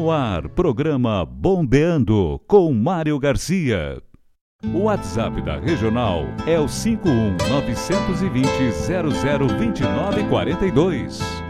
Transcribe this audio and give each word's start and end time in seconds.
No 0.00 0.10
ar, 0.10 0.48
programa 0.48 1.26
Bombeando 1.26 2.40
com 2.46 2.72
Mário 2.72 3.18
Garcia. 3.18 4.00
O 4.72 4.84
WhatsApp 4.84 5.42
da 5.42 5.58
Regional 5.58 6.22
é 6.46 6.58
o 6.58 6.66
51 6.66 7.36
920 7.50 8.48
0029 9.52 11.49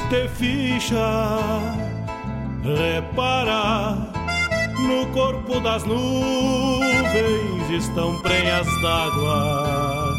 Te 0.10 0.28
ficha, 0.36 1.38
repara 2.62 4.17
no 4.80 5.06
corpo 5.08 5.60
das 5.60 5.84
nuvens 5.84 7.70
estão 7.70 8.18
prenhas 8.22 8.66
d'água. 8.82 10.16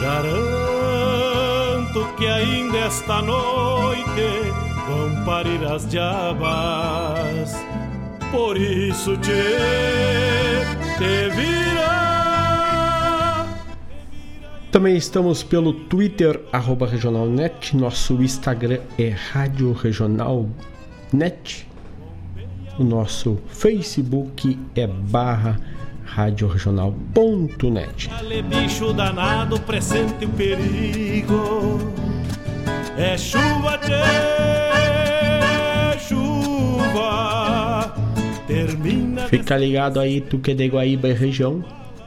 Garanto 0.00 2.06
que 2.16 2.26
ainda 2.26 2.78
esta 2.78 3.22
noite 3.22 4.52
vão 4.88 5.24
parir 5.24 5.64
as 5.64 5.88
diabas. 5.88 7.54
Por 8.30 8.56
isso 8.56 9.16
te, 9.16 9.32
te 10.98 11.30
virá. 11.34 13.46
Também 14.72 14.96
estamos 14.96 15.42
pelo 15.42 15.72
Twitter, 15.72 16.40
regionalnet. 16.52 17.76
Nosso 17.76 18.22
Instagram 18.22 18.78
é 18.98 19.10
Rádio 19.10 19.72
Regional 19.72 20.48
Net. 21.12 21.69
O 22.80 22.82
nosso 22.82 23.38
Facebook 23.48 24.58
é 24.74 24.86
barra 24.86 25.60
radioregional.net. 26.02 28.08
bicho 28.48 28.94
danado, 28.94 29.60
presente 29.60 30.24
o 30.24 30.28
perigo. 30.30 31.78
É 32.96 33.18
chuva, 33.18 33.76
tchê, 33.76 34.00
chuva. 36.08 37.94
Termina. 38.46 39.28
Fica 39.28 39.58
ligado 39.58 40.00
aí, 40.00 40.22
tu 40.22 40.38
que 40.38 40.52
é 40.52 40.54
de 40.54 40.66
Guaíba 40.66 41.10
e 41.10 41.12
região. 41.12 41.62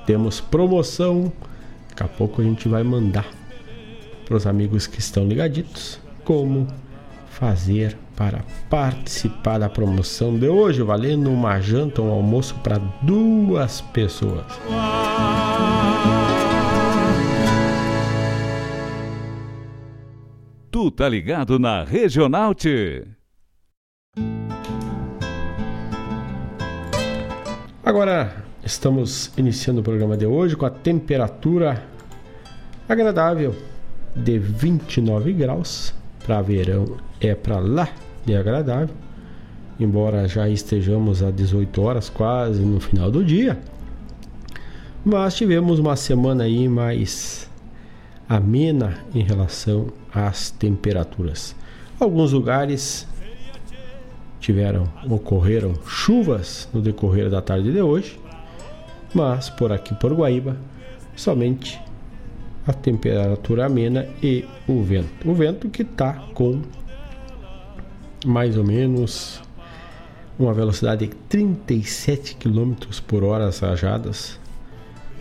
Temos 0.08 0.42
promoção. 0.42 1.32
Daqui 1.90 2.02
a 2.02 2.08
pouco 2.08 2.42
a 2.42 2.44
gente 2.44 2.68
vai 2.68 2.82
mandar 2.82 3.28
para 4.26 4.36
os 4.36 4.48
amigos 4.48 4.88
que 4.88 5.00
estão 5.00 5.28
ligaditos 5.28 6.00
como 6.24 6.68
fazer 7.44 7.98
para 8.16 8.42
participar 8.70 9.58
da 9.58 9.68
promoção 9.68 10.40
de 10.40 10.48
hoje, 10.48 10.82
valendo 10.82 11.30
uma 11.30 11.60
janta, 11.60 12.02
um 12.02 12.10
almoço 12.10 12.56
para 12.64 12.78
duas 13.02 13.82
pessoas. 13.82 14.46
Tu 20.72 20.90
tá 20.92 21.10
ligado 21.10 21.60
na 21.60 21.84
Regional 21.84 22.56
T. 22.56 23.06
Agora 27.84 28.46
estamos 28.64 29.38
iniciando 29.38 29.82
o 29.82 29.84
programa 29.84 30.16
de 30.16 30.26
hoje 30.26 30.56
com 30.56 30.66
a 30.66 30.70
temperatura 30.70 31.84
agradável 32.88 33.54
de 34.16 34.40
29 34.40 35.34
graus 35.34 35.94
para 36.26 36.42
verão 36.42 36.86
é 37.28 37.36
para 37.36 37.60
lá 37.60 37.90
de 38.26 38.36
agradável. 38.36 38.96
Embora 39.80 40.28
já 40.28 40.48
estejamos 40.48 41.24
a 41.24 41.32
18 41.32 41.82
horas 41.82 42.10
quase 42.10 42.62
no 42.62 42.80
final 42.80 43.10
do 43.10 43.24
dia. 43.24 43.58
Mas 45.04 45.36
tivemos 45.36 45.80
uma 45.80 45.96
semana 45.96 46.44
aí 46.44 46.68
mais 46.68 47.50
amena 48.30 49.00
em 49.14 49.22
relação 49.24 49.88
às 50.14 50.52
temperaturas. 50.52 51.56
Alguns 52.00 52.32
lugares 52.32 53.08
tiveram 54.40 54.88
ocorreram 55.10 55.74
chuvas 55.86 56.70
no 56.74 56.82
decorrer 56.82 57.30
da 57.30 57.42
tarde 57.42 57.72
de 57.72 57.82
hoje, 57.82 58.20
mas 59.14 59.50
por 59.50 59.72
aqui 59.72 59.94
por 59.96 60.14
Guaíba 60.14 60.58
somente 61.16 61.80
a 62.66 62.74
temperatura 62.74 63.66
amena 63.66 64.08
e 64.22 64.46
o 64.68 64.82
vento. 64.82 65.30
O 65.30 65.34
vento 65.34 65.70
que 65.70 65.82
está 65.82 66.14
com 66.34 66.62
mais 68.26 68.58
ou 68.58 68.64
menos 68.64 69.42
uma 70.38 70.54
velocidade 70.54 71.08
de 71.08 71.16
37 71.30 72.36
km 72.36 72.74
por 73.06 73.24
hora 73.24 73.48
as 73.48 73.60
rajadas 73.60 74.40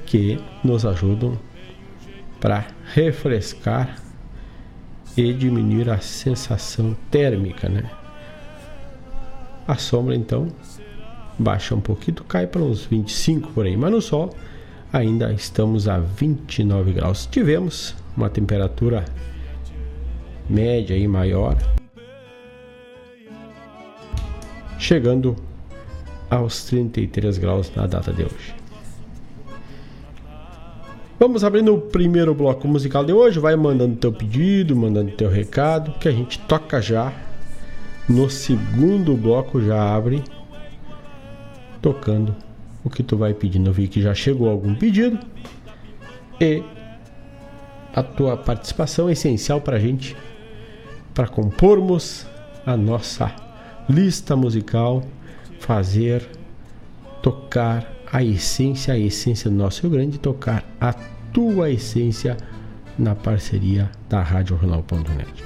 que 0.07 0.39
nos 0.65 0.85
ajudam 0.85 1.39
para 2.41 2.67
refrescar 2.95 3.97
e 5.17 5.33
diminuir 5.33 5.91
a 5.91 5.99
sensação 5.99 6.97
térmica, 7.11 7.69
né? 7.69 7.91
A 9.67 9.77
sombra 9.77 10.17
então 10.17 10.49
baixa 11.39 11.75
um 11.75 11.81
pouquinho, 11.81 12.25
cai 12.25 12.47
para 12.47 12.63
uns 12.63 12.85
25 12.85 13.53
por 13.53 13.67
aí, 13.67 13.77
mas 13.77 13.93
no 13.93 14.03
sol 14.03 14.35
ainda 14.93 15.33
estamos 15.33 15.89
a 15.89 15.99
29 15.99 16.93
graus. 16.93 17.27
Tivemos 17.27 17.95
uma 18.17 18.29
temperatura 18.29 19.05
média 20.49 20.97
e 20.97 21.07
maior 21.07 21.57
chegando 24.83 25.37
aos 26.29 26.65
33 26.65 27.39
graus 27.39 27.71
na 27.75 27.87
data 27.87 28.13
de 28.13 28.25
hoje. 28.25 28.55
Vamos 31.19 31.45
abrindo 31.45 31.73
o 31.75 31.81
primeiro 31.81 32.35
bloco 32.35 32.67
musical 32.67 33.05
de 33.05 33.13
hoje. 33.13 33.39
Vai 33.39 33.55
mandando 33.55 33.95
teu 33.97 34.13
pedido, 34.13 34.75
mandando 34.75 35.13
teu 35.13 35.31
recado, 35.31 35.93
que 36.01 36.09
a 36.09 36.11
gente 36.11 36.39
toca 36.41 36.83
já. 36.83 37.13
No 38.09 38.29
segundo 38.29 39.17
bloco 39.17 39.63
já 39.63 39.95
abre 39.95 40.25
tocando 41.81 42.35
o 42.83 42.91
que 42.91 43.05
tu 43.05 43.17
vai 43.17 43.33
pedindo. 43.33 43.71
Eu 43.71 43.73
vi 43.73 43.87
que 43.87 44.03
já 44.03 44.13
chegou 44.15 44.49
algum 44.51 44.75
pedido 44.75 45.19
e 46.41 46.61
a 47.95 48.03
tua 48.03 48.37
participação 48.37 49.09
é 49.09 49.13
essencial 49.13 49.61
para 49.61 49.77
a 49.77 49.81
gente, 49.81 50.17
para 51.15 51.29
compormos 51.29 52.27
a 52.67 52.77
nossa 52.77 53.52
lista 53.93 54.35
musical, 54.35 55.05
fazer 55.61 56.27
tocar 57.23 57.87
a 58.11 58.23
essência, 58.23 58.95
a 58.95 58.99
essência 58.99 59.51
do 59.51 59.57
nosso 59.57 59.83
Rio 59.83 59.91
Grande, 59.91 60.19
tocar 60.19 60.65
a 60.81 60.95
tua 61.33 61.71
essência 61.71 62.37
na 62.99 63.15
parceria 63.15 63.91
da 64.09 64.23
Rádio 64.23 64.57
Jornal.net. 64.59 65.45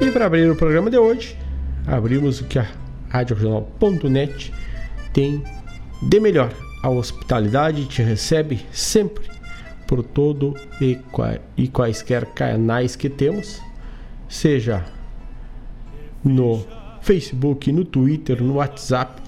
E 0.00 0.10
para 0.10 0.26
abrir 0.26 0.50
o 0.50 0.54
programa 0.54 0.90
de 0.90 0.98
hoje, 0.98 1.36
abrimos 1.86 2.40
o 2.40 2.44
que 2.44 2.58
a 2.58 2.66
Rádio 3.08 3.36
tem 5.12 5.42
de 6.02 6.20
melhor. 6.20 6.52
A 6.82 6.90
hospitalidade 6.90 7.86
te 7.86 8.02
recebe 8.02 8.64
sempre 8.70 9.26
por 9.86 10.02
todo 10.02 10.54
e, 10.80 10.98
e 11.56 11.68
quaisquer 11.68 12.26
canais 12.26 12.94
que 12.94 13.08
temos, 13.08 13.60
seja 14.28 14.84
no 16.24 16.64
Facebook, 17.00 17.70
no 17.72 17.84
Twitter, 17.84 18.42
no 18.42 18.54
WhatsApp, 18.54 19.22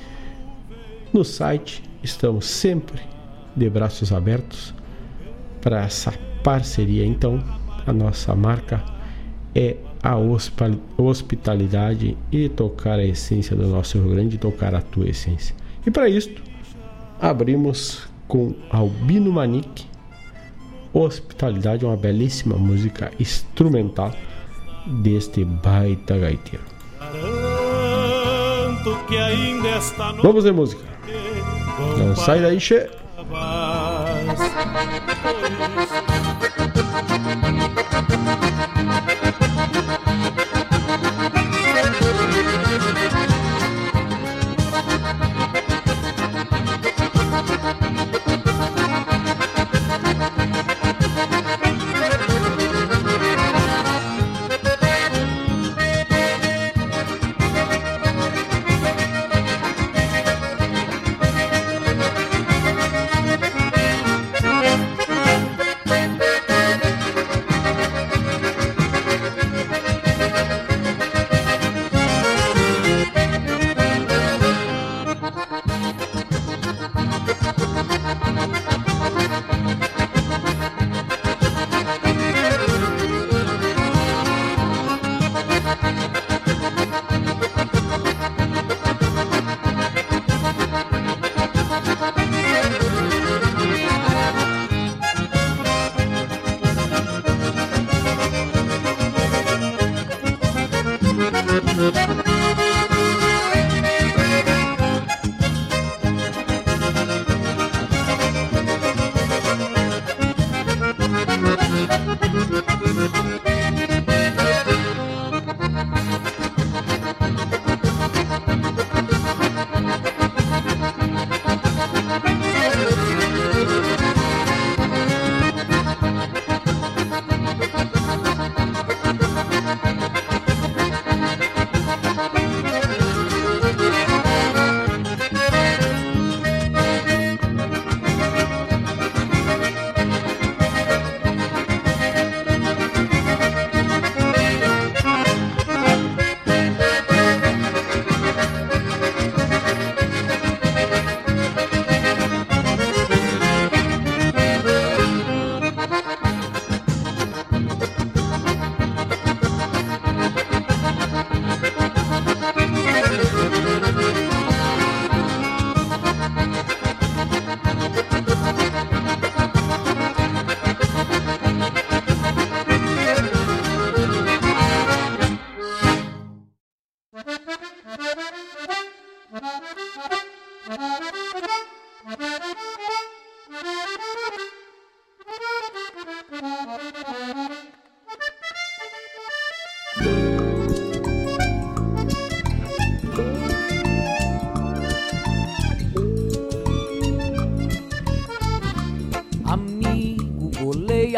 no 1.13 1.25
site. 1.25 1.83
Estamos 2.03 2.47
sempre 2.47 3.01
de 3.55 3.69
braços 3.69 4.13
abertos 4.13 4.75
para 5.61 5.85
essa 5.85 6.13
parceria. 6.43 7.05
Então, 7.05 7.43
a 7.87 7.93
nossa 7.93 8.35
marca 8.35 8.83
é 9.55 9.77
a 10.03 10.17
hospitalidade 10.97 12.17
e 12.33 12.49
tocar 12.49 12.99
a 12.99 13.05
essência 13.05 13.55
do 13.55 13.67
nosso 13.67 13.99
Rio 13.99 14.11
Grande, 14.11 14.39
tocar 14.39 14.75
a 14.75 14.81
tua 14.81 15.09
essência. 15.09 15.55
E 15.87 15.91
para 15.91 16.09
isto, 16.09 16.43
abrimos 17.21 18.09
com 18.27 18.55
Albino 18.71 19.33
Manique. 19.33 19.87
Hospitalidade, 20.93 21.85
uma 21.85 21.97
belíssima 21.97 22.57
música 22.57 23.13
instrumental 23.21 24.13
deste 25.03 25.45
baita 25.45 26.19
gaiteiro. 26.19 26.65
Vamos 30.23 30.45
ver 30.45 30.53
música. 30.53 30.83
Não 31.99 32.15
sai 32.17 32.41
daí, 32.41 32.61
che. 32.61 32.91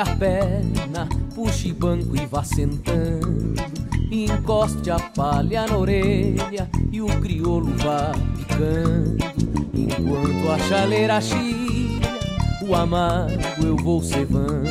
A 0.03 0.17
perna, 0.17 1.09
puxe 1.33 1.73
banco 1.73 2.17
e 2.17 2.27
vá 2.27 2.43
sentando. 2.43 3.55
Encoste 4.11 4.91
a 4.91 4.99
palha 4.99 5.67
na 5.67 5.77
orelha 5.77 6.69
e 6.91 7.01
o 7.01 7.07
crioulo 7.21 7.73
vá 7.77 8.11
picando. 8.37 9.17
Enquanto 9.73 10.51
a 10.51 10.59
chaleira 10.69 11.21
chia, 11.21 12.19
o 12.67 12.75
amargo 12.75 13.65
eu 13.65 13.77
vou 13.77 14.03
cevando. 14.03 14.69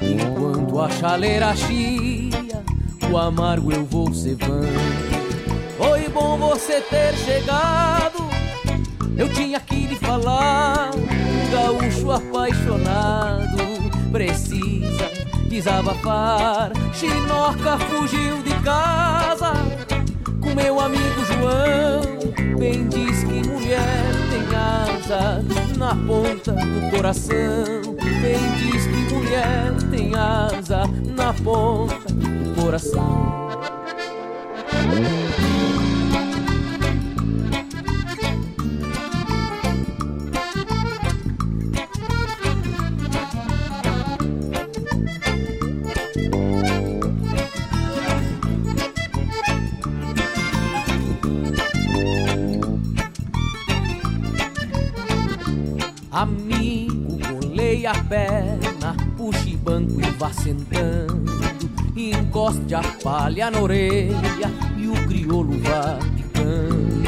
Enquanto 0.00 0.80
a 0.80 0.88
chaleira 0.88 1.54
chia, 1.56 2.62
o 3.10 3.18
amargo 3.18 3.72
eu 3.72 3.84
vou 3.84 4.14
cevando. 4.14 4.68
Foi 5.76 6.08
bom 6.08 6.38
você 6.38 6.80
ter 6.82 7.12
chegado, 7.16 8.22
eu 9.16 9.28
tinha 9.32 9.58
que 9.58 9.88
lhe 9.88 9.96
falar. 9.96 10.90
Gaúcho 11.50 12.12
apaixonado 12.12 13.69
precisa 14.10 15.10
desabafar. 15.48 16.72
Chinoca 16.92 17.78
fugiu 17.78 18.42
de 18.42 18.54
casa 18.62 19.52
com 20.40 20.54
meu 20.54 20.80
amigo 20.80 21.24
João. 21.24 22.58
Bem 22.58 22.88
diz 22.88 23.24
que 23.24 23.48
mulher 23.48 24.12
tem 24.30 24.56
asa 24.56 25.42
na 25.76 25.94
ponta 25.94 26.52
do 26.52 26.90
coração. 26.90 27.96
Bem 28.20 28.38
diz 28.58 28.86
que 28.86 29.14
mulher 29.14 29.72
tem 29.90 30.14
asa 30.14 30.82
na 31.16 31.32
ponta 31.32 32.12
do 32.12 32.62
coração. 32.62 33.49
Encoste 62.70 62.74
a 62.74 62.82
palha 63.02 63.50
na 63.50 63.60
orelha 63.60 64.50
e 64.76 64.86
o 64.86 64.92
crioulo 65.08 65.58
vá 65.58 65.98
picando. 66.14 67.02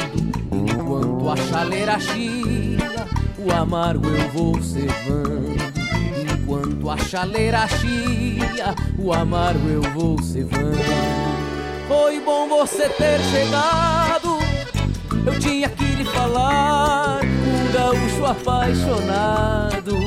Enquanto 0.51 1.29
a 1.29 1.37
chaleira 1.37 1.99
chia, 1.99 3.07
o 3.37 3.51
amargo 3.51 4.09
eu 4.09 4.29
vou 4.31 4.61
cevando. 4.61 5.55
Enquanto 6.33 6.89
a 6.89 6.97
chaleira 6.97 7.65
chia, 7.67 8.75
o 8.99 9.13
amargo 9.13 9.69
eu 9.69 9.81
vou 9.93 10.21
cevando. 10.21 10.77
Foi 11.87 12.19
bom 12.19 12.49
você 12.49 12.89
ter 12.89 13.19
chegado, 13.31 14.39
eu 15.25 15.39
tinha 15.39 15.69
que 15.69 15.85
lhe 15.85 16.03
falar. 16.05 17.21
Um 17.23 17.71
gaúcho 17.71 18.25
apaixonado 18.25 19.97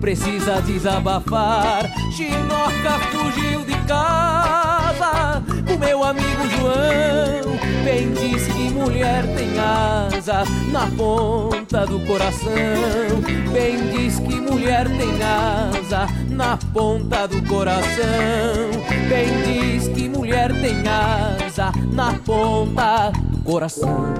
precisa 0.00 0.60
desabafar. 0.60 1.90
Chinoca 2.12 2.98
fugiu 3.10 3.64
de 3.64 3.74
casa, 3.86 4.65
o 5.74 5.78
meu 5.78 6.02
amigo 6.02 6.48
João. 6.56 7.56
Bem 7.84 8.12
diz 8.12 8.46
que 8.46 8.70
mulher 8.70 9.24
tem 9.36 9.58
asa 9.58 10.44
na 10.70 10.86
ponta 10.96 11.86
do 11.86 12.00
coração. 12.00 12.52
Bem 13.52 13.90
diz 13.90 14.18
que 14.18 14.40
mulher 14.40 14.88
tem 14.88 15.22
asa 15.22 16.06
na 16.28 16.56
ponta 16.72 17.28
do 17.28 17.42
coração. 17.42 17.84
Bem 19.08 19.42
diz 19.44 19.88
que 19.88 20.08
mulher 20.08 20.52
tem 20.60 20.82
asa 20.88 21.72
na 21.92 22.14
ponta 22.14 23.12
do 23.12 23.38
coração. 23.44 24.14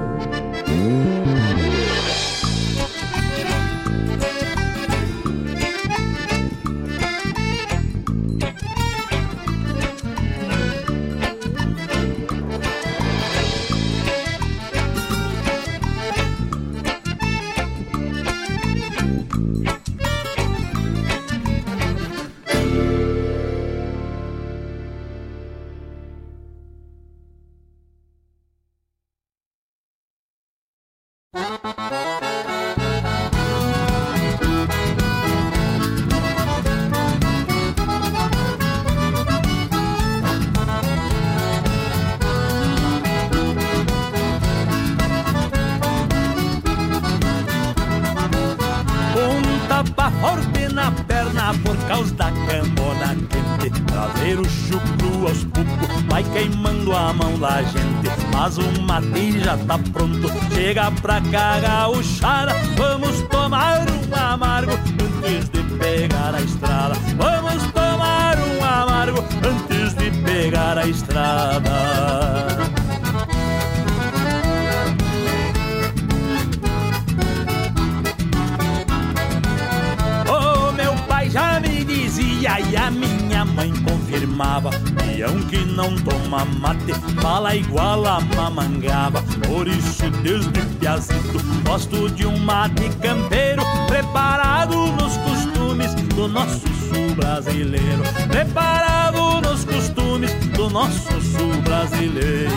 Mate 92.47 92.89
campeiro 93.03 93.63
Preparado 93.89 94.77
nos 94.93 95.17
costumes 95.17 95.93
do 96.15 96.29
nosso 96.29 96.69
sul 96.89 97.15
brasileiro 97.17 98.03
Preparado 98.29 99.41
nos 99.41 99.65
costumes 99.65 100.33
do 100.57 100.71
nosso 100.71 101.21
sul 101.21 101.61
brasileiro 101.63 102.53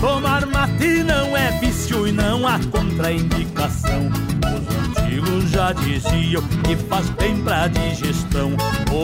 Tomar 0.00 0.46
mate 0.46 1.02
não 1.02 1.36
é 1.36 1.58
vício 1.58 2.06
e 2.06 2.12
não 2.12 2.46
há 2.46 2.60
contraindicação. 2.70 4.08
Os 4.46 5.02
antigos 5.02 5.50
já 5.50 5.72
diziam 5.72 6.42
que 6.62 6.76
faz 6.76 7.10
bem 7.10 7.42
pra 7.42 7.66
digestão. 7.66 8.07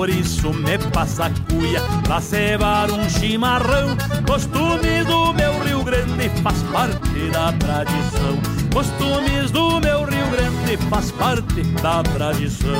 Por 0.05 0.11
isso 0.11 0.53
me 0.53 0.77
passa 0.93 1.31
cuia 1.49 1.81
pra 2.03 2.21
cebar 2.21 2.91
um 2.91 3.09
chimarrão. 3.09 3.97
Costumes 4.27 5.07
do 5.07 5.33
meu 5.33 5.59
Rio 5.61 5.83
Grande 5.83 6.29
faz 6.43 6.61
parte 6.65 7.31
da 7.31 7.51
tradição. 7.55 8.39
Costumes 8.71 9.51
do 9.51 9.81
meu 9.81 10.05
Rio 10.05 10.27
Grande 10.31 10.77
faz 10.91 11.11
parte 11.11 11.63
da 11.81 12.03
tradição. 12.03 12.75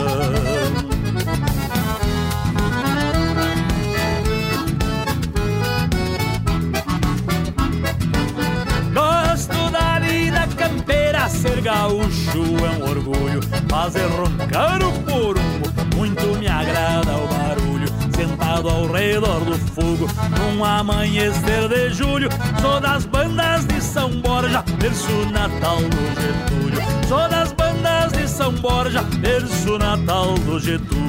campeira, 10.55 11.29
ser 11.29 11.61
gaúcho 11.61 12.43
é 12.65 12.71
um 12.79 12.89
orgulho. 12.89 13.41
Fazer 13.69 14.07
roncar 14.07 14.83
o 14.83 14.93
porumbo, 15.03 15.64
me 16.39 16.49
agrada 16.49 17.17
o 17.17 17.27
barulho. 17.29 17.89
Sentado 18.15 18.69
ao 18.69 18.87
redor 18.87 19.41
do 19.41 19.59
fogo, 19.59 20.09
num 20.39 20.65
amanhecer 20.65 21.69
de 21.69 21.91
julho. 21.91 22.29
Sou 22.61 22.81
das 22.81 23.05
bandas 23.05 23.67
de 23.67 23.81
São 23.81 24.11
Borja, 24.21 24.65
verso 24.79 25.31
natal 25.31 25.79
do 25.79 26.21
Getúlio. 26.21 26.83
Sou 27.09 27.29
das 27.29 27.53
bandas 27.53 28.13
de 28.13 28.29
São 28.29 28.53
Borja, 28.53 29.03
verso 29.21 29.79
natal 29.79 30.35
do 30.35 30.59
Getúlio. 30.59 31.04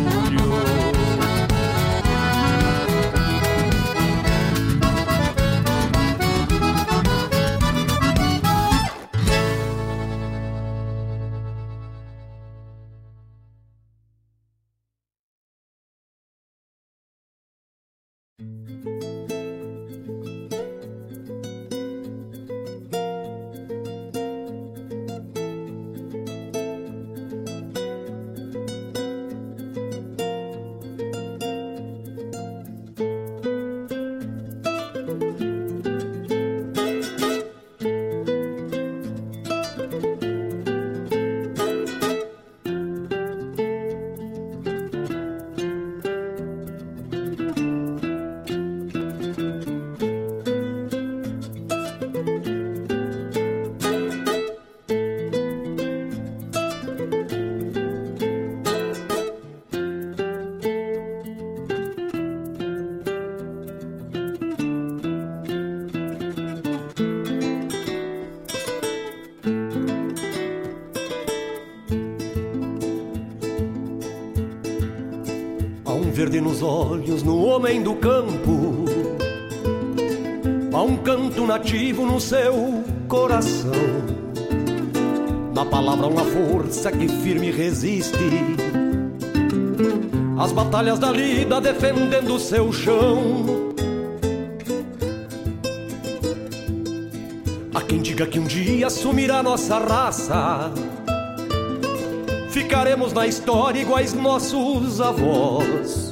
Olhos 76.66 77.22
no 77.24 77.46
homem 77.46 77.82
do 77.82 77.96
campo. 77.96 78.86
Há 80.74 80.82
um 80.82 80.98
canto 80.98 81.46
nativo 81.46 82.06
no 82.06 82.20
seu 82.20 82.84
coração. 83.08 83.72
Na 85.54 85.64
palavra, 85.64 86.08
uma 86.08 86.26
força 86.26 86.92
que 86.92 87.08
firme 87.08 87.52
resiste. 87.52 88.18
As 90.38 90.52
batalhas 90.52 91.00
da 91.00 91.12
lida 91.12 91.62
defendendo 91.62 92.38
seu 92.40 92.74
chão. 92.74 93.46
Há 97.74 97.82
quem 97.82 98.02
diga 98.02 98.26
que 98.26 98.40
um 98.40 98.44
dia 98.44 98.88
assumirá 98.88 99.42
nossa 99.42 99.80
raça. 99.80 100.72
Ficaremos 102.50 103.14
na 103.14 103.28
história 103.28 103.80
iguais 103.80 104.14
nossos 104.14 105.00
avós. 105.00 106.05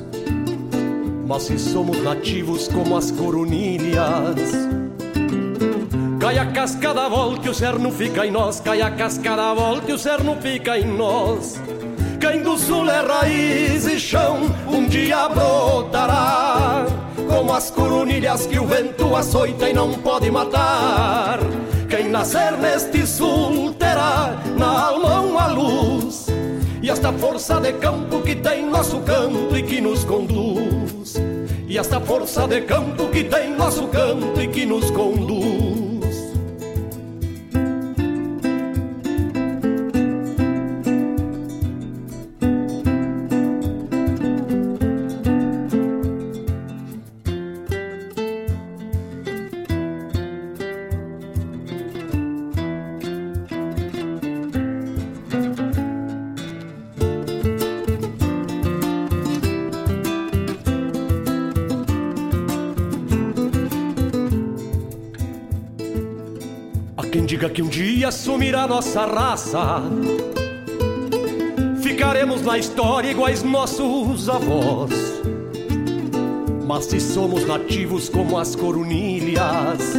Mas 1.33 1.45
se 1.45 1.57
somos 1.57 1.97
nativos 2.03 2.67
como 2.67 2.95
as 2.95 3.09
coronilhas, 3.09 4.37
Cai 6.19 6.37
a 6.37 6.45
cascada, 6.45 7.09
volta 7.09 7.47
e 7.47 7.49
o 7.49 7.53
cerno 7.55 7.91
fica 7.91 8.27
em 8.27 8.29
nós. 8.29 8.59
Cai 8.59 8.83
a 8.83 8.91
cascada, 8.91 9.51
volta 9.55 9.89
e 9.89 9.95
o 9.95 9.97
cerno 9.97 10.37
fica 10.39 10.77
em 10.77 10.85
nós. 10.85 11.59
Quem 12.21 12.43
do 12.43 12.55
sul 12.55 12.87
é 12.87 13.01
raiz 13.01 13.87
e 13.87 13.99
chão, 13.99 14.41
um 14.67 14.85
dia 14.85 15.27
brotará. 15.27 16.85
Como 17.27 17.51
as 17.51 17.71
coronilhas 17.71 18.45
que 18.45 18.59
o 18.59 18.67
vento 18.67 19.15
açoita 19.15 19.67
e 19.67 19.73
não 19.73 19.91
pode 19.91 20.29
matar. 20.29 21.39
Quem 21.89 22.09
nascer 22.09 22.51
neste 22.59 23.07
sul 23.07 23.73
terá 23.73 24.39
na 24.55 24.87
alma 24.89 25.21
uma 25.21 25.47
luz. 25.47 26.27
E 26.79 26.91
esta 26.91 27.11
força 27.11 27.59
de 27.59 27.73
campo 27.73 28.21
que 28.21 28.35
tem 28.35 28.69
nosso 28.69 28.99
canto 28.99 29.57
e 29.57 29.63
que 29.63 29.81
nos 29.81 30.03
conduz. 30.03 30.62
E 31.73 31.77
esta 31.79 31.99
força 31.99 32.47
de 32.47 32.62
campo 32.62 33.09
que 33.09 33.23
tem 33.23 33.49
nosso 33.49 33.88
canto 33.88 34.39
e 34.39 34.47
que 34.47 34.63
nos 34.63 34.91
conduz. 34.91 35.62
Dia 68.43 68.51
sumirá 68.51 68.67
nossa 68.67 69.06
raça. 69.06 69.82
Ficaremos 71.82 72.41
na 72.41 72.58
história 72.58 73.10
iguais 73.10 73.41
nossos 73.41 74.27
avós. 74.27 74.91
Mas 76.65 76.86
se 76.86 76.99
somos 76.99 77.45
nativos 77.45 78.10
como 78.10 78.38
as 78.38 78.56
corunilhas, 78.56 79.93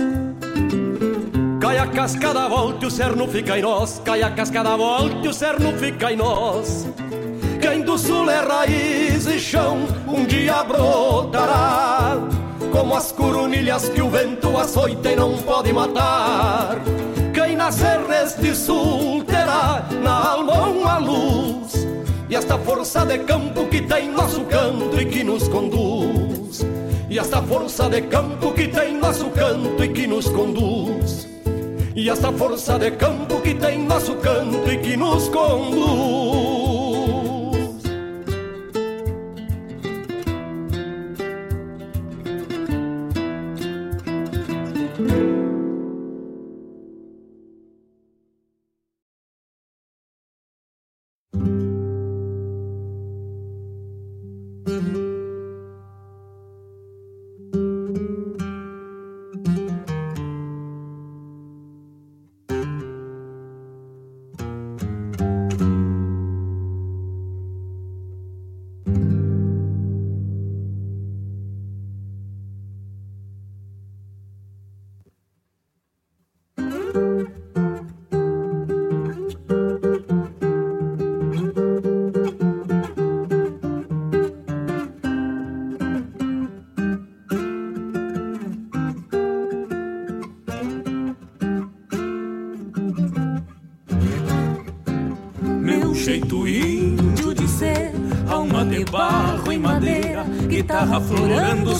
cai 1.61 1.79
a 1.79 1.87
cascada, 1.87 2.49
volta 2.49 2.85
e 2.85 2.89
o 2.89 2.91
cerno 2.91 3.27
fica 3.29 3.59
em 3.59 3.63
nós. 3.63 4.03
Cai 4.05 4.23
a 4.23 4.31
cascada, 4.31 4.77
volta 4.77 5.25
e 5.25 5.29
o 5.29 5.33
cerno 5.33 5.73
fica 5.79 6.13
em 6.13 6.17
nós. 6.17 6.87
Quem 7.61 7.83
do 7.83 7.97
sul 7.97 8.29
é 8.31 8.41
raiz 8.41 9.27
e 9.27 9.39
chão, 9.39 9.79
um 10.07 10.25
dia 10.25 10.63
brotará. 10.65 12.19
Como 12.71 12.95
as 12.95 13.11
corunilhas 13.13 13.89
que 13.89 14.03
o 14.03 14.11
vento 14.11 14.57
açoita 14.59 15.13
e 15.13 15.17
não 15.17 15.39
pode 15.39 15.73
matar 15.73 16.77
nascer 17.65 17.99
neste 18.07 18.55
sul 18.55 19.25
terá 19.25 19.89
na 20.03 20.33
alma 20.33 20.67
uma 20.67 20.99
luz. 20.99 21.87
E 22.29 22.37
esta 22.37 22.59
força 22.59 23.07
de 23.07 23.21
campo 23.21 23.65
que 23.69 23.81
tem 23.81 24.11
nosso 24.11 24.43
canto 24.45 25.01
e 25.01 25.07
que 25.07 25.25
nos 25.25 25.49
conduz. 25.49 26.61
E 27.09 27.19
esta 27.19 27.41
força 27.41 27.89
de 27.89 28.03
campo 28.03 28.53
que 28.53 28.69
tem 28.69 28.99
nosso 28.99 29.31
canto 29.31 29.83
e 29.83 29.89
que 29.89 30.07
nos 30.07 30.29
conduz. 30.29 31.27
E 31.97 32.11
esta 32.11 32.31
força 32.33 32.79
de 32.79 32.91
campo 32.91 33.41
que 33.41 33.55
tem 33.55 33.79
nosso 33.83 34.15
canto 34.17 34.71
e 34.71 34.77
que 34.77 34.95
nos 34.95 35.31
conduz 35.31 36.45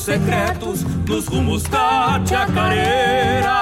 secretos 0.05 0.85
nos 1.09 1.27
rumos 1.27 1.63
da 1.65 2.21
Chacareira. 2.27 3.55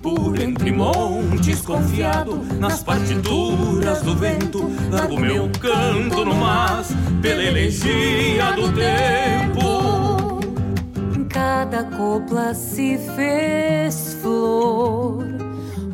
Por 0.00 0.40
entre 0.40 0.70
montes 0.70 1.60
confiado 1.60 2.40
nas 2.58 2.82
partituras 2.82 4.02
do 4.02 4.14
vento, 4.14 4.70
largo 4.90 5.18
meu 5.18 5.50
canto 5.60 6.24
no 6.24 6.34
mas 6.34 6.92
pela 7.20 7.42
elegia 7.42 8.52
do 8.52 8.72
tempo. 8.72 10.40
Cada 11.28 11.84
copla 11.84 12.54
se 12.54 12.98
fez 13.16 14.16
flor 14.22 15.26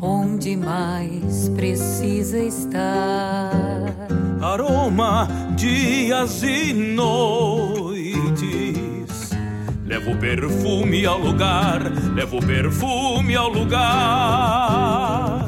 onde 0.01 0.55
mais 0.55 1.49
precisa 1.49 2.37
estar. 2.37 3.87
Aroma, 4.41 5.27
dias 5.57 6.43
e 6.43 6.71
noites 6.71 8.77
Levo 9.87 10.15
perfume 10.17 11.05
ao 11.05 11.17
lugar, 11.17 11.81
levo 12.13 12.45
perfume 12.45 13.37
ao 13.37 13.47
lugar. 13.47 15.45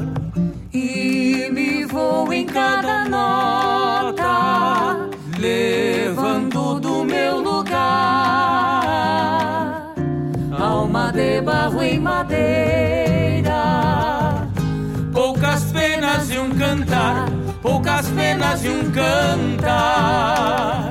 E 0.72 1.50
me 1.52 1.84
vou 1.84 2.32
em 2.32 2.46
cada 2.46 3.06
nota, 3.06 5.10
levando 5.38 6.80
do 6.80 7.04
meu 7.04 7.38
lugar. 7.38 7.82
Alma 10.58 11.12
de 11.12 11.42
barro 11.42 11.82
em 11.82 12.00
madeira. 12.00 13.50
Poucas 15.12 15.64
penas 15.64 16.30
e 16.30 16.38
um 16.38 16.48
cantar, 16.50 17.28
poucas 17.62 18.08
penas 18.08 18.64
e 18.64 18.68
um 18.68 18.90
cantar. 18.90 20.90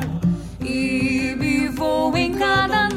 E 0.61 1.69
vou 1.75 2.15
em 2.17 2.33
cada 2.33 2.89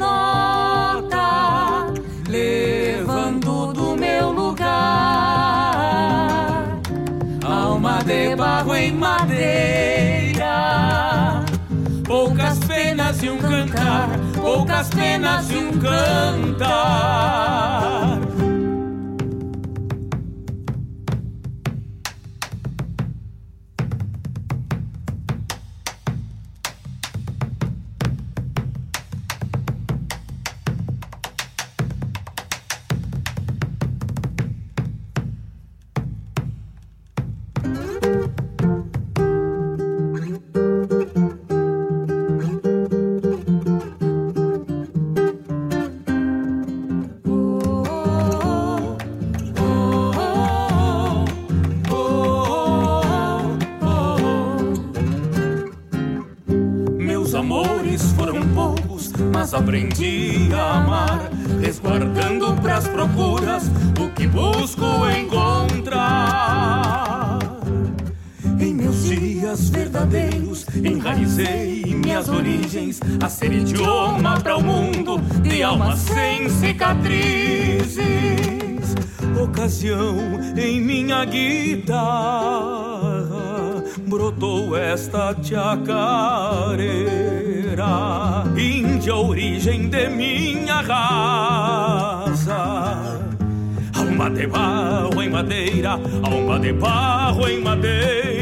de 8.03 8.35
barro 8.35 8.75
em 8.75 8.93
madeira. 8.93 10.43
Poucas 12.05 12.59
penas 12.59 13.23
e 13.23 13.29
um 13.29 13.37
cantar, 13.37 14.09
poucas 14.35 14.89
penas 14.89 15.49
e 15.49 15.55
um 15.55 15.71
cantar. 15.79 17.62
Guitarra 81.25 82.03
brotou 84.07 84.77
esta 84.77 85.35
chacareira, 85.41 86.83
índia 88.57 89.15
origem 89.15 89.89
de 89.89 90.09
minha 90.09 90.81
raça 90.81 92.13
alma 94.13 94.29
de 94.29 94.47
barro 94.47 95.21
em 95.21 95.29
madeira, 95.29 95.99
alma 96.23 96.59
de 96.59 96.71
barro 96.73 97.47
em 97.47 97.61
madeira. 97.61 98.32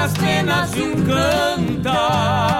Poucas 0.00 0.12
penas 0.14 0.74
e 0.74 0.82
um 0.82 0.94
cantar. 1.04 2.59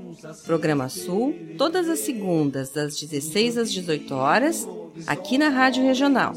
Programa 0.45 0.89
Sul, 0.89 1.35
todas 1.57 1.89
as 1.89 1.99
segundas, 1.99 2.71
das 2.71 2.99
16 2.99 3.57
às 3.57 3.71
18 3.71 4.13
horas, 4.13 4.67
aqui 5.07 5.37
na 5.37 5.49
Rádio 5.49 5.83
Regional. 5.83 6.33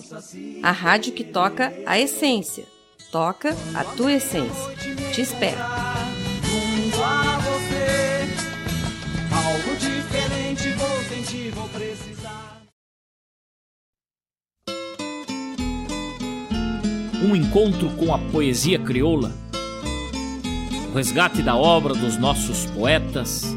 A 0.62 0.70
rádio 0.70 1.12
que 1.12 1.24
toca 1.24 1.72
a 1.86 1.98
essência. 1.98 2.64
Toca 3.10 3.56
a 3.74 3.84
tua 3.84 4.12
essência. 4.12 4.74
Te 5.12 5.20
espero. 5.20 5.58
um 17.24 17.34
encontro 17.34 17.88
com 17.96 18.14
a 18.14 18.18
poesia 18.18 18.78
crioula, 18.78 19.32
o 20.90 20.94
resgate 20.94 21.42
da 21.42 21.56
obra 21.56 21.94
dos 21.94 22.18
nossos 22.18 22.66
poetas, 22.66 23.56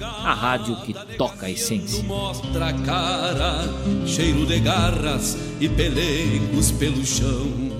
a 0.00 0.34
rádio 0.34 0.76
que 0.82 0.94
toca 1.16 1.46
a 1.46 1.50
essência. 1.50 2.02
Mostra 2.04 2.68
a 2.68 2.72
cara, 2.72 3.64
cheiro 4.06 4.46
de 4.46 4.60
garras 4.60 5.36
e 5.60 5.68
pelegos 5.68 6.70
pelo 6.72 7.04
chão. 7.04 7.79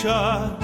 Ficha 0.00 0.56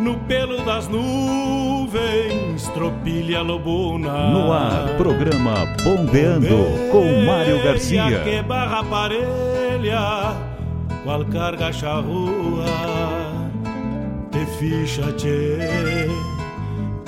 no 0.00 0.18
pelo 0.26 0.64
das 0.64 0.88
nuvens, 0.88 2.66
tropilha 2.74 3.40
lobuna. 3.40 4.30
No 4.30 4.52
ar, 4.52 4.96
programa 4.96 5.64
Bombeando 5.84 6.48
com 6.90 7.24
Mário 7.24 7.62
Garcia. 7.62 8.20
Que 8.24 8.42
barra 8.42 8.82
parelha, 8.82 10.34
qual 11.04 11.24
carga 11.26 11.72
charrua. 11.72 12.64
Te 14.32 14.44
ficha, 14.58 15.12
tchê, 15.12 16.08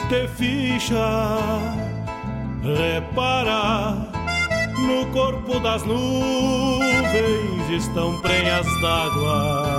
te 0.08 0.28
ficha, 0.28 1.36
repara. 2.62 4.08
No 4.78 5.04
corpo 5.06 5.58
das 5.58 5.82
nuvens 5.84 7.68
estão 7.70 8.20
prenhas 8.20 8.66
d'água. 8.80 9.69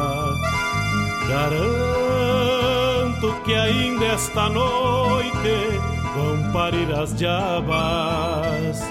Garanto 1.32 3.24
que 3.46 3.54
ainda 3.54 4.04
esta 4.08 4.50
noite 4.50 5.80
vão 6.14 6.52
parir 6.52 6.92
as 6.92 7.16
diabas. 7.16 8.82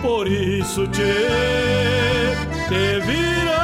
Por 0.00 0.28
isso 0.28 0.86
te, 0.86 1.02
te 2.68 3.00
vira, 3.04 3.58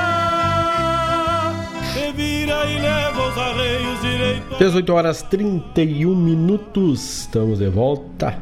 te 1.94 2.10
vira 2.16 2.66
e 2.66 2.80
leva 2.80 3.28
os 3.28 3.38
arreios 3.38 4.00
direito. 4.00 4.56
18 4.58 4.92
horas 4.92 5.22
31 5.22 6.12
minutos. 6.12 7.20
Estamos 7.20 7.60
de 7.60 7.68
volta 7.68 8.36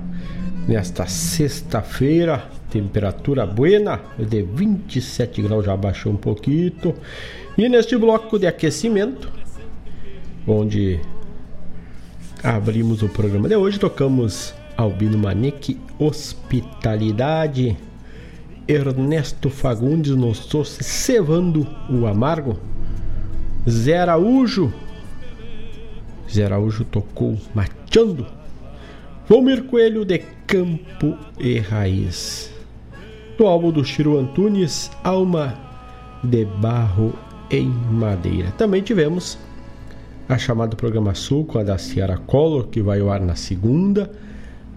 nesta 0.67 1.07
sexta-feira. 1.07 2.43
Temperatura 2.71 3.45
buena, 3.45 4.01
de 4.19 4.43
27 4.43 5.43
graus, 5.43 5.67
já 5.67 5.77
baixou 5.77 6.13
um 6.13 6.17
pouquinho. 6.17 6.95
E 7.59 7.69
neste 7.69 7.99
bloco 7.99 8.39
de 8.39 8.47
aquecimento, 8.47 9.38
onde 10.49 11.01
abrimos 12.43 13.03
o 13.03 13.09
programa 13.09 13.49
de 13.49 13.57
hoje, 13.57 13.79
tocamos 13.79 14.55
Albino 14.77 15.19
Manique, 15.19 15.79
Hospitalidade, 15.99 17.77
Ernesto 18.67 19.51
Fagundes 19.51 20.15
nos 20.15 20.47
trouxe 20.47 20.83
Cevando 20.85 21.67
o 21.91 22.07
Amargo, 22.07 22.59
Zé 23.69 23.99
Araújo, 23.99 24.73
Zé 26.31 26.45
Araújo 26.45 26.85
tocou 26.85 27.39
Machando, 27.55 28.27
Valmir 29.29 29.65
Coelho 29.65 30.05
de 30.05 30.19
Campo 30.47 31.17
e 31.39 31.59
Raiz. 31.59 32.53
Do 33.37 33.47
álbum 33.47 33.71
do 33.71 33.85
Chiro 33.85 34.19
Antunes, 34.19 34.91
Alma 35.05 35.55
de 36.25 36.45
Barro 36.45 37.15
em 37.51 37.69
Madeira. 37.69 38.51
Também 38.53 38.83
tivemos 38.83 39.39
a 40.29 40.37
chamada 40.37 40.77
Programa 40.77 41.15
Sul 41.15 41.45
com 41.45 41.59
a 41.59 41.63
da 41.63 41.79
Ciara 41.79 42.19
Collor, 42.19 42.67
que 42.67 42.83
vai 42.83 43.01
ao 43.01 43.11
ar 43.11 43.21
na 43.21 43.35
segunda, 43.35 44.11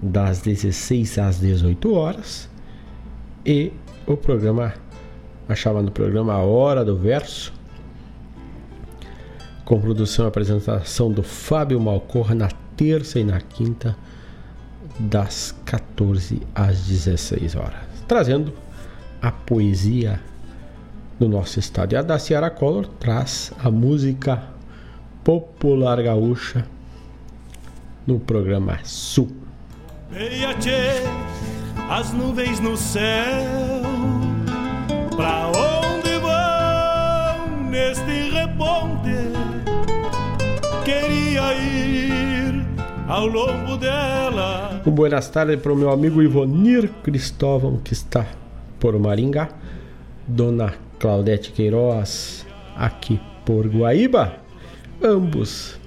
das 0.02 0.40
16 0.40 1.20
às 1.20 1.40
18 1.40 1.94
horas. 1.94 2.50
E 3.46 3.74
o 4.08 4.16
programa, 4.16 4.74
a 5.50 5.56
chamada 5.56 5.92
programa 5.92 6.38
Hora 6.38 6.86
do 6.86 6.96
Verso, 6.96 7.54
com 9.66 9.80
produção 9.80 10.26
e 10.26 10.28
apresentação 10.30 11.12
do 11.12 11.22
Fábio 11.22 11.80
Malcorra 11.80 12.34
na 12.34 12.50
terça 12.78 13.20
e 13.20 13.24
na 13.24 13.42
quinta, 13.42 13.96
das 15.00 15.54
14 15.66 16.42
às 16.56 16.86
16 16.86 17.56
horas. 17.56 17.80
Trazendo 18.08 18.54
a 19.22 19.32
poesia 19.32 20.20
do 21.20 21.28
nosso 21.28 21.60
estado. 21.60 21.94
E 21.94 21.96
a 21.96 22.02
da 22.02 22.18
Ciara 22.18 22.50
Collor 22.50 22.88
traz 23.00 23.52
a 23.64 23.70
música 23.70 24.44
popular 25.24 26.02
gaúcha 26.02 26.66
no 28.06 28.20
programa 28.20 28.80
Sul. 28.84 29.30
As 31.90 32.14
nuvens 32.14 32.60
no 32.60 32.78
céu, 32.78 33.44
pra 35.16 35.48
onde 35.48 36.18
vão 36.20 37.70
neste 37.70 38.32
reponte? 38.32 39.12
Queria 40.86 41.54
ir 41.54 42.66
ao 43.08 43.28
longo 43.28 43.78
dela. 43.78 44.82
Um 44.86 44.92
buenas 44.92 45.30
tardes 45.30 45.62
para 45.62 45.74
o 45.74 45.76
meu 45.76 45.90
amigo 45.90 46.22
Ivonir 46.22 46.90
Cristóvão, 47.04 47.78
que 47.78 47.94
está 47.94 48.26
por 48.80 48.98
Maringá. 48.98 49.50
Dona 50.28 50.74
Claudete 50.98 51.52
Queiroz, 51.52 52.46
aqui 52.76 53.20
por 53.46 53.68
Guaíba. 53.68 54.40
Ambos 55.04 55.80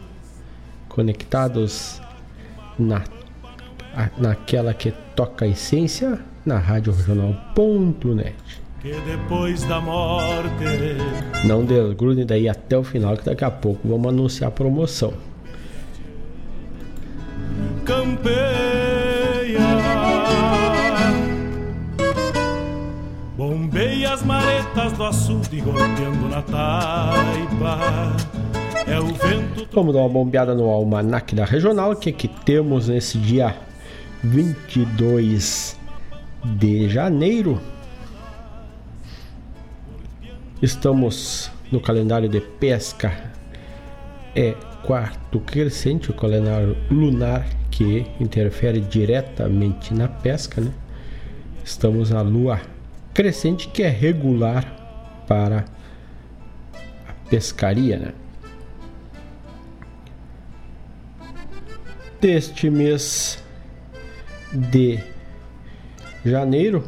conectados 0.89 2.01
na, 2.79 3.05
naquela 4.19 4.75
que 4.75 4.93
toca 5.15 5.45
a 5.45 5.49
essência 5.49 6.19
na 6.45 6.59
Rádio 6.59 6.93
Regional.net. 6.93 8.35
Que 8.81 8.93
depois 9.01 9.65
da 9.65 9.81
morte 9.81 10.51
Não 11.47 11.65
desgrudem 11.65 12.27
daí 12.27 12.49
até 12.49 12.77
o 12.77 12.85
final, 12.85 13.17
que 13.17 13.25
daqui 13.25 13.45
a 13.45 13.51
pouco 13.51 13.89
vamos 13.89 14.09
anunciar 14.09 14.49
a 14.49 14.51
promoção. 14.51 15.15
campeia. 17.85 19.61
Bombeia 23.37 24.15
as 24.15 24.23
maretas 24.23 24.93
do 24.93 25.05
açude 25.05 25.61
golpeando 25.61 26.29
na 26.29 26.43
taipa. 26.43 28.34
É 28.87 29.01
o 29.01 29.07
vento. 29.07 29.67
Vamos 29.73 29.95
dar 29.95 30.01
uma 30.01 30.09
bombeada 30.09 30.55
no 30.55 30.69
almanac 30.69 31.35
da 31.35 31.45
regional. 31.45 31.93
O 31.93 31.97
que, 31.97 32.13
que 32.13 32.29
temos 32.29 32.89
nesse 32.89 33.17
dia 33.17 33.57
22 34.23 35.79
de 36.45 36.89
janeiro? 36.91 37.61
Estamos 40.61 41.51
no 41.73 41.81
calendário 41.81 42.29
de 42.29 42.41
pesca. 42.41 43.33
É 44.37 44.55
quarto 44.85 45.41
crescente, 45.41 46.11
o 46.11 46.15
calendário 46.15 46.77
lunar 46.91 47.47
que 47.71 48.07
interfere 48.21 48.81
diretamente 48.81 49.95
na 49.95 50.09
pesca, 50.09 50.61
né? 50.61 50.71
Estamos 51.65 52.11
na 52.11 52.21
lua 52.21 52.61
crescente 53.15 53.69
que 53.69 53.83
é 53.83 53.89
regular 53.89 55.25
para 55.27 55.65
a 57.09 57.13
pescaria, 57.31 57.99
né? 57.99 58.13
Deste 62.25 62.71
mês 62.71 63.39
de 64.51 64.99
janeiro, 66.25 66.83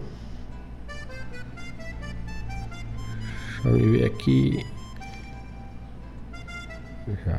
deixa 3.63 3.69
eu 3.69 3.93
ver 3.93 4.07
aqui 4.07 4.65
já 7.23 7.39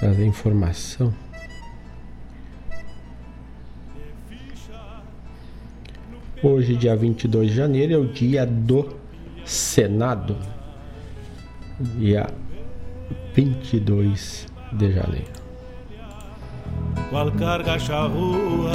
trazer 0.00 0.26
informação. 0.26 1.14
Hoje, 6.42 6.74
dia 6.74 6.96
22 6.96 7.50
de 7.50 7.56
janeiro, 7.56 7.92
é 7.92 7.96
o 7.96 8.12
dia 8.12 8.44
do 8.44 8.92
Senado. 9.46 10.36
Dia 11.78 12.26
22 13.36 14.48
de 14.72 14.92
janeiro. 14.92 15.43
Qual 17.10 17.30
carga 17.32 17.78
charrua 17.78 18.72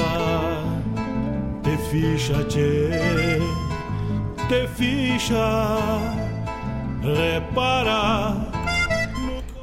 te 1.64 1.78
ficha, 1.90 2.44
tchê, 2.46 2.90
te 4.48 4.68
ficha, 4.70 5.78
repara. 7.04 8.36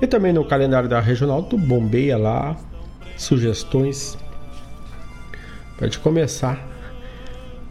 E 0.00 0.06
também 0.06 0.32
no 0.32 0.44
calendário 0.44 0.88
da 0.88 1.00
regional, 1.00 1.42
tu 1.42 1.56
bombeia 1.56 2.16
lá 2.16 2.56
sugestões 3.16 4.18
para 5.76 5.88
te 5.88 5.98
começar 5.98 6.60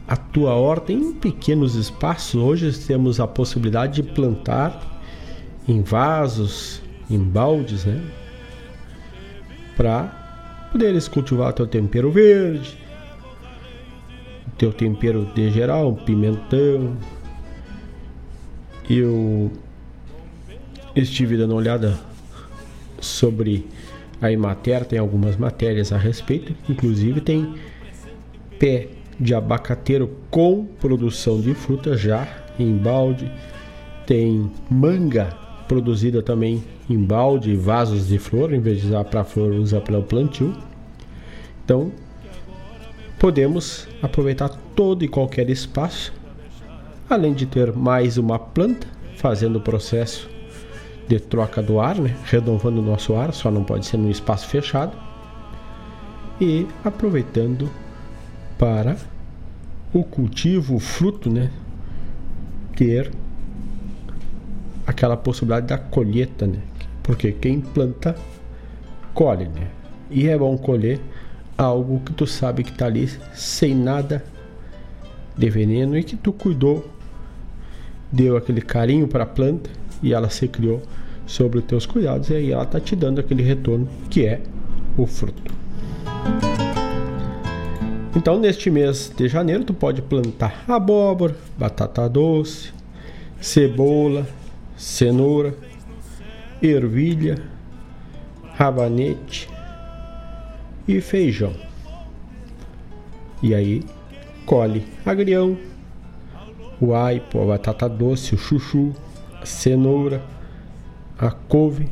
a 0.08 0.16
tua 0.16 0.54
horta 0.54 0.92
em 0.92 1.14
pequenos 1.14 1.76
espaços. 1.76 2.36
Hoje 2.36 2.72
temos 2.86 3.20
a 3.20 3.28
possibilidade 3.28 4.02
de 4.02 4.04
plantar 4.04 4.82
em 5.68 5.82
vasos, 5.82 6.82
em 7.10 7.20
baldes, 7.20 7.86
né? 7.86 8.02
Para 9.78 10.25
poderes 10.76 11.08
cultivar 11.08 11.54
teu 11.54 11.66
tempero 11.66 12.12
verde, 12.12 12.78
teu 14.58 14.74
tempero 14.74 15.26
de 15.34 15.50
geral, 15.50 15.96
pimentão. 15.96 16.98
Eu 18.90 19.50
estive 20.94 21.38
dando 21.38 21.52
uma 21.52 21.60
olhada 21.60 21.98
sobre 23.00 23.66
a 24.22 24.30
Imater, 24.30 24.84
tem 24.84 25.00
algumas 25.00 25.38
matérias 25.38 25.94
a 25.94 25.98
respeito, 25.98 26.54
inclusive 26.68 27.22
tem 27.22 27.56
pé 28.60 28.90
de 29.18 29.34
abacateiro 29.34 30.12
com 30.30 30.66
produção 30.66 31.40
de 31.40 31.54
fruta 31.54 31.96
já 31.96 32.28
em 32.60 32.76
balde, 32.76 33.32
tem 34.06 34.52
manga 34.70 35.45
produzida 35.68 36.22
também 36.22 36.64
em 36.90 36.98
balde 36.98 37.52
e 37.52 37.56
vasos 37.56 38.08
de 38.08 38.18
flor, 38.18 38.54
em 38.54 38.60
vez 38.60 38.82
de 38.82 38.88
usar 38.88 39.04
para 39.06 39.24
flor, 39.24 39.52
usa 39.54 39.82
para 39.82 39.98
o 39.98 40.04
plantio. 40.04 40.54
Então, 41.64 41.92
podemos 43.20 43.88
aproveitar 44.02 44.50
todo 44.76 45.04
e 45.04 45.08
qualquer 45.08 45.50
espaço, 45.50 46.14
além 47.10 47.34
de 47.34 47.46
ter 47.46 47.74
mais 47.74 48.18
uma 48.18 48.38
planta 48.38 48.88
fazendo 49.18 49.58
o 49.58 49.62
processo 49.62 50.30
de 51.08 51.20
troca 51.20 51.62
do 51.62 51.80
ar, 51.80 51.96
né? 51.96 52.16
renovando 52.26 52.80
o 52.80 52.82
nosso 52.82 53.16
ar, 53.16 53.34
só 53.34 53.50
não 53.50 53.64
pode 53.64 53.86
ser 53.86 53.98
num 53.98 54.10
espaço 54.10 54.48
fechado, 54.48 54.96
e 56.40 56.68
aproveitando 56.84 57.70
para 58.58 58.98
o 59.94 60.04
cultivo, 60.04 60.76
o 60.76 60.80
fruto, 60.80 61.30
né? 61.30 61.52
ter 62.76 63.12
aquela 64.86 65.18
possibilidade 65.18 65.68
da 65.68 65.78
colheita, 65.78 66.46
né? 66.46 66.60
Porque 67.04 67.32
quem 67.32 67.62
planta 67.62 68.16
colhe, 69.14 69.46
né? 69.46 69.68
E 70.10 70.28
é 70.28 70.38
bom 70.38 70.58
colher 70.58 71.00
algo 71.58 72.02
que 72.02 72.14
tu 72.14 72.28
sabe 72.28 72.64
que 72.64 72.72
está 72.72 72.86
ali 72.86 73.10
sem 73.34 73.74
nada 73.74 74.24
de 75.38 75.50
veneno 75.50 75.98
e 75.98 76.04
que 76.04 76.16
tu 76.16 76.32
cuidou, 76.32 76.90
deu 78.12 78.38
aquele 78.38 78.62
carinho 78.62 79.08
para 79.08 79.24
a 79.24 79.28
planta 79.28 79.70
e 80.02 80.14
ela 80.14 80.30
se 80.30 80.48
criou 80.48 80.82
sobre 81.26 81.60
os 81.60 81.66
teus 81.66 81.86
cuidados 81.86 82.30
e 82.30 82.36
aí 82.36 82.52
ela 82.52 82.64
está 82.64 82.80
te 82.80 82.96
dando 82.96 83.20
aquele 83.20 83.44
retorno 83.44 83.88
que 84.10 84.26
é 84.26 84.42
o 84.98 85.06
fruto. 85.06 85.54
Então, 88.16 88.40
neste 88.40 88.70
mês 88.70 89.12
de 89.16 89.28
janeiro, 89.28 89.66
tu 89.66 89.74
pode 89.74 90.02
plantar 90.02 90.64
abóbora, 90.68 91.36
batata 91.58 92.08
doce, 92.08 92.72
cebola, 93.42 94.26
cenoura, 94.78 95.56
ervilha, 96.62 97.42
rabanete 98.56 99.50
e 100.88 101.02
feijão. 101.02 101.54
E 103.42 103.54
aí 103.54 103.84
colhe 104.46 104.86
agrião, 105.06 105.58
o 106.80 106.94
aipo, 106.94 107.42
a 107.42 107.46
batata 107.46 107.88
doce, 107.88 108.36
o 108.36 108.38
chuchu, 108.38 108.94
a 109.42 109.46
cenoura, 109.46 110.24
a 111.18 111.32
couve, 111.32 111.88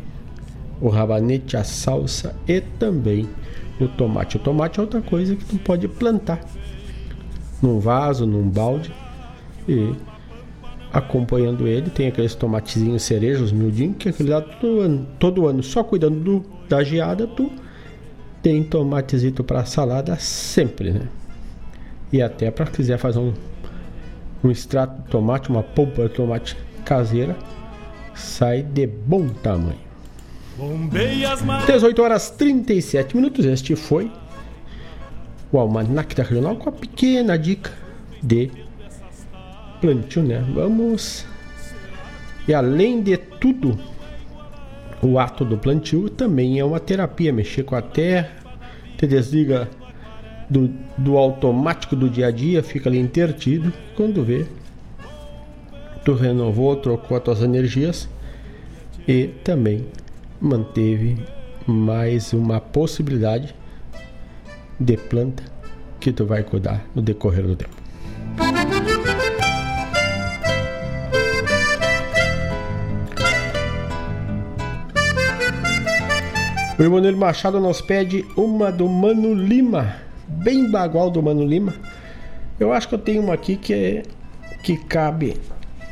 o 0.82 0.90
rabanete, 0.90 1.56
a 1.56 1.64
salsa 1.64 2.36
e 2.48 2.62
também 2.62 3.30
o 3.80 3.88
tomate. 3.88 4.38
O 4.38 4.40
tomate 4.40 4.80
é 4.80 4.84
outra 4.84 5.02
coisa 5.02 5.36
que 5.36 5.46
tu 5.46 5.58
pode 5.58 5.88
plantar 5.88 6.42
num 7.62 7.80
vaso, 7.80 8.26
num 8.26 8.48
balde 8.48 8.94
e 9.68 9.94
acompanhando 10.94 11.68
ele 11.68 11.90
tem 11.90 12.08
aqueles 12.08 12.36
tomatezinhos 12.36 13.02
cerejos 13.02 13.52
miudinhos 13.52 13.98
que 13.98 14.10
aquele 14.10 14.30
lá 14.30 14.42
todo 14.42 14.80
ano, 14.80 15.08
todo 15.18 15.48
ano 15.48 15.64
só 15.64 15.84
cuidando 15.84 16.20
do, 16.20 16.46
da 16.70 16.84
geada 16.84 17.26
tu 17.26 17.52
tem 18.44 18.62
tomatezito 18.64 19.44
para 19.44 19.66
salada 19.66 20.16
sempre, 20.18 20.92
né? 20.92 21.08
E 22.12 22.22
até 22.22 22.52
para 22.52 22.66
quiser 22.68 23.00
fazer 23.00 23.20
um, 23.20 23.34
um 24.44 24.52
extrato 24.52 25.02
de 25.02 25.10
tomate, 25.10 25.50
uma 25.50 25.64
polpa 25.64 26.04
de 26.04 26.10
tomate 26.10 26.58
caseira, 26.84 27.36
sai 28.14 28.62
de 28.62 28.86
bom 28.86 29.30
tamanho. 29.30 29.80
18 31.66 32.02
horas 32.02 32.30
37 32.32 33.16
minutos. 33.16 33.46
Este 33.46 33.76
foi 33.76 34.12
o 35.52 35.58
Almanac 35.58 36.14
da 36.14 36.24
Regional 36.24 36.58
com 36.58 36.70
a 36.70 36.72
pequena 36.72 37.38
dica 37.38 37.72
de 38.22 38.52
plantio, 39.84 40.24
né? 40.24 40.42
Vamos. 40.54 41.26
E 42.48 42.54
além 42.54 43.02
de 43.02 43.18
tudo, 43.18 43.78
o 45.02 45.20
ato 45.20 45.44
do 45.44 45.58
plantio 45.58 46.10
também 46.10 46.58
é 46.58 46.64
uma 46.64 46.80
terapia. 46.80 47.34
Mexer 47.34 47.64
com 47.64 47.76
a 47.76 47.82
terra, 47.82 48.32
te 48.98 49.06
desliga 49.06 49.70
do, 50.50 50.70
do 50.98 51.18
automático 51.18 51.98
do 51.98 52.10
dia 52.10 52.28
a 52.28 52.32
dia, 52.32 52.64
fica 52.64 52.90
ali 52.90 52.98
intertido. 52.98 53.74
Quando 53.94 54.24
vê, 54.24 54.46
tu 56.06 56.14
renovou, 56.14 56.78
trocou 56.78 57.18
as 57.18 57.24
tuas 57.24 57.42
energias 57.42 58.08
e 59.06 59.28
também 59.44 59.86
manteve 60.40 61.18
mais 61.68 62.32
uma 62.32 62.62
possibilidade 62.62 63.54
de 64.80 64.96
planta 64.96 65.44
que 66.00 66.14
tu 66.14 66.26
vai 66.26 66.42
cuidar 66.42 66.86
no 66.96 67.02
decorrer 67.02 67.46
do 67.46 67.56
tempo. 67.56 67.84
O 76.84 76.86
Emanuel 76.86 77.16
Machado 77.16 77.62
nos 77.62 77.80
pede 77.80 78.26
uma 78.36 78.70
do 78.70 78.90
Mano 78.90 79.34
Lima, 79.34 79.96
bem 80.28 80.70
bagual 80.70 81.10
do 81.10 81.24
Mano 81.24 81.46
Lima. 81.46 81.74
Eu 82.60 82.74
acho 82.74 82.90
que 82.90 82.96
eu 82.96 83.00
tenho 83.00 83.24
uma 83.24 83.36
aqui 83.36 83.56
que, 83.56 83.74
é, 83.74 84.04
que 84.62 84.76
cabe 84.76 85.40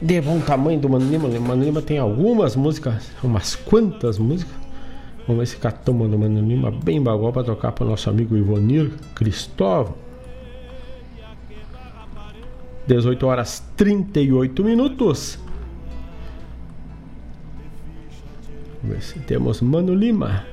de 0.01 0.19
bom 0.19 0.41
tamanho 0.41 0.81
do 0.81 0.89
Mano 0.89 1.09
Lima. 1.09 1.29
O 1.29 1.41
Mano 1.41 1.63
Lima 1.63 1.81
tem 1.81 1.97
algumas 1.97 2.57
músicas, 2.57 3.09
umas 3.23 3.55
quantas 3.55 4.19
músicas. 4.19 4.53
Vamos 5.25 5.39
ver 5.39 5.45
se 5.45 5.55
catamos 5.55 6.11
do 6.11 6.19
Mano 6.19 6.41
Lima 6.41 6.69
bem 6.69 7.01
bagual 7.01 7.31
para 7.31 7.45
tocar 7.45 7.71
para 7.71 7.85
o 7.85 7.89
nosso 7.89 8.09
amigo 8.09 8.35
Ivonir 8.35 8.91
Cristóvão. 9.15 9.95
18 12.85 13.25
horas 13.25 13.63
38 13.77 14.61
minutos. 14.61 15.39
Vamos 18.83 18.97
ver 18.97 19.01
se 19.01 19.19
temos 19.19 19.61
Mano 19.61 19.95
Lima. 19.95 20.50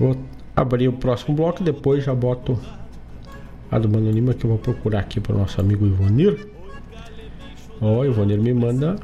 Vou 0.00 0.16
abrir 0.56 0.88
o 0.88 0.94
próximo 0.94 1.36
bloco, 1.36 1.62
depois 1.62 2.02
já 2.02 2.14
boto 2.14 2.58
a 3.70 3.78
do 3.78 3.86
Mano 3.86 4.10
Lima 4.10 4.32
que 4.32 4.46
eu 4.46 4.48
vou 4.48 4.58
procurar 4.58 5.00
aqui 5.00 5.20
para 5.20 5.36
o 5.36 5.38
nosso 5.38 5.60
amigo 5.60 5.86
Ivonir. 5.86 6.48
Ó, 7.82 7.98
oh, 7.98 8.04
Ivonir 8.06 8.40
me 8.40 8.54
manda 8.54 8.96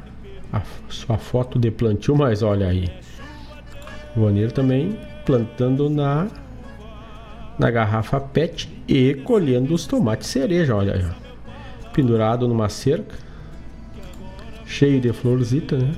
a 0.51 0.59
sua 0.89 1.19
foto 1.19 1.59
de 1.59 1.69
plantio, 1.69 2.15
mas 2.15 2.41
olha 2.41 2.67
aí. 2.67 2.89
Ivonir 4.15 4.51
também 4.51 4.97
plantando 5.23 5.87
na 5.87 6.27
na 7.59 7.69
garrafa 7.69 8.19
PET 8.19 8.67
e 8.87 9.13
colhendo 9.13 9.75
os 9.75 9.85
tomates 9.85 10.27
cereja, 10.27 10.75
olha 10.75 10.93
aí. 10.93 11.05
Pendurado 11.93 12.47
numa 12.47 12.69
cerca, 12.69 13.15
cheio 14.65 14.99
de 14.99 15.13
florzita, 15.13 15.77
né? 15.77 15.91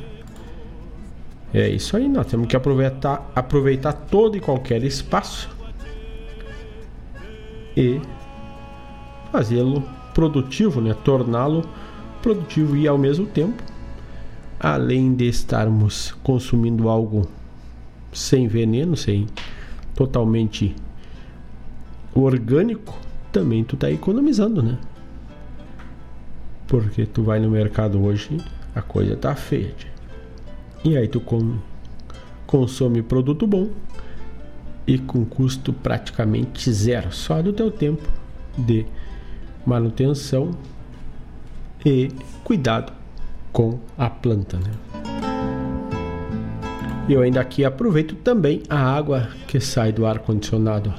É 1.54 1.68
isso 1.68 1.98
aí, 1.98 2.08
nós 2.08 2.28
temos 2.28 2.48
que 2.48 2.56
aproveitar, 2.56 3.32
aproveitar 3.36 3.94
todo 3.94 4.38
e 4.38 4.40
qualquer 4.40 4.84
espaço 4.84 5.50
e 7.76 8.00
fazê-lo 9.32 9.84
produtivo, 10.14 10.80
né? 10.80 10.96
torná-lo 11.04 11.68
produtivo 12.22 12.76
e 12.76 12.88
ao 12.88 12.98
mesmo 12.98 13.26
tempo, 13.26 13.64
além 14.60 15.16
de 15.16 15.28
estarmos 15.28 16.12
consumindo 16.22 16.88
algo 16.88 17.28
sem 18.12 18.48
veneno, 18.48 18.96
sem 18.96 19.28
totalmente 19.96 20.76
orgânico, 22.14 22.96
também 23.32 23.64
tu 23.64 23.78
tá 23.78 23.90
economizando, 23.90 24.62
né? 24.62 24.78
Porque 26.68 27.06
tu 27.06 27.24
vai 27.24 27.40
no 27.40 27.50
mercado 27.50 28.04
hoje, 28.04 28.38
a 28.76 28.82
coisa 28.82 29.16
tá 29.16 29.36
feia. 29.36 29.74
Tia. 29.78 29.99
E 30.84 30.98
aí 30.98 31.08
tu 31.08 31.20
com, 31.20 31.58
consome 32.48 33.02
produto 33.02 33.46
bom 33.46 33.70
e 34.88 34.98
com 34.98 35.26
custo 35.26 35.74
praticamente 35.74 36.72
zero, 36.72 37.12
só 37.12 37.42
do 37.42 37.54
teu 37.54 37.70
tempo 37.70 38.08
de 38.58 38.86
manutenção 39.66 40.52
e 41.86 42.10
cuidado 42.44 42.92
com 43.52 43.80
a 43.98 44.10
planta, 44.10 44.58
né? 44.58 44.72
Eu 47.10 47.22
ainda 47.22 47.42
aqui 47.42 47.66
aproveito 47.66 48.16
também 48.16 48.62
a 48.70 48.80
água 48.80 49.30
que 49.48 49.60
sai 49.60 49.92
do 49.92 50.06
ar 50.06 50.20
condicionado 50.20 50.94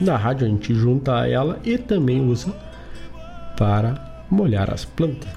na 0.00 0.16
rádio, 0.16 0.46
a 0.46 0.50
gente 0.50 0.74
junta 0.74 1.26
ela 1.26 1.58
e 1.64 1.76
também 1.76 2.26
usa 2.26 2.54
para 3.56 4.24
molhar 4.30 4.72
as 4.72 4.84
plantas. 4.84 5.30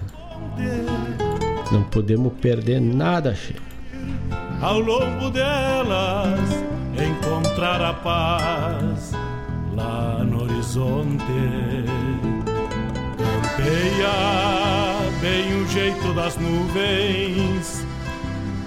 Não 1.72 1.84
podemos 1.84 2.34
perder 2.34 2.80
nada, 2.80 3.34
chefe. 3.34 3.61
Ao 4.61 4.80
longo 4.80 5.30
delas 5.30 6.39
encontrar 6.97 7.82
a 7.82 7.93
paz 7.93 9.11
lá 9.76 10.24
no 10.24 10.43
horizonte. 10.43 11.24
Campeia 13.18 14.09
bem 15.20 15.61
o 15.61 15.68
jeito 15.68 16.14
das 16.14 16.38
nuvens. 16.38 17.86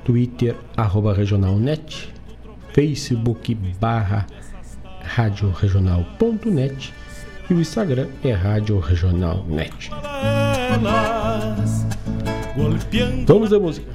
Twitter, 0.05 0.57
arroba 0.77 1.13
regionalnet 1.13 2.13
Facebook, 2.73 3.55
barra 3.81 4.27
radioregional.net 5.01 6.95
e 7.49 7.55
o 7.55 7.61
Instagram 7.61 8.09
é 8.25 8.33
Rádio 8.33 8.79
Regional.net. 8.79 9.91
Vamos 13.27 13.53
à 13.53 13.59
música. 13.59 13.87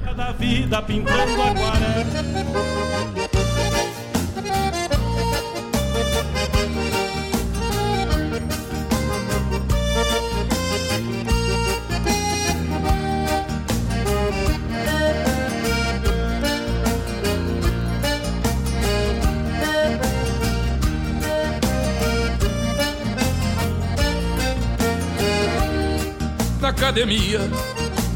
Na 26.60 26.68
academia, 26.68 27.40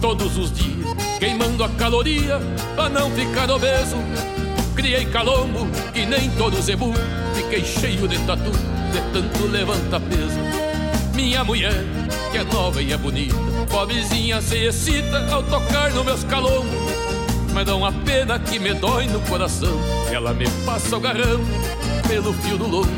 todos 0.05 0.37
os 0.37 0.53
dias, 0.53 0.87
queimando 1.19 1.65
a 1.65 1.69
caloria 1.71 2.39
pra 2.75 2.91
não 2.91 3.11
ficar 3.13 3.51
obeso. 3.51 3.97
Criei 4.77 5.07
calombo 5.07 5.67
que 5.95 6.05
nem 6.05 6.29
todo 6.33 6.61
zebu, 6.61 6.93
fiquei 7.35 7.65
cheio 7.65 8.07
de 8.07 8.19
tatu, 8.27 8.51
de 8.51 9.01
tanto 9.15 9.47
levanta 9.47 9.99
peso. 9.99 10.39
Minha 11.15 11.43
mulher, 11.43 11.73
que 12.31 12.37
é 12.37 12.45
nova 12.45 12.83
e 12.83 12.93
é 12.93 12.99
bonita, 12.99 13.35
pobrezinha 13.71 14.43
se 14.43 14.67
excita 14.67 15.27
ao 15.33 15.43
tocar 15.43 15.91
nos 15.93 16.05
meus 16.05 16.23
calombos. 16.25 16.69
Mas 17.55 17.65
dá 17.65 17.75
uma 17.75 17.91
pena 17.91 18.39
que 18.39 18.59
me 18.59 18.75
dói 18.75 19.07
no 19.07 19.21
coração, 19.21 19.81
ela 20.13 20.35
me 20.35 20.47
passa 20.67 20.99
o 20.99 21.01
garrão 21.01 21.41
pelo 22.07 22.35
fio 22.35 22.59
do 22.59 22.69
lombo. 22.69 22.93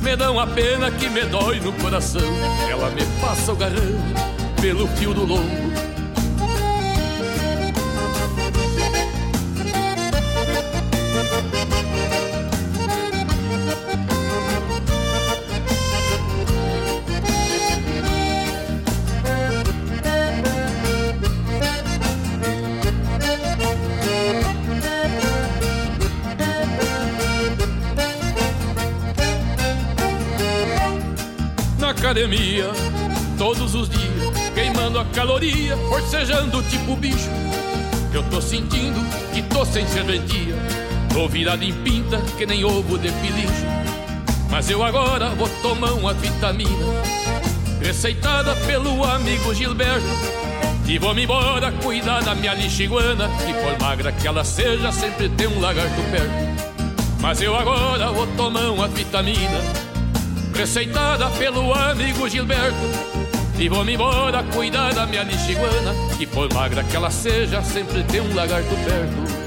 Me 0.00 0.14
dá 0.14 0.30
uma 0.30 0.46
pena 0.46 0.88
que 0.88 1.08
me 1.08 1.24
dói 1.24 1.58
no 1.58 1.72
coração, 1.72 2.32
ela 2.70 2.90
me 2.90 3.04
passa 3.20 3.52
o 3.52 3.56
garrão 3.56 3.98
pelo 4.60 4.86
fio 4.86 5.12
do 5.12 5.24
lombo. 5.24 5.81
Academia, 32.12 32.66
todos 33.38 33.74
os 33.74 33.88
dias, 33.88 34.50
queimando 34.54 34.98
a 35.00 35.04
caloria, 35.06 35.74
forcejando 35.88 36.62
tipo 36.64 36.94
bicho. 36.94 37.30
Eu 38.12 38.22
tô 38.24 38.38
sentindo 38.38 39.00
que 39.32 39.40
tô 39.40 39.64
sem 39.64 39.86
serventia, 39.86 40.54
tô 41.10 41.26
virado 41.26 41.64
em 41.64 41.72
pinta 41.72 42.18
que 42.36 42.44
nem 42.44 42.64
ovo 42.66 42.98
de 42.98 43.10
pilincho. 43.12 43.66
Mas 44.50 44.68
eu 44.68 44.82
agora 44.82 45.30
vou 45.30 45.48
tomar 45.62 45.92
uma 45.92 46.12
vitamina, 46.12 46.70
receitada 47.80 48.54
pelo 48.66 49.02
amigo 49.04 49.54
Gilberto. 49.54 50.04
E 50.86 50.98
vou-me 50.98 51.24
embora 51.24 51.72
cuidar 51.72 52.22
da 52.22 52.34
minha 52.34 52.52
lixiguana, 52.52 53.30
que 53.46 53.54
por 53.54 53.80
magra 53.80 54.12
que 54.12 54.28
ela 54.28 54.44
seja, 54.44 54.92
sempre 54.92 55.30
tem 55.30 55.46
um 55.46 55.60
lagarto 55.60 56.02
perto. 56.10 56.92
Mas 57.22 57.40
eu 57.40 57.56
agora 57.56 58.10
vou 58.10 58.26
tomar 58.36 58.68
uma 58.70 58.88
vitamina, 58.88 59.62
receitada 60.62 61.28
pelo 61.30 61.74
amigo 61.74 62.28
Gilberto. 62.28 62.76
E 63.58 63.68
vou-me 63.68 63.94
embora 63.94 64.44
cuidar 64.44 64.94
da 64.94 65.06
minha 65.06 65.24
lixiguana 65.24 65.92
Que 66.16 66.26
por 66.26 66.52
magra 66.54 66.82
que 66.82 66.96
ela 66.96 67.10
seja 67.10 67.62
Sempre 67.62 68.02
tem 68.04 68.20
um 68.20 68.34
lagarto 68.34 68.74
perto 68.84 69.42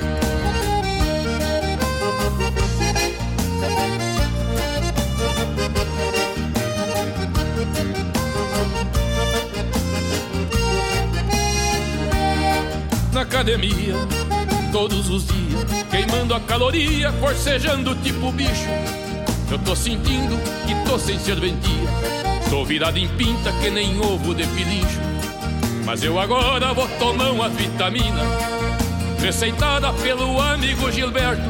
Na 13.11 13.21
academia, 13.21 13.95
todos 14.71 15.09
os 15.09 15.25
dias 15.25 15.85
Queimando 15.89 16.35
a 16.35 16.39
caloria, 16.41 17.11
forcejando 17.13 17.95
tipo 17.95 18.31
bicho 18.31 19.04
Eu 19.51 19.59
tô 19.59 19.75
sentindo 19.75 20.37
que 20.65 20.89
tô 20.89 20.97
sem 20.97 21.19
serventia. 21.19 21.89
Tô 22.49 22.65
virado 22.65 22.97
em 22.97 23.07
pinta 23.07 23.51
que 23.53 23.69
nem 23.69 23.99
ovo 23.99 24.35
de 24.35 24.45
pilincho 24.47 24.99
Mas 25.83 26.03
eu 26.03 26.19
agora 26.19 26.73
vou 26.73 26.87
tomar 26.99 27.31
uma 27.31 27.49
vitamina. 27.49 28.21
Receitada 29.19 29.91
pelo 29.93 30.39
amigo 30.39 30.91
Gilberto. 30.91 31.43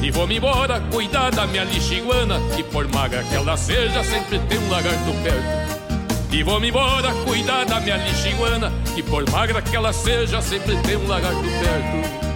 E 0.00 0.10
vou-me 0.10 0.36
embora 0.36 0.80
cuidar 0.80 1.30
da 1.30 1.46
minha 1.46 1.62
lixiguana 1.62 2.40
Que 2.56 2.64
por 2.64 2.88
magra 2.88 3.22
que 3.22 3.34
ela 3.36 3.56
seja 3.56 4.02
sempre 4.02 4.40
tem 4.40 4.58
um 4.58 4.68
lagarto 4.68 5.12
perto. 5.22 6.32
E 6.32 6.42
vou-me 6.42 6.68
embora 6.70 7.12
cuidar 7.24 7.64
da 7.66 7.78
minha 7.78 7.98
lixiguana 7.98 8.72
Que 8.94 9.02
por 9.02 9.28
magra 9.30 9.62
que 9.62 9.76
ela 9.76 9.92
seja 9.92 10.40
Sempre 10.40 10.76
tem 10.78 10.96
um 10.96 11.06
lagarto 11.06 11.42
perto 11.42 12.31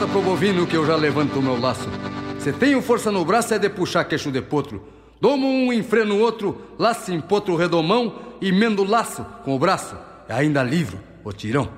Porta 0.00 0.14
pro 0.14 0.22
bovino 0.22 0.66
que 0.66 0.74
eu 0.74 0.86
já 0.86 0.96
levanto 0.96 1.38
o 1.38 1.42
meu 1.42 1.60
laço. 1.60 1.86
Se 2.38 2.54
tenho 2.54 2.80
força 2.80 3.12
no 3.12 3.22
braço 3.22 3.52
é 3.52 3.58
de 3.58 3.68
puxar 3.68 4.02
queixo 4.04 4.32
de 4.32 4.40
potro. 4.40 4.82
Domo 5.20 5.46
um, 5.46 5.70
enfreno 5.70 6.18
outro, 6.18 6.58
laço 6.78 7.12
em 7.12 7.20
potro 7.20 7.54
redomão 7.54 8.18
e 8.40 8.50
mendo 8.50 8.80
o 8.80 8.88
laço 8.88 9.26
com 9.44 9.54
o 9.54 9.58
braço. 9.58 9.94
E 10.26 10.32
ainda 10.32 10.62
livro 10.62 10.98
o 11.22 11.34
tirão. 11.34 11.68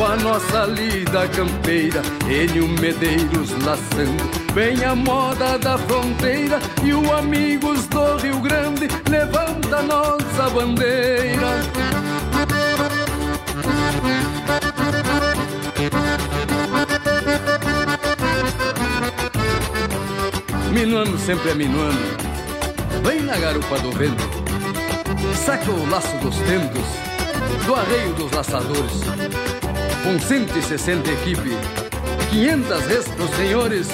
Com 0.00 0.06
a 0.06 0.16
nossa 0.16 0.64
lida 0.64 1.28
campeira. 1.28 2.00
Enio 2.26 2.66
Medeiros 2.80 3.50
laçando, 3.62 4.30
vem 4.54 4.82
a 4.82 4.94
moda 4.94 5.58
da 5.58 5.76
fronteira 5.76 6.58
e 6.82 6.94
o 6.94 7.12
Amigos 7.12 7.86
do 7.88 8.16
Rio 8.16 8.40
Grande 8.40 8.88
levanta 9.10 9.82
nossa 9.82 10.48
bandeira. 10.54 11.60
Minuano 20.72 21.18
sempre 21.18 21.50
é 21.50 21.54
minuano, 21.54 22.00
vem 23.04 23.20
na 23.20 23.36
garupa 23.36 23.78
do 23.80 23.92
vento, 23.92 24.24
saca 25.44 25.70
o 25.70 25.90
laço 25.90 26.16
dos 26.18 26.36
tentos, 26.36 26.86
do 27.66 27.74
arreio 27.74 28.14
dos 28.14 28.32
laçadores, 28.32 29.02
com 30.02 30.18
160 30.18 31.10
equipe, 31.10 31.50
500 32.30 32.86
res 32.86 33.08
pros 33.08 33.30
senhores, 33.30 33.88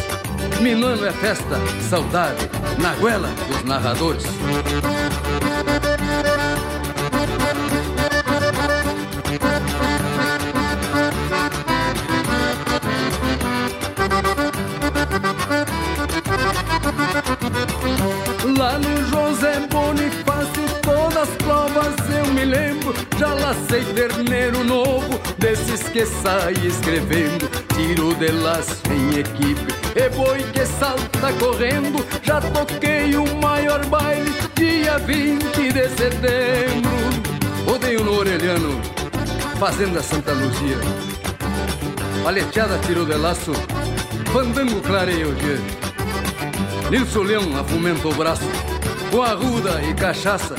Minuano 0.61 1.05
é 1.05 1.13
festa, 1.13 1.57
saudade, 1.89 2.49
na 2.79 2.95
goela 2.95 3.29
dos 3.49 3.65
narradores. 3.65 4.25
Que 25.97 26.05
sai 26.05 26.53
escrevendo. 26.53 27.49
Tiro 27.75 28.15
de 28.17 28.31
laço 28.31 28.83
em 28.91 29.19
equipe, 29.19 29.67
e 29.97 30.09
boi 30.11 30.43
que 30.53 30.67
salta 30.67 31.33
correndo. 31.41 32.05
Já 32.23 32.39
toquei 32.39 33.17
o 33.17 33.25
maior 33.41 33.83
baile, 33.87 34.31
dia 34.55 34.99
20 34.99 35.73
de 35.73 35.89
setembro. 35.89 36.97
Odeio 37.75 38.05
no 38.05 38.19
Orelhano, 38.19 38.79
Fazenda 39.59 40.03
Santa 40.03 40.33
Luzia. 40.33 40.79
Paleteada 42.23 42.79
tiro 42.81 43.07
de 43.07 43.15
laço, 43.15 43.53
fandango 44.35 44.83
clareia 44.83 45.27
o 45.27 45.35
dia. 45.35 45.59
Nilson 46.91 47.23
Leão 47.23 47.59
afumenta 47.59 48.07
o 48.07 48.15
braço, 48.15 48.45
com 49.11 49.23
arruda 49.23 49.81
e 49.83 49.95
cachaça, 49.95 50.57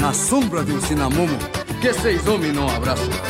na 0.00 0.12
sombra 0.12 0.64
de 0.64 0.72
um 0.72 0.80
cinamomo, 0.80 1.38
que 1.80 1.92
seis 1.92 2.26
homens 2.26 2.52
não 2.52 2.68
abraçam. 2.68 3.21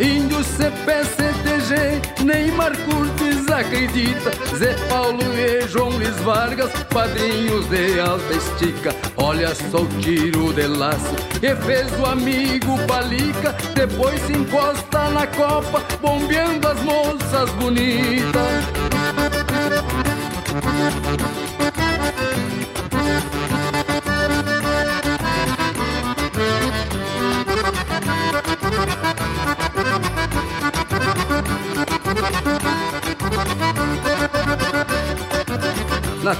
Índio 0.00 0.44
CP, 0.44 1.04
CTG, 1.04 2.24
Neymar 2.24 2.72
Curtis 2.84 3.48
acredita, 3.50 4.30
Zé 4.56 4.74
Paulo 4.88 5.18
e 5.36 5.66
João 5.66 5.90
Luiz 5.90 6.16
Vargas, 6.20 6.70
padrinhos 6.92 7.68
de 7.68 7.98
alta 7.98 8.34
estica. 8.34 8.94
Olha 9.16 9.52
só 9.54 9.78
o 9.78 9.86
tiro 10.00 10.52
de 10.52 10.68
laço 10.68 11.14
que 11.40 11.54
fez 11.56 11.90
o 11.98 12.06
amigo 12.06 12.78
Palica, 12.86 13.52
depois 13.74 14.20
se 14.22 14.32
encosta 14.32 15.10
na 15.10 15.26
copa, 15.26 15.82
bombeando 16.00 16.68
as 16.68 16.80
moças 16.82 17.50
bonitas. 17.54 18.77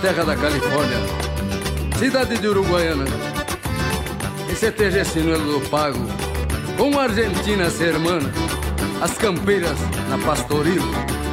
Terra 0.01 0.25
da 0.25 0.37
Califórnia, 0.37 0.99
cidade 1.99 2.39
de 2.39 2.47
Uruguaiana, 2.47 3.05
em 4.49 4.55
CTG 4.55 5.05
Sinuelo 5.05 5.59
do 5.59 5.69
Pago, 5.69 5.99
com 6.77 6.97
a 6.99 7.05
Argentina 7.05 7.69
ser 7.69 7.95
hermana, 7.95 8.31
as 9.01 9.19
campeiras 9.19 9.77
na 10.09 10.19
Pastoril, 10.19 10.83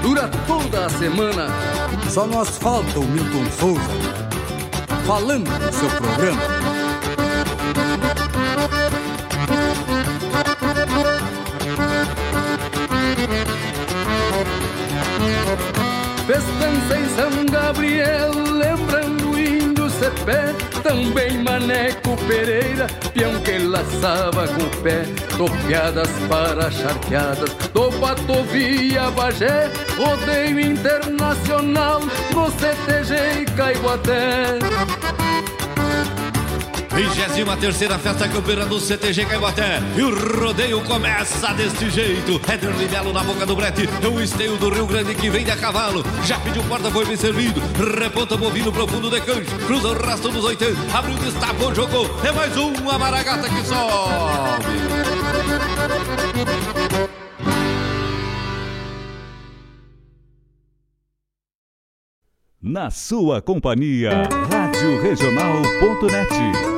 dura 0.01 0.28
toda 0.47 0.86
a 0.86 0.89
semana. 0.89 1.47
Só 2.09 2.26
nos 2.26 2.57
falta 2.57 2.99
o 2.99 3.03
Milton 3.03 3.45
Souza, 3.59 3.82
falando 5.05 5.47
no 5.47 5.74
seu 5.74 5.89
programa. 5.89 6.41
Festança 16.26 16.97
em 16.97 17.16
São 17.16 17.45
Gabriel, 17.45 18.44
índio 20.05 20.11
Cepé, 20.11 20.53
também 20.83 21.37
Maneco 21.43 22.15
Pereira, 22.27 22.87
peão 23.13 23.39
que 23.41 23.57
laçava 23.57 24.47
com 24.47 24.63
o 24.63 24.81
pé, 24.81 25.03
topeadas 25.37 26.09
para 26.29 26.69
charqueadas, 26.69 27.49
do 27.73 27.91
Patovia 27.99 29.09
Bagé, 29.11 29.71
rodeio 29.97 30.59
internacional, 30.59 32.01
no 32.33 32.51
CTG 32.51 33.41
e 33.41 33.45
Caiboaté. 33.45 35.24
23 36.95 38.01
Festa 38.01 38.29
Campeira 38.29 38.65
do 38.65 38.79
CTG 38.79 39.25
Caibaté. 39.25 39.81
E 39.97 40.01
o 40.01 40.39
rodeio 40.39 40.81
começa 40.85 41.53
deste 41.53 41.89
jeito. 41.89 42.39
Éder 42.49 42.73
Libelo 42.77 43.11
na 43.11 43.21
boca 43.21 43.45
do 43.45 43.53
brete. 43.53 43.89
É 44.01 44.07
o 44.07 44.21
esteio 44.21 44.55
do 44.55 44.69
Rio 44.69 44.87
Grande 44.87 45.13
que 45.13 45.29
vem 45.29 45.49
a 45.51 45.57
cavalo. 45.57 46.05
Já 46.23 46.39
pediu 46.39 46.63
porta, 46.63 46.89
foi 46.89 47.05
bem 47.05 47.17
servido. 47.17 47.61
Reponta 47.99 48.37
bovino 48.37 48.71
profundo 48.71 49.09
de 49.09 49.19
cancho. 49.19 49.57
Cruza 49.67 49.89
o 49.89 50.05
rastro 50.05 50.31
dos 50.31 50.45
80. 50.45 50.97
Abriu, 50.97 51.17
destapou, 51.17 51.75
jogou. 51.75 52.09
É 52.23 52.31
mais 52.31 52.55
uma 52.55 52.97
maragata 52.97 53.49
que 53.49 53.61
sobe. 53.65 54.65
Na 62.61 62.89
sua 62.89 63.41
companhia, 63.41 64.27
Rádio 64.49 65.01
Regional.net. 65.01 66.74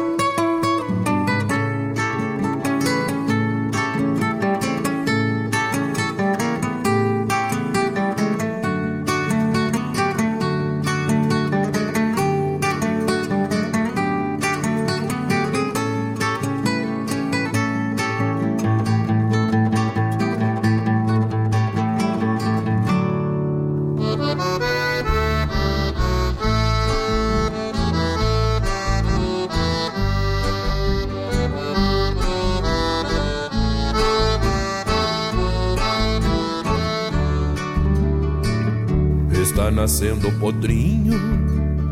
Está 39.98 40.06
nascendo 40.06 40.32
podrinho, 40.34 41.20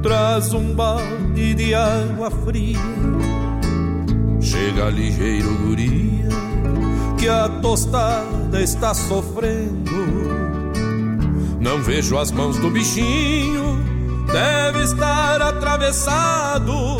traz 0.03 0.53
um 0.53 0.75
balde 0.75 1.55
de 1.55 1.73
água 1.73 2.29
fria. 2.29 2.77
Chega 4.39 4.91
ligeiro 4.91 5.51
guria, 5.65 6.29
que 7.17 7.27
a 7.27 7.49
tostada 7.49 8.61
está 8.61 8.93
sofrendo. 8.93 9.89
Não 11.59 11.81
vejo 11.81 12.19
as 12.19 12.29
mãos 12.29 12.59
do 12.59 12.69
bichinho, 12.69 13.83
deve 14.31 14.83
estar 14.83 15.41
atravessado. 15.41 16.97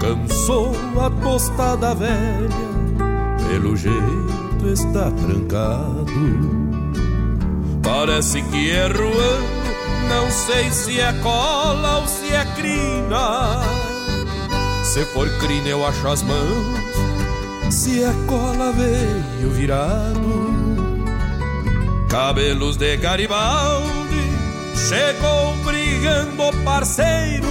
Cansou 0.00 0.72
a 1.00 1.10
tostada 1.10 1.94
velha, 1.94 2.48
pelo 3.48 3.76
jeito 3.76 4.66
está 4.66 5.12
trancado. 5.12 6.72
Parece 7.84 8.42
que 8.42 8.68
é 8.68 8.88
ruano, 8.88 9.61
não 10.08 10.30
sei 10.30 10.70
se 10.70 11.00
é 11.00 11.12
cola 11.22 11.98
ou 11.98 12.06
se 12.06 12.32
é 12.32 12.44
crina. 12.56 13.60
Se 14.84 15.04
for 15.06 15.28
crina 15.38 15.68
eu 15.68 15.86
acho 15.86 16.06
as 16.08 16.22
mãos, 16.22 16.78
se 17.70 18.02
é 18.02 18.12
cola 18.26 18.72
veio 18.72 19.50
virado. 19.50 20.52
Cabelos 22.08 22.76
de 22.76 22.96
Garibaldi, 22.98 24.32
chegou 24.76 25.54
brigando 25.64 26.52
parceiro. 26.62 27.48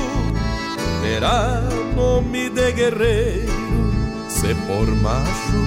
terá 1.02 1.62
nome 1.96 2.50
de 2.50 2.72
guerreiro, 2.72 3.52
se 4.30 4.54
por 4.68 4.88
macho 5.02 5.58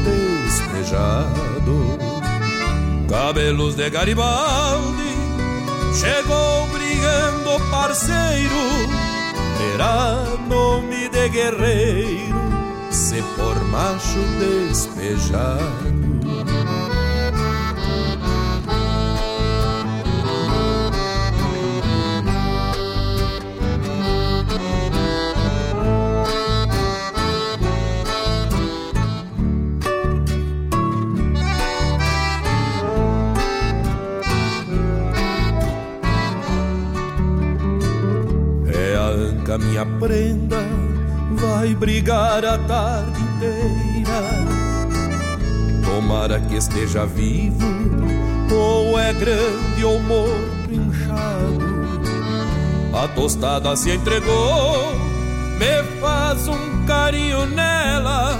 despejado. 0.44 1.98
Cabelos 3.08 3.74
de 3.74 3.90
Garibaldi, 3.90 5.14
chegou 5.92 6.68
brigando 7.04 7.60
parceiro, 7.70 8.54
terá 9.58 10.24
nome 10.48 11.08
de 11.10 11.28
guerreiro, 11.28 12.40
se 12.90 13.22
por 13.36 13.62
macho 13.64 14.20
despejado. 14.38 15.83
A 42.54 42.58
tarde 42.58 43.20
inteira. 43.20 44.22
Tomara 45.84 46.40
que 46.40 46.54
esteja 46.56 47.04
vivo, 47.04 47.66
ou 48.52 48.98
é 48.98 49.12
grande 49.12 49.84
ou 49.84 50.00
morto 50.00 50.70
inchado. 50.70 51.74
A 52.94 53.08
tostada 53.08 53.74
se 53.76 53.90
entregou, 53.90 54.94
me 55.58 56.00
faz 56.00 56.46
um 56.46 56.86
carinho 56.86 57.44
nela. 57.46 58.38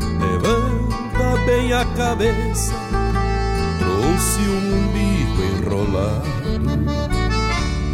Levanta 0.00 1.44
bem 1.46 1.72
a 1.72 1.84
cabeça, 1.84 2.74
trouxe 3.78 4.40
um 4.40 4.78
umbigo 4.78 5.42
enrolado. 5.58 6.28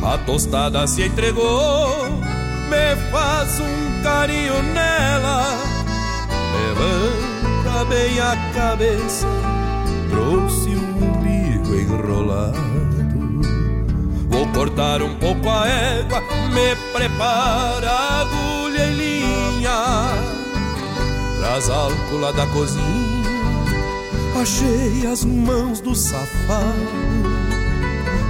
A 0.07 0.18
tostada 0.18 0.86
se 0.86 1.03
entregou, 1.03 2.11
me 2.70 2.97
faz 3.11 3.61
um 3.61 4.03
carinho 4.03 4.62
nela. 4.62 4.93
Bem 7.89 8.18
a 8.18 8.37
cabeça, 8.55 9.26
trouxe 10.11 10.70
um 10.70 11.05
umbigo 11.05 11.74
enrolado. 11.74 12.59
Vou 14.28 14.47
cortar 14.49 15.03
um 15.03 15.14
pouco 15.16 15.49
a 15.49 15.68
égua, 15.68 16.20
me 16.53 16.74
prepara 16.93 17.91
agulha 17.91 18.87
e 18.87 18.95
linha. 18.95 20.09
Traz 21.39 21.68
álcool 21.68 22.32
da 22.32 22.47
cozinha, 22.47 23.28
achei 24.41 25.07
as 25.07 25.24
mãos 25.24 25.80
do 25.80 25.95
safado. 25.95 27.05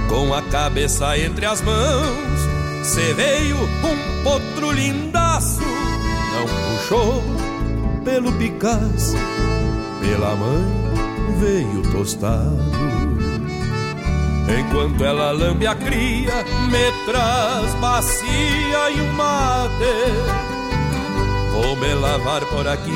Com 0.09 0.33
a 0.33 0.41
cabeça 0.43 1.17
entre 1.17 1.45
as 1.45 1.61
mãos, 1.61 2.39
Cê 2.83 3.13
veio 3.13 3.57
um 3.57 4.23
potro 4.23 4.71
lindaço, 4.71 5.61
não 5.61 6.45
puxou 6.45 7.44
pelo 8.05 8.31
Picasso, 8.33 9.17
pela 9.99 10.35
mãe 10.35 10.85
veio 11.39 11.81
tostado. 11.91 12.55
Enquanto 14.47 15.03
ela 15.03 15.31
lambe 15.31 15.65
a 15.65 15.73
cria, 15.73 16.45
me 16.69 16.91
traz 17.05 17.73
bacia 17.81 18.91
e 18.91 19.01
um 19.01 19.11
mate. 19.13 19.95
Vou 21.51 21.75
me 21.75 21.93
lavar 21.95 22.45
por 22.45 22.67
aqui 22.67 22.91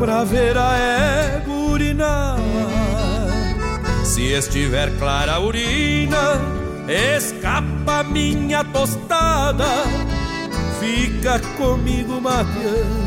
pra 0.00 0.24
ver 0.24 0.58
a 0.58 0.76
égua 0.76 1.54
urinar. 1.54 2.36
Se 4.04 4.32
estiver 4.32 4.98
clara 4.98 5.34
a 5.34 5.38
urina, 5.38 6.40
escapa 6.88 8.02
minha 8.02 8.64
tostada, 8.64 9.84
fica 10.80 11.38
comigo 11.56 12.20
mateando 12.20 13.01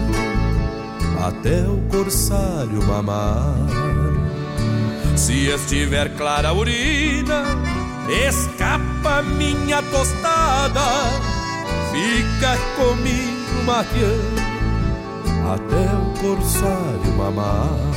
até 1.28 1.68
o 1.68 1.82
corsário 1.90 2.84
mamar. 2.86 3.56
Se 5.16 5.48
estiver 5.48 6.16
clara 6.16 6.50
a 6.50 6.54
urina, 6.54 7.44
escapa 8.28 9.22
minha 9.22 9.82
tostada, 9.82 10.82
fica 11.92 12.58
comigo 12.76 13.64
mateando 13.66 14.46
até 15.54 15.96
o 15.96 16.22
corsário 16.22 17.18
mamar. 17.18 17.96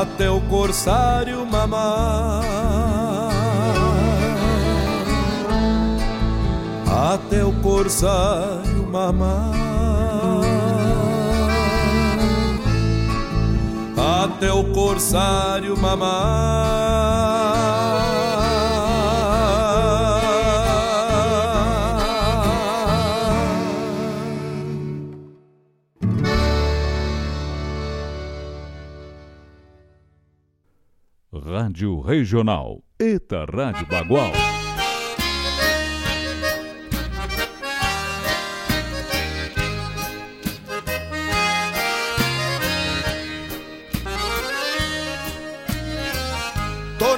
até 0.00 0.30
o 0.30 0.40
corsário 0.42 1.44
mamar, 1.44 2.44
até 7.12 7.41
o 7.62 7.70
corsário 7.82 8.86
mamar, 8.90 9.52
até 13.96 14.52
o 14.52 14.64
corsário 14.72 15.78
mamar. 15.78 17.12
Rádio 31.32 32.00
Regional. 32.00 32.82
Eta 32.98 33.44
Rádio 33.44 33.86
Bagual. 33.86 34.61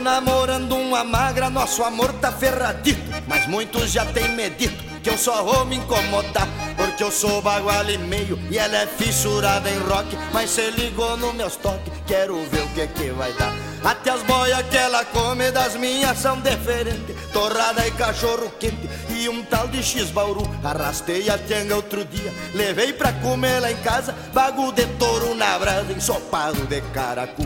Namorando 0.04 0.76
uma 0.76 1.02
magra, 1.02 1.48
nosso 1.48 1.82
amor 1.82 2.12
tá 2.20 2.30
ferradito. 2.30 3.00
Mas 3.26 3.48
muitos 3.48 3.90
já 3.90 4.04
tem 4.04 4.28
medito 4.28 4.84
que 5.02 5.08
eu 5.08 5.16
só 5.16 5.42
vou 5.42 5.64
me 5.64 5.76
incomodar. 5.76 6.46
Porque 6.76 7.02
eu 7.02 7.10
sou 7.10 7.40
bagual 7.40 7.88
e 7.88 7.96
meio 7.96 8.38
e 8.50 8.58
ela 8.58 8.76
é 8.76 8.86
fissurada 8.86 9.68
em 9.70 9.78
rock. 9.78 10.16
Mas 10.32 10.50
cê 10.50 10.70
ligou 10.70 11.16
no 11.16 11.32
meus 11.32 11.56
toques, 11.56 11.92
quero 12.06 12.36
ver 12.50 12.62
o 12.62 12.68
que 12.68 12.86
que 12.88 13.10
vai 13.12 13.32
dar. 13.32 13.52
Até 13.82 14.10
as 14.10 14.22
boias 14.22 14.62
que 14.68 14.76
ela 14.76 15.04
come 15.06 15.50
das 15.50 15.76
minhas 15.76 16.16
são 16.16 16.40
diferentes 16.40 17.14
Torrada 17.34 17.86
e 17.86 17.90
cachorro 17.90 18.50
quente 18.58 18.88
e 19.10 19.28
um 19.28 19.42
tal 19.42 19.68
de 19.68 19.82
X-Bauru 19.82 20.42
Arrastei 20.64 21.28
a 21.28 21.36
tianga 21.36 21.76
outro 21.76 22.02
dia, 22.02 22.32
levei 22.54 22.94
pra 22.94 23.12
comer 23.12 23.60
lá 23.60 23.70
em 23.70 23.76
casa 23.82 24.14
Bagu 24.32 24.72
de 24.72 24.86
touro 24.98 25.34
na 25.34 25.58
brasa, 25.58 25.92
ensopado 25.92 26.64
de 26.64 26.80
caracu 26.94 27.44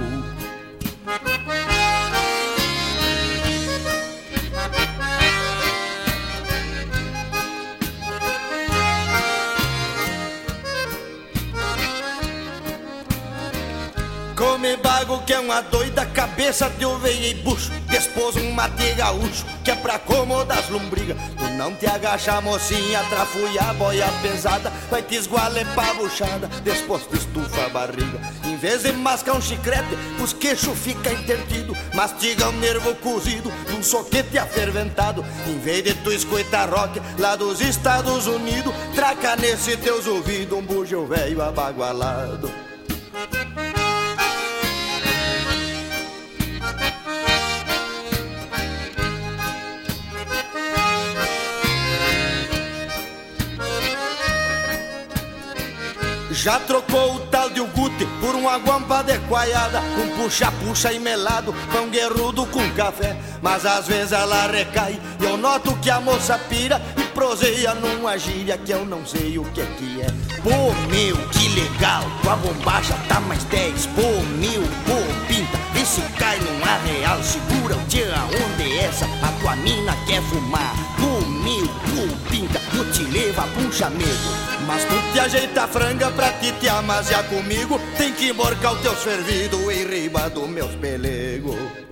Come 14.58 14.76
bago 14.78 15.22
que 15.22 15.32
é 15.32 15.38
uma 15.38 15.60
doida 15.60 16.04
cabeça 16.04 16.68
de 16.68 16.84
ovelha 16.84 17.28
e 17.28 17.34
bucho. 17.34 17.70
Despôs 17.86 18.34
um 18.34 18.50
mate 18.50 18.92
gaúcho 18.94 19.46
que 19.62 19.70
é 19.70 19.76
pra 19.76 19.94
acomodar 19.94 20.58
as 20.58 20.68
lombrigas. 20.68 21.16
Tu 21.38 21.44
não 21.56 21.72
te 21.76 21.86
agacha 21.86 22.40
mocinha, 22.40 23.04
trafuia 23.08 23.62
a 23.62 23.72
boia 23.74 24.08
pesada. 24.20 24.72
Vai 24.90 25.00
te 25.00 25.14
esgualer 25.14 25.64
pra 25.74 25.94
buchada, 25.94 26.48
depois 26.64 27.06
te 27.06 27.18
estufa 27.18 27.66
a 27.66 27.68
barriga. 27.68 28.20
Em 28.44 28.56
vez 28.56 28.82
de 28.82 28.90
mascar 28.94 29.36
um 29.36 29.40
chiclete, 29.40 29.96
os 30.20 30.32
queixos 30.32 30.76
fica 30.76 31.12
intertido. 31.12 31.76
Mastiga 31.94 32.48
um 32.48 32.58
nervo 32.58 32.96
cozido 32.96 33.52
num 33.70 33.80
soquete 33.80 34.38
aferventado. 34.38 35.24
Em 35.46 35.58
vez 35.60 35.84
de 35.84 35.94
tu 35.94 36.10
escutar 36.10 36.68
rock 36.68 37.00
lá 37.16 37.36
dos 37.36 37.60
Estados 37.60 38.26
Unidos 38.26 38.74
Traca 38.92 39.36
nesse 39.36 39.76
teus 39.76 40.04
ouvidos 40.08 40.58
um 40.58 40.62
bujão 40.62 41.06
velho 41.06 41.40
abagualado 41.40 42.50
Já 56.40 56.60
trocou 56.60 57.16
o 57.16 57.20
tal 57.26 57.50
de 57.50 57.60
Ugute 57.60 58.06
por 58.20 58.36
uma 58.36 58.56
guampa 58.58 59.00
adequada 59.00 59.82
Com 59.96 60.22
puxa-puxa 60.22 60.92
e 60.92 61.00
melado, 61.00 61.52
pão 61.72 61.88
guerrudo 61.88 62.46
com 62.46 62.70
café. 62.74 63.16
Mas 63.42 63.66
às 63.66 63.88
vezes 63.88 64.12
ela 64.12 64.46
recai 64.46 65.00
e 65.20 65.24
eu 65.24 65.36
noto 65.36 65.76
que 65.80 65.90
a 65.90 66.00
moça 66.00 66.38
pira 66.48 66.80
E 66.96 67.02
proseia 67.12 67.74
numa 67.74 68.16
gíria 68.16 68.56
que 68.56 68.70
eu 68.70 68.86
não 68.86 69.04
sei 69.04 69.36
o 69.36 69.44
que 69.46 69.66
que 69.66 70.00
é. 70.00 70.06
Pô 70.40 70.72
meu, 70.88 71.16
que 71.30 71.48
legal, 71.48 72.04
tua 72.22 72.36
bombacha 72.36 72.94
tá 73.08 73.18
mais 73.20 73.42
10 73.44 73.86
Pô 73.86 74.02
meu, 74.38 74.62
pô 74.86 75.26
pinta, 75.26 75.57
se 75.88 76.02
cai 76.18 76.38
num 76.40 76.62
arreal 76.62 77.22
Segura 77.22 77.76
o 77.76 77.84
dia 77.88 78.14
onde 78.26 78.78
essa, 78.78 79.06
a 79.06 79.32
tua 79.40 79.56
mina 79.56 79.96
quer 80.06 80.22
fumar. 80.22 80.74
Pô 80.96 81.26
meu, 81.26 81.66
pô 81.66 82.30
pinta, 82.30 82.60
eu 82.76 82.92
te 82.92 83.04
levo 83.04 83.40
a 83.40 83.44
puxa 83.44 83.88
medo. 83.90 84.30
Mas 84.66 84.84
tu 84.84 85.12
te 85.12 85.20
ajeita 85.20 85.64
a 85.64 85.68
franga 85.68 86.10
pra 86.10 86.30
te 86.32 86.52
te 86.52 86.68
amaziar 86.68 87.24
comigo. 87.24 87.80
Tem 87.96 88.12
que 88.12 88.32
morcar 88.32 88.74
o 88.74 88.82
teu 88.82 88.94
servido 88.96 89.70
em 89.72 89.86
riba 89.86 90.28
dos 90.28 90.48
meus 90.48 90.74
pelegos 90.74 91.87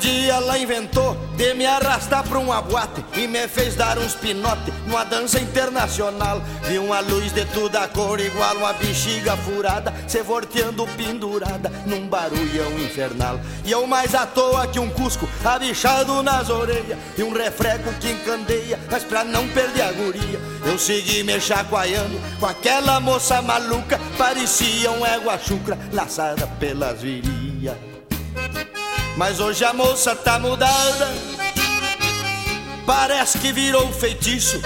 dia 0.00 0.34
ela 0.34 0.58
inventou 0.58 1.14
de 1.36 1.54
me 1.54 1.66
arrastar 1.66 2.24
pra 2.24 2.38
um 2.38 2.46
boate 2.62 3.04
E 3.14 3.26
me 3.26 3.46
fez 3.46 3.76
dar 3.76 3.98
uns 3.98 4.14
pinote 4.14 4.72
numa 4.86 5.04
dança 5.04 5.38
internacional. 5.38 6.42
Vi 6.64 6.78
uma 6.78 7.00
luz 7.00 7.32
de 7.32 7.44
toda 7.46 7.86
cor 7.88 8.18
igual 8.18 8.56
uma 8.56 8.72
bexiga 8.72 9.36
furada 9.36 9.92
Se 10.08 10.22
volteando 10.22 10.86
pendurada 10.96 11.70
num 11.86 12.08
barulhão 12.08 12.72
infernal. 12.78 13.38
E 13.64 13.70
eu 13.70 13.86
mais 13.86 14.14
à 14.14 14.26
toa 14.26 14.66
que 14.66 14.80
um 14.80 14.88
cusco 14.90 15.28
abichado 15.44 16.22
nas 16.22 16.48
orelhas 16.48 16.98
E 17.16 17.22
um 17.22 17.32
refrego 17.32 17.92
que 18.00 18.10
encandeia, 18.10 18.78
mas 18.90 19.04
pra 19.04 19.22
não 19.22 19.46
perder 19.48 19.82
a 19.82 19.92
guria 19.92 20.40
Eu 20.64 20.78
segui 20.78 21.22
me 21.22 21.38
chacoalhando 21.40 22.18
com 22.38 22.46
aquela 22.46 22.98
moça 23.00 23.42
maluca. 23.42 24.00
Parecia 24.16 24.90
um 24.90 25.04
égua 25.04 25.38
chucra 25.38 25.78
laçada 25.92 26.46
pelas 26.58 27.02
virias 27.02 27.39
mas 29.20 29.38
hoje 29.38 29.62
a 29.66 29.74
moça 29.74 30.16
tá 30.16 30.38
mudada. 30.38 31.12
Parece 32.86 33.38
que 33.38 33.52
virou 33.52 33.92
feitiço. 33.92 34.58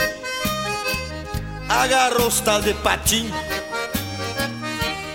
Agarrou 1.69 2.29
os 2.29 2.41
tal 2.41 2.61
de 2.61 2.73
patinho 2.75 3.35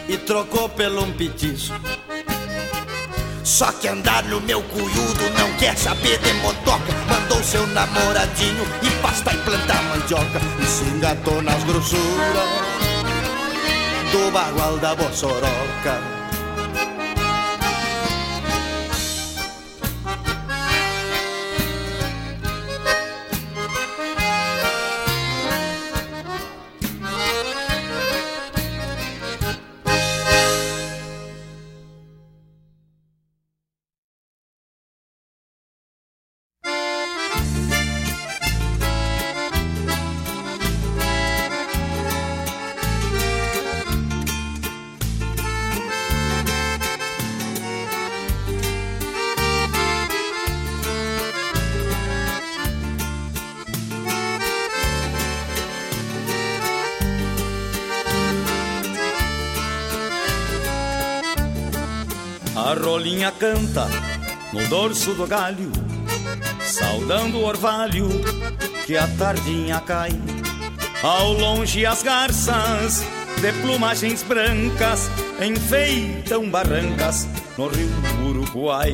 E 0.10 0.18
trocou 0.18 0.68
pelo 0.68 1.06
um 1.06 1.14
petiço. 1.14 1.74
Só 3.42 3.72
que 3.72 3.88
andar 3.88 4.24
no 4.26 4.42
meu 4.42 4.62
cunhudo 4.64 5.30
Não 5.38 5.56
quer 5.58 5.78
saber 5.78 6.20
de 6.20 6.34
motoca. 6.34 6.92
Mandou 7.08 7.42
seu 7.42 7.66
namoradinho 7.68 8.66
E 8.84 8.90
pasta 9.02 9.34
e 9.34 9.38
plantar 9.38 9.82
mandioca. 9.84 10.42
E 10.62 10.66
se 10.66 10.84
engatou 10.84 11.42
nas 11.42 11.64
grossuras 11.64 12.50
Do 14.12 14.32
bagual 14.32 14.78
da 14.80 14.96
Bossoroca 14.96 16.19
A 63.00 63.02
rolinha 63.02 63.32
canta 63.32 63.88
no 64.52 64.68
dorso 64.68 65.14
do 65.14 65.26
galho, 65.26 65.72
saudando 66.62 67.38
o 67.38 67.46
orvalho 67.46 68.10
que 68.86 68.98
a 68.98 69.08
tardinha 69.08 69.80
cai. 69.80 70.12
Ao 71.02 71.32
longe 71.32 71.86
as 71.86 72.04
garças 72.04 73.02
de 73.40 73.54
plumagens 73.62 74.22
brancas 74.22 75.10
enfeitam 75.42 76.50
barrancas 76.50 77.26
no 77.58 77.70
rio 77.70 77.90
Uruguai. 78.22 78.94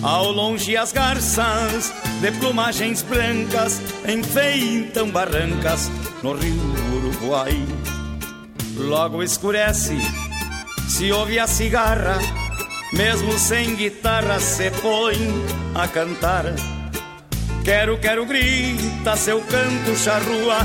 Ao 0.00 0.30
longe 0.30 0.76
as 0.76 0.92
garças 0.92 1.92
de 2.20 2.30
plumagens 2.38 3.02
brancas 3.02 3.82
enfeitam 4.06 5.10
barrancas 5.10 5.90
no 6.22 6.32
rio 6.34 6.62
Uruguai. 6.94 7.60
Logo 8.76 9.20
escurece, 9.20 9.98
se 10.88 11.10
ouve 11.10 11.40
a 11.40 11.48
cigarra 11.48 12.43
mesmo 12.96 13.36
sem 13.38 13.74
guitarra 13.74 14.38
se 14.38 14.70
põe 14.70 15.16
a 15.74 15.86
cantar. 15.88 16.44
Quero, 17.64 17.98
quero, 17.98 18.26
grita 18.26 19.16
seu 19.16 19.40
canto 19.40 19.96
charrua, 19.96 20.58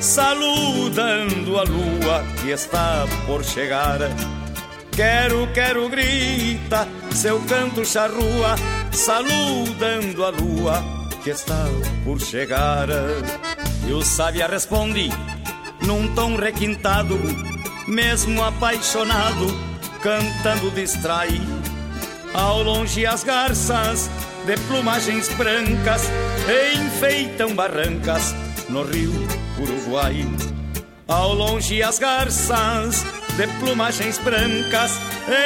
saludando 0.00 1.58
a 1.58 1.62
lua 1.64 2.24
que 2.40 2.50
está 2.50 3.04
por 3.26 3.42
chegar. 3.44 3.98
Quero, 4.94 5.48
quero, 5.54 5.88
grita 5.88 6.86
seu 7.10 7.40
canto 7.40 7.84
charrua, 7.84 8.54
saludando 8.92 10.24
a 10.24 10.30
lua 10.30 10.84
que 11.24 11.30
está 11.30 11.64
por 12.04 12.20
chegar. 12.20 12.88
E 13.88 13.92
o 13.92 14.02
sábia 14.02 14.46
responde 14.46 15.08
num 15.80 16.14
tom 16.14 16.36
requintado, 16.36 17.18
mesmo 17.88 18.44
apaixonado, 18.44 19.46
cantando 20.02 20.70
distrai 20.70 21.40
ao 22.34 22.62
longe 22.62 23.06
as 23.06 23.22
garças 23.24 24.10
de 24.46 24.56
plumagens 24.66 25.28
brancas 25.34 26.02
enfeitam 26.74 27.54
barrancas 27.54 28.34
no 28.68 28.82
rio 28.82 29.12
Uruguai. 29.58 30.24
Ao 31.08 31.34
longe 31.34 31.82
as 31.82 31.98
garças 31.98 33.04
de 33.36 33.46
plumagens 33.58 34.18
brancas 34.18 34.98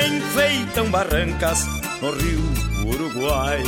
enfeitam 0.07 0.91
barrancas 0.91 1.67
no 2.01 2.11
rio 2.13 2.41
Uruguai. 2.87 3.63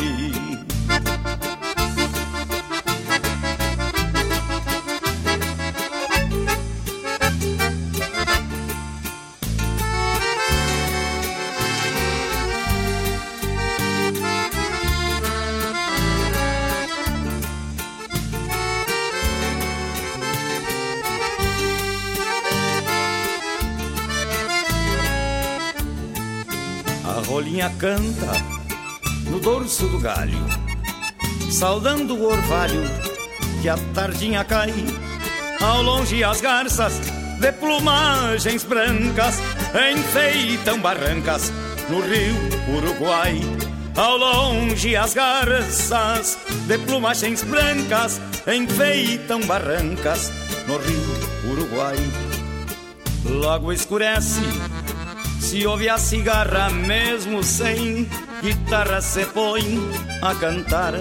Rolinha 27.39 27.71
canta 27.79 28.33
no 29.31 29.39
dorso 29.39 29.87
do 29.87 30.01
galho, 30.01 30.45
saudando 31.53 32.17
o 32.17 32.25
orvalho 32.25 32.83
que 33.63 33.69
a 33.69 33.79
tardinha 33.95 34.43
cai. 34.43 34.75
Ao 35.61 35.81
longe 35.81 36.25
as 36.25 36.41
garças 36.41 36.95
de 37.39 37.53
plumagens 37.53 38.65
brancas 38.65 39.39
enfeitam 39.95 40.81
barrancas 40.81 41.53
no 41.89 42.01
rio 42.01 42.35
Uruguai. 42.77 43.41
Ao 43.95 44.17
longe 44.17 44.97
as 44.97 45.15
garças 45.15 46.37
de 46.67 46.77
plumagens 46.79 47.45
brancas 47.45 48.21
enfeitam 48.49 49.43
barrancas 49.43 50.33
no 50.67 50.77
rio 50.77 51.53
Uruguai. 51.53 51.99
Logo 53.25 53.73
escurece 53.73 54.41
se 55.41 55.67
ouve 55.67 55.89
a 55.89 55.99
cigarra 55.99 56.71
mesmo 56.71 57.43
sem 57.43 58.09
guitarra 58.43 59.01
se 59.01 59.25
põe 59.27 59.79
a 60.23 60.35
cantar. 60.35 60.95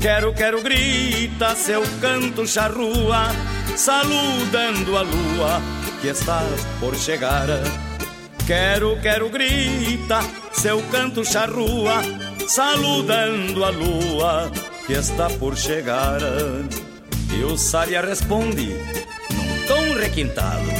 Quero, 0.00 0.32
quero, 0.34 0.62
grita 0.62 1.54
seu 1.54 1.82
canto 2.00 2.46
charrua, 2.46 3.28
saludando 3.76 4.96
a 4.96 5.02
lua 5.02 5.60
que 6.00 6.08
está 6.08 6.42
por 6.78 6.94
chegar. 6.96 7.48
Quero, 8.46 9.00
quero, 9.00 9.28
grita, 9.28 10.20
seu 10.52 10.80
canto 10.92 11.24
charrua, 11.24 12.02
saludando 12.46 13.64
a 13.64 13.70
lua 13.70 14.50
que 14.86 14.92
está 14.92 15.28
por 15.28 15.56
chegar. 15.56 16.20
E 17.36 17.42
o 17.42 17.56
Saria 17.58 18.00
responde, 18.00 18.68
num 19.34 19.66
tom 19.66 19.98
requintado, 19.98 20.70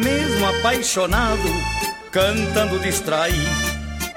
mesmo 0.00 0.46
apaixonado, 0.46 1.48
cantando 2.10 2.78
distrai. 2.78 3.32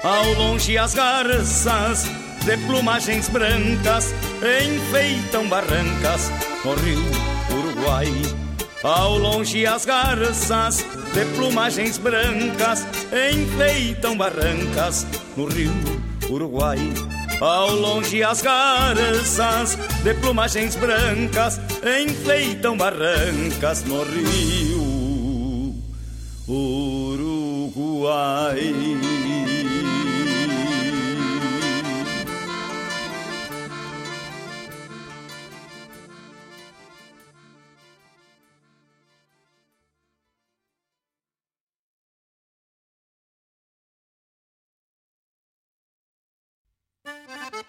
Ao 0.02 0.32
longe 0.34 0.76
as 0.76 0.94
garças 0.94 2.04
de 2.44 2.56
plumagens 2.66 3.28
brancas 3.28 4.14
enfeitam 4.42 5.48
barrancas 5.48 6.30
no 6.64 6.74
rio 6.74 7.02
Uruguai. 7.50 8.08
Ao 8.82 9.16
longe 9.16 9.66
as 9.66 9.86
garças 9.86 10.84
de 11.14 11.24
plumagens 11.36 11.96
brancas 11.96 12.86
enfeitam 13.32 14.16
barrancas 14.16 15.06
no 15.36 15.46
rio 15.46 15.72
Uruguai. 16.28 16.78
Ao 17.40 17.70
longe 17.70 18.22
as 18.22 18.42
garças 18.42 19.76
de 20.02 20.14
plumagens 20.14 20.76
brancas 20.76 21.58
enfeitam 21.82 22.76
barrancas 22.76 23.82
no 23.84 24.02
rio 24.02 24.93
Uruguai. 26.46 28.34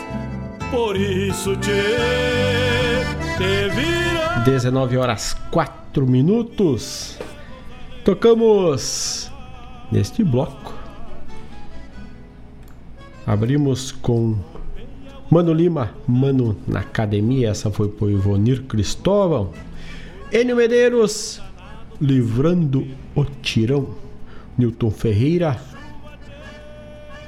Por 0.71 0.97
isso 0.97 1.55
te, 1.57 1.69
te 3.37 3.69
vira. 3.75 4.41
19 4.43 4.97
horas 4.97 5.37
4 5.51 6.07
minutos. 6.07 7.19
Tocamos 8.03 9.31
neste 9.91 10.23
bloco. 10.23 10.73
Abrimos 13.27 13.91
com 13.91 14.35
Mano 15.29 15.53
Lima, 15.53 15.91
Mano 16.07 16.57
na 16.67 16.79
Academia. 16.79 17.49
Essa 17.51 17.69
foi 17.69 17.87
por 17.87 18.09
Ivonir 18.09 18.63
Cristóvão. 18.63 19.51
Enio 20.31 20.55
Medeiros, 20.55 21.39
Livrando 22.01 22.87
o 23.15 23.23
Tirão. 23.23 24.01
Newton 24.57 24.91
Ferreira, 24.91 25.59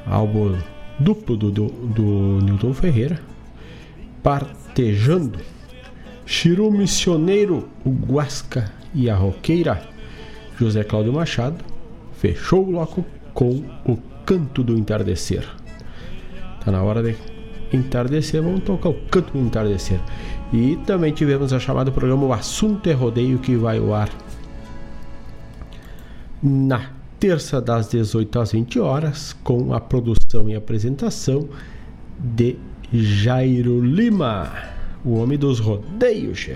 álbum 0.05 0.57
duplo 0.99 1.37
do, 1.37 1.49
do, 1.49 1.67
do 1.67 2.39
Newton 2.43 2.73
Ferreira, 2.73 3.19
partejando, 4.21 5.39
Chiru 6.25 6.71
Missioneiro, 6.71 7.67
o 7.85 7.89
Guasca 7.89 8.71
e 8.93 9.09
a 9.09 9.15
Roqueira, 9.15 9.81
José 10.59 10.83
Cláudio 10.83 11.13
Machado, 11.13 11.63
fechou 12.13 12.61
o 12.61 12.65
bloco 12.67 13.05
com 13.33 13.63
o 13.85 13.97
Canto 14.25 14.63
do 14.63 14.77
Entardecer. 14.77 15.43
Tá 16.63 16.71
na 16.71 16.83
hora 16.83 17.01
de 17.01 17.15
entardecer, 17.73 18.41
vamos 18.41 18.63
tocar 18.63 18.89
o 18.89 18.93
Canto 19.09 19.33
do 19.33 19.39
Entardecer. 19.39 19.99
E 20.53 20.77
também 20.85 21.11
tivemos 21.11 21.51
a 21.51 21.59
chamada 21.59 21.91
programa 21.91 22.25
O 22.25 22.33
Assunto 22.33 22.87
é 22.87 22.93
Rodeio, 22.93 23.39
que 23.39 23.55
vai 23.55 23.79
ao 23.79 23.93
ar 23.93 24.09
na 26.43 26.91
terça 27.19 27.61
das 27.61 27.87
18 27.87 28.39
às 28.39 28.51
20 28.51 28.79
horas, 28.79 29.31
com 29.43 29.73
a 29.73 29.79
produção 29.79 30.49
e 30.49 30.55
apresentação 30.55 31.47
de 32.19 32.57
Jairo 32.91 33.79
Lima, 33.79 34.51
o 35.05 35.15
homem 35.15 35.37
dos 35.37 35.59
rodeios. 35.59 36.49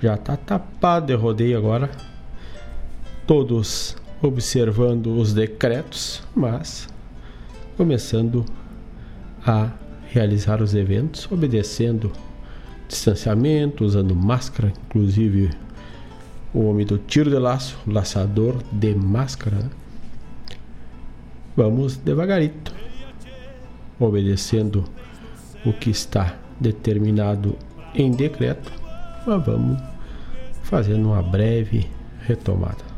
Já 0.00 0.16
tá 0.16 0.36
tapado 0.36 1.06
de 1.06 1.14
rodeio 1.14 1.58
agora. 1.58 1.90
Todos 3.26 3.96
observando 4.22 5.08
os 5.18 5.34
decretos, 5.34 6.22
mas 6.34 6.88
começando 7.76 8.44
a 9.44 9.72
realizar 10.08 10.62
os 10.62 10.74
eventos, 10.74 11.30
obedecendo 11.30 12.12
distanciamento, 12.88 13.84
usando 13.84 14.14
máscara, 14.14 14.72
inclusive 14.86 15.50
o 16.52 16.68
homem 16.68 16.86
do 16.86 16.98
tiro 16.98 17.30
de 17.30 17.38
laço, 17.38 17.78
laçador 17.86 18.56
de 18.72 18.94
máscara. 18.94 19.56
Né? 19.56 19.70
Vamos 21.56 21.96
devagarito, 21.96 22.72
obedecendo 23.98 24.84
o 25.64 25.72
que 25.72 25.90
está 25.90 26.36
determinado 26.60 27.56
em 27.94 28.10
decreto, 28.10 28.72
mas 29.26 29.44
vamos 29.44 29.78
fazendo 30.62 31.08
uma 31.08 31.22
breve 31.22 31.88
retomada. 32.26 32.88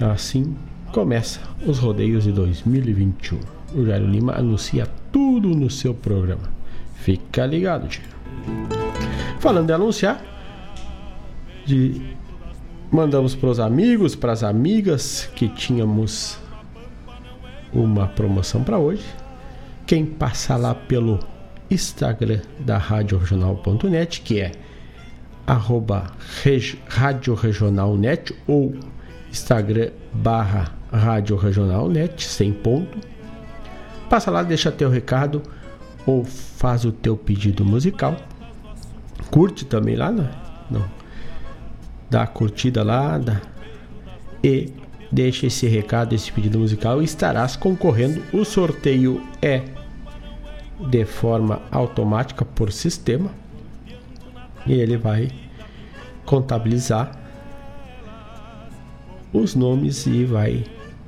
Assim 0.00 0.54
começa 0.92 1.40
os 1.66 1.78
rodeios 1.78 2.24
de 2.24 2.32
2021. 2.32 3.38
O 3.74 3.84
Jairo 3.84 4.06
Lima 4.06 4.34
anuncia 4.34 4.86
tudo 5.10 5.48
no 5.48 5.70
seu 5.70 5.94
programa. 5.94 6.50
Fica 6.96 7.46
ligado, 7.46 7.88
tio. 7.88 8.02
Falando 9.40 9.66
de 9.66 9.72
anunciar, 9.72 10.35
de 11.66 12.00
mandamos 12.90 13.34
para 13.34 13.50
os 13.50 13.60
amigos, 13.60 14.14
para 14.14 14.32
as 14.32 14.42
amigas 14.42 15.28
que 15.34 15.48
tínhamos 15.48 16.38
uma 17.72 18.06
promoção 18.06 18.62
para 18.62 18.78
hoje. 18.78 19.04
Quem 19.86 20.06
passar 20.06 20.56
lá 20.56 20.74
pelo 20.74 21.18
Instagram 21.70 22.40
da 22.60 22.78
Rádio 22.78 23.18
Regional.net, 23.18 24.20
que 24.20 24.40
é 24.40 24.52
arroba 25.46 26.06
Rádio 26.88 27.34
Regional.net 27.34 28.34
ou 28.46 28.74
Instagram 29.30 29.90
barra 30.12 30.72
Rádio 30.92 31.36
Regional 31.36 31.88
Net, 31.88 32.24
sem 32.24 32.52
ponto. 32.52 32.98
Passa 34.08 34.30
lá, 34.30 34.42
deixa 34.42 34.70
teu 34.72 34.88
recado 34.88 35.42
ou 36.06 36.24
faz 36.24 36.84
o 36.84 36.92
teu 36.92 37.16
pedido 37.16 37.64
musical. 37.64 38.16
Curte 39.30 39.64
também 39.64 39.96
lá, 39.96 40.10
né? 40.10 40.30
não? 40.70 40.95
Dá 42.10 42.22
a 42.22 42.26
curtida 42.26 42.82
lá 42.82 43.18
dá. 43.18 43.40
e 44.42 44.72
deixa 45.10 45.46
esse 45.46 45.66
recado, 45.66 46.14
esse 46.14 46.30
pedido 46.30 46.58
musical 46.58 47.02
estarás 47.02 47.56
concorrendo. 47.56 48.22
O 48.32 48.44
sorteio 48.44 49.22
é 49.42 49.62
de 50.90 51.04
forma 51.04 51.62
automática 51.70 52.44
por 52.44 52.70
sistema 52.70 53.30
e 54.66 54.74
ele 54.74 54.96
vai 54.96 55.30
contabilizar 56.24 57.18
os 59.32 59.54
nomes 59.54 60.06
e 60.06 60.24
vai 60.24 60.64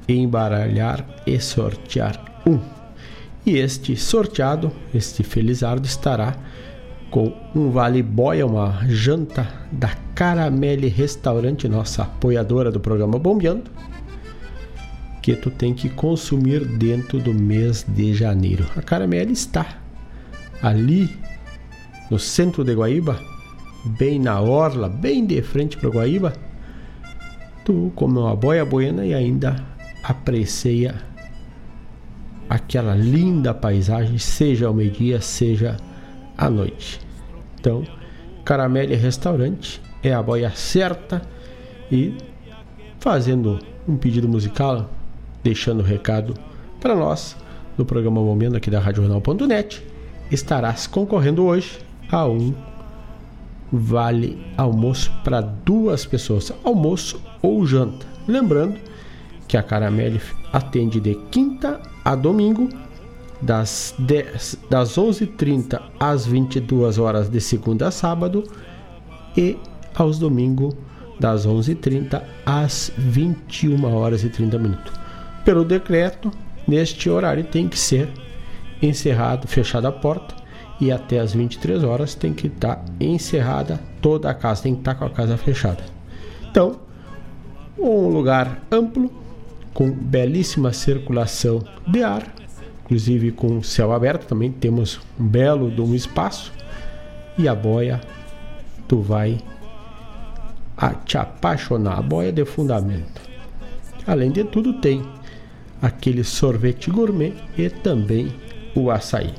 embaralhar 0.09 1.05
e 1.27 1.39
sortear 1.41 2.43
um. 2.47 2.59
E 3.45 3.57
este 3.57 3.97
sorteado, 3.97 4.71
este 4.95 5.23
felizardo, 5.23 5.87
estará 5.87 6.37
com 7.11 7.33
um 7.55 7.71
vale 7.71 8.03
boia, 8.03 8.47
uma 8.47 8.85
janta 8.89 9.47
da 9.73 9.91
Caramelle 10.15 10.89
Restaurante, 10.89 11.69
nossa 11.69 12.03
apoiadora 12.03 12.71
do 12.71 12.81
programa 12.81 13.19
Bombeando, 13.19 13.71
que 15.23 15.35
tu 15.35 15.51
tem 15.51 15.75
que 15.75 15.89
consumir 15.89 16.65
dentro 16.65 17.19
do 17.19 17.33
mês 17.33 17.85
de 17.89 18.15
janeiro. 18.15 18.67
A 18.77 18.83
Caramelle 18.83 19.33
está 19.33 19.79
ali 20.63 21.09
no 22.11 22.19
centro 22.19 22.65
de 22.65 22.75
Guaíba, 22.75 23.19
bem 23.99 24.19
na 24.19 24.41
orla, 24.41 24.89
bem 24.89 25.25
de 25.25 25.41
frente 25.43 25.77
para 25.77 25.89
Guaíba 25.89 26.33
tu 27.69 27.93
come 27.95 28.19
uma 28.19 28.35
boia 28.35 28.65
buena 28.65 29.05
e 29.05 29.13
ainda 29.13 29.63
aprecia 30.03 30.95
aquela 32.49 32.95
linda 32.95 33.53
paisagem, 33.53 34.17
seja 34.17 34.69
ao 34.69 34.73
meio-dia, 34.73 35.21
seja 35.21 35.77
à 36.39 36.49
noite. 36.49 37.01
Então, 37.61 37.85
Caramelle 38.45 38.95
Restaurante 38.95 39.83
é 40.03 40.15
a 40.15 40.23
boia 40.23 40.51
certa 40.55 41.21
e 41.93 42.17
fazendo 43.01 43.59
um 43.87 43.97
pedido 43.97 44.29
musical, 44.29 44.89
deixando 45.43 45.81
o 45.81 45.85
recado 45.85 46.35
para 46.81 46.95
nós 46.95 47.37
no 47.77 47.85
programa 47.85 48.21
Momento 48.21 48.57
aqui 48.57 48.71
da 48.71 48.81
RadioJornal.net, 48.81 49.85
estarás 50.31 50.87
concorrendo 50.87 51.45
hoje 51.45 51.79
a 52.11 52.27
um 52.27 52.55
vale 53.73 54.43
almoço 54.57 55.13
para 55.23 55.41
duas 55.41 56.07
pessoas, 56.07 56.53
almoço 56.65 57.21
ou 57.43 57.67
janta. 57.67 58.07
Lembrando 58.27 58.79
que 59.47 59.57
a 59.57 59.63
Caramelle 59.63 60.21
atende 60.53 61.01
de 61.01 61.15
quinta 61.31 61.81
a 62.05 62.15
domingo, 62.15 62.69
das, 63.41 63.95
10, 63.99 64.59
das 64.69 64.97
11h30 64.97 65.81
às 65.99 66.27
22 66.27 66.99
horas 66.99 67.29
de 67.29 67.41
segunda 67.41 67.89
a 67.89 67.91
sábado 67.91 68.45
e 69.37 69.57
aos 69.95 70.19
domingos 70.19 70.75
das 71.19 71.47
11h30 71.47 72.23
às 72.45 72.93
21 72.97 73.85
horas 73.95 74.25
e 74.25 74.31
30 74.31 74.59
minutos. 74.59 74.93
Pelo 75.45 75.65
decreto, 75.65 76.31
neste 76.67 77.09
horário 77.09 77.45
tem 77.45 77.69
que 77.69 77.79
ser 77.79 78.09
encerrado, 78.81 79.49
fechada 79.49 79.89
a 79.89 79.93
porta 79.93 80.35
e 80.81 80.93
até 80.93 81.19
as 81.19 81.33
23 81.33 81.83
horas 81.83 82.15
tem 82.15 82.33
que 82.33 82.47
estar 82.47 82.77
tá 82.77 82.85
encerrada 83.01 83.81
toda 84.01 84.31
a 84.31 84.35
casa, 84.35 84.63
tem 84.63 84.75
que 84.75 84.81
estar 84.81 84.95
tá 84.95 84.99
com 84.99 85.05
a 85.05 85.11
casa 85.11 85.37
fechada. 85.37 85.83
Então, 86.51 86.77
um 87.79 88.09
lugar 88.09 88.63
amplo, 88.71 89.11
com 89.75 89.91
belíssima 89.91 90.73
circulação 90.73 91.63
de 91.87 92.03
ar, 92.03 92.38
inclusive 92.89 93.33
com 93.33 93.63
céu 93.63 93.93
aberto 93.93 94.27
também 94.27 94.51
temos 94.51 94.99
um 95.21 95.27
belo 95.27 95.71
de 95.71 95.83
um 95.83 95.95
espaço 95.95 96.51
e 97.37 97.47
a 97.47 97.55
boia 97.55 98.01
tu 98.89 99.03
vai 99.03 99.39
a 100.75 100.95
te 100.95 101.19
apaixonar, 101.19 101.99
a 101.99 102.03
boia 102.03 102.33
de 102.33 102.47
fundamento. 102.47 103.21
Além 104.07 104.31
de 104.31 104.43
tudo 104.43 104.81
tem 104.81 105.05
aquele 105.83 106.25
sorvete 106.25 106.91
gourmet 106.91 107.35
e 107.59 107.69
também 107.69 108.33
o 108.75 108.91
açaí. 108.91 109.35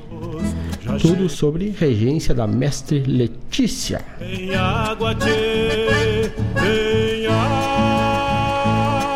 Tudo 1.02 1.28
sobre 1.28 1.72
regência 1.72 2.36
da 2.36 2.46
mestre 2.46 3.00
Letícia. 3.00 4.02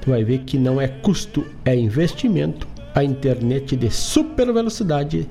Tu 0.00 0.08
vai 0.10 0.24
ver 0.24 0.38
que 0.40 0.58
não 0.58 0.80
é 0.80 0.88
custo, 0.88 1.46
é 1.64 1.76
investimento. 1.76 2.66
A 2.94 3.04
internet 3.04 3.76
de 3.76 3.90
super 3.90 4.52
velocidade 4.52 5.28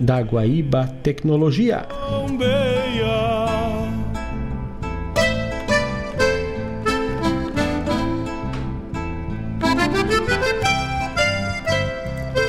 da 0.00 0.20
Guaíba 0.20 0.88
Tecnologia. 1.02 1.86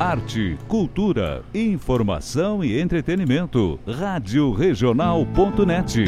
Arte, 0.00 0.56
cultura, 0.66 1.42
informação 1.52 2.64
e 2.64 2.80
entretenimento. 2.80 3.78
Rádio 3.86 4.52
Regional.net. 4.52 6.04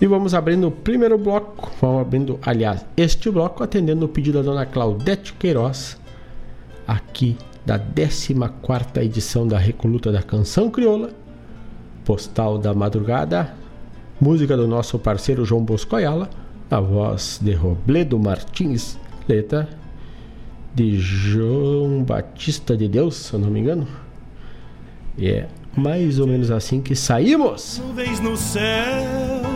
E 0.00 0.06
vamos 0.06 0.32
abrindo 0.32 0.68
o 0.68 0.70
primeiro 0.70 1.18
bloco. 1.18 1.72
Vamos 1.80 2.02
abrindo, 2.02 2.38
aliás, 2.42 2.84
este 2.96 3.30
bloco 3.30 3.64
atendendo 3.64 4.06
o 4.06 4.08
pedido 4.08 4.38
da 4.38 4.50
dona 4.50 4.64
Claudete 4.64 5.32
Queiroz, 5.32 5.98
aqui 6.86 7.36
da 7.66 7.78
14 7.78 9.00
edição 9.00 9.46
da 9.46 9.58
Recoluta 9.58 10.12
da 10.12 10.22
Canção 10.22 10.70
Crioula, 10.70 11.10
Postal 12.04 12.58
da 12.58 12.72
Madrugada, 12.72 13.52
música 14.20 14.56
do 14.56 14.68
nosso 14.68 14.98
parceiro 14.98 15.44
João 15.44 15.64
Bosco 15.64 15.96
Ayala, 15.96 16.30
a 16.70 16.80
voz 16.80 17.40
de 17.42 17.52
Robledo 17.52 18.18
Martins, 18.18 18.96
letra 19.28 19.68
de 20.74 20.98
João 20.98 22.04
Batista 22.04 22.76
de 22.76 22.86
Deus, 22.86 23.16
se 23.16 23.34
eu 23.34 23.40
não 23.40 23.50
me 23.50 23.60
engano. 23.60 23.86
E 25.16 25.28
é 25.28 25.48
mais 25.76 26.20
ou 26.20 26.26
menos 26.26 26.50
assim 26.50 26.80
que 26.80 26.94
saímos. 26.94 27.82
Nuvens 27.84 28.20
no 28.20 28.36
céu. 28.36 29.47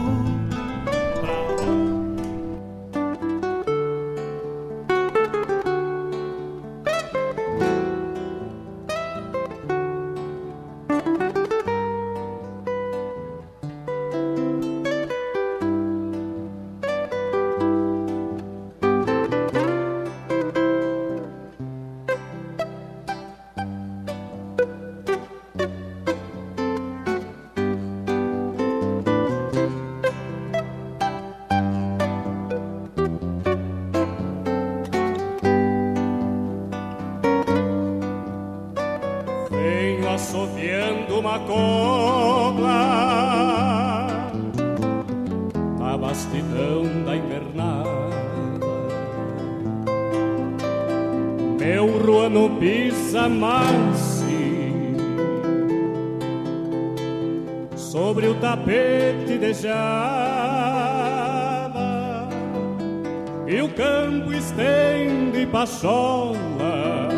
E 63.52 63.60
o 63.60 63.68
campo 63.68 64.32
estende 64.32 65.44
pachola 65.52 67.10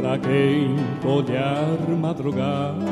Pra 0.00 0.16
quem 0.16 0.76
olhar 1.04 1.76
madrugada. 1.98 2.86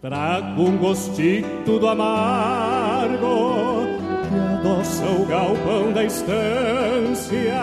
Trago 0.00 0.62
um 0.62 0.76
gostito 0.76 1.80
do 1.80 1.88
amargo 1.88 3.88
que 4.28 4.38
adoça 4.38 5.04
o 5.04 5.26
galpão 5.26 5.92
da 5.92 6.04
estância, 6.04 7.56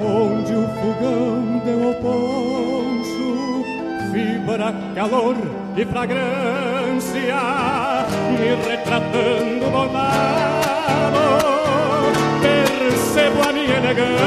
onde 0.00 0.52
o 0.52 0.68
fogão 0.68 1.58
deu 1.64 1.88
ao 1.88 1.94
poncho, 1.94 3.64
fibra, 4.12 4.72
calor 4.94 5.34
e 5.76 5.84
fragrância, 5.84 7.93
me 8.38 8.54
retratando 8.56 9.70
bondado, 9.70 11.22
percebo 12.42 13.42
a 13.48 13.52
minha 13.52 13.76
elegância. 13.76 14.24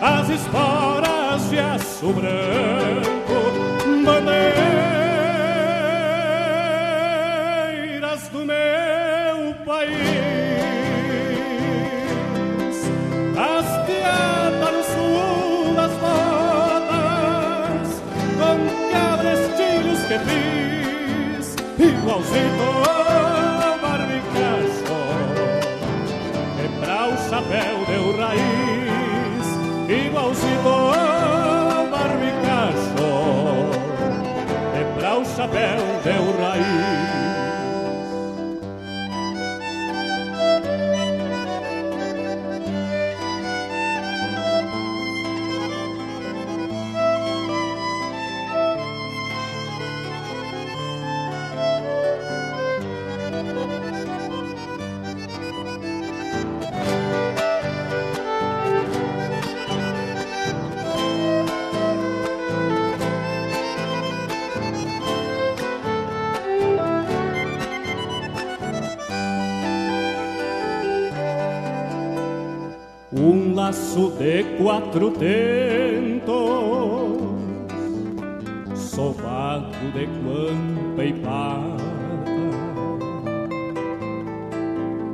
As 0.00 0.28
esporas 0.30 1.50
de 1.50 1.58
aço 1.58 2.12
branco, 2.12 2.67
raiz, 30.38 30.44
igualzinho 30.44 31.76
ao 31.76 31.86
barbicacho, 31.86 33.08
e 34.74 34.98
pra 34.98 35.18
o 35.18 35.24
chapéu 35.24 35.78
deu 36.04 36.27
quatro 74.58 75.10
tentos, 75.12 76.26
sovado 78.74 79.70
de 79.94 80.06
guampa 80.06 81.04
e 81.04 81.12
pata, 81.12 81.84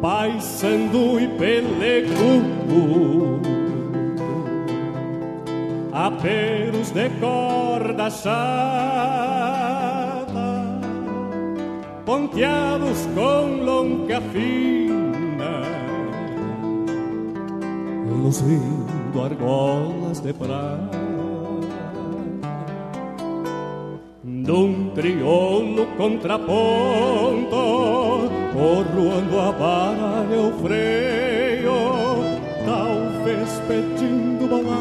paisando 0.01 1.21
e 1.21 1.29
pelecudo, 1.39 3.43
aperos 5.93 6.91
de 6.91 7.11
corda 7.21 8.09
chata, 8.11 8.35
ponteados 12.07 13.07
com 13.15 13.63
longa 13.63 14.23
fina 14.33 14.65
luzindo 19.15 19.23
argolas 19.23 20.21
de 20.21 20.33
prata. 20.33 20.91
Num 24.27 24.91
triolo 24.95 25.87
contraponto 25.97 27.57
Corroando 28.53 29.41
a 29.41 29.51
vara 29.53 30.27
e 30.31 30.37
o 30.37 30.53
freio 30.63 31.73
Talvez 32.65 33.61
pedindo 33.69 34.49
balada 34.49 34.75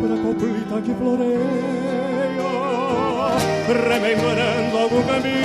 Pra 0.00 0.16
coplita 0.22 0.80
que 0.82 0.94
floreio 0.94 1.38
Rememorando 3.66 4.78
algum 4.78 5.02
caminho 5.02 5.44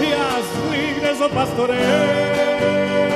E 0.00 0.12
as 0.12 0.46
ligres 0.70 1.18
do 1.18 1.28
pastoreio 1.30 3.15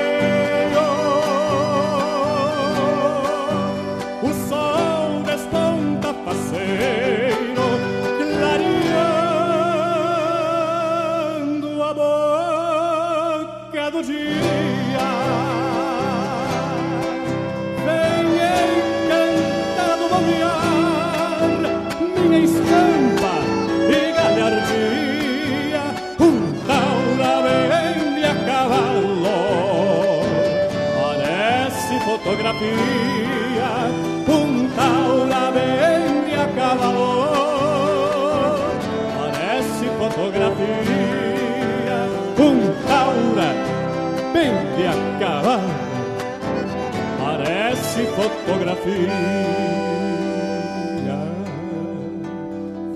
do 14.00 14.06
dia. 14.06 14.30
E 23.88 24.12
galhardia, 24.12 25.84
taura 34.76 35.50
vem 35.52 36.24
de 36.24 36.34
a 36.34 36.44
parece 39.16 39.86
fotografia, 39.98 40.90
um 42.38 42.50
taura 42.86 43.59
vende 44.40 44.86
a 44.86 45.18
cavalo, 45.18 45.70
parece 47.22 48.06
fotografia. 48.16 49.10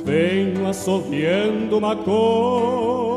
Venho 0.04 0.68
assoviando 0.68 1.78
uma 1.78 1.96
copla. 1.96 3.13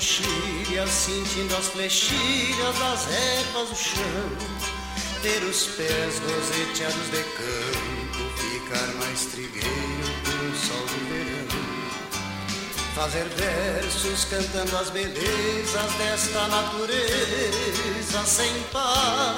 coxilha, 0.00 0.86
sentindo 0.86 1.54
as 1.56 1.66
flechilhas 1.66 2.78
das 2.78 3.06
ervas 3.12 3.68
do 3.68 3.76
chão. 3.76 4.30
Ter 5.20 5.42
os 5.42 5.66
pés 5.76 6.18
roseteados 6.20 7.10
de 7.10 7.22
campo, 7.36 8.24
ficar 8.38 8.86
mais 8.98 9.26
trigueiro 9.26 10.14
com 10.24 10.48
o 10.48 10.56
sol 10.56 10.86
do 10.86 10.98
verão. 11.10 11.60
Fazer 12.94 13.28
versos 13.36 14.24
cantando 14.24 14.74
as 14.78 14.88
belezas 14.88 15.92
desta 15.98 16.48
natureza 16.48 18.24
sem 18.24 18.62
par. 18.72 19.36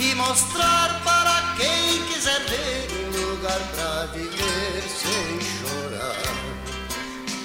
E 0.00 0.14
mostrar 0.16 1.00
para 1.04 1.54
quem 1.56 2.04
quiser 2.06 2.40
ver 2.46 2.88
um 3.04 3.30
lugar 3.30 3.60
para 3.74 4.06
viver 4.06 4.82
sem 4.88 5.40
chorar. 5.60 6.38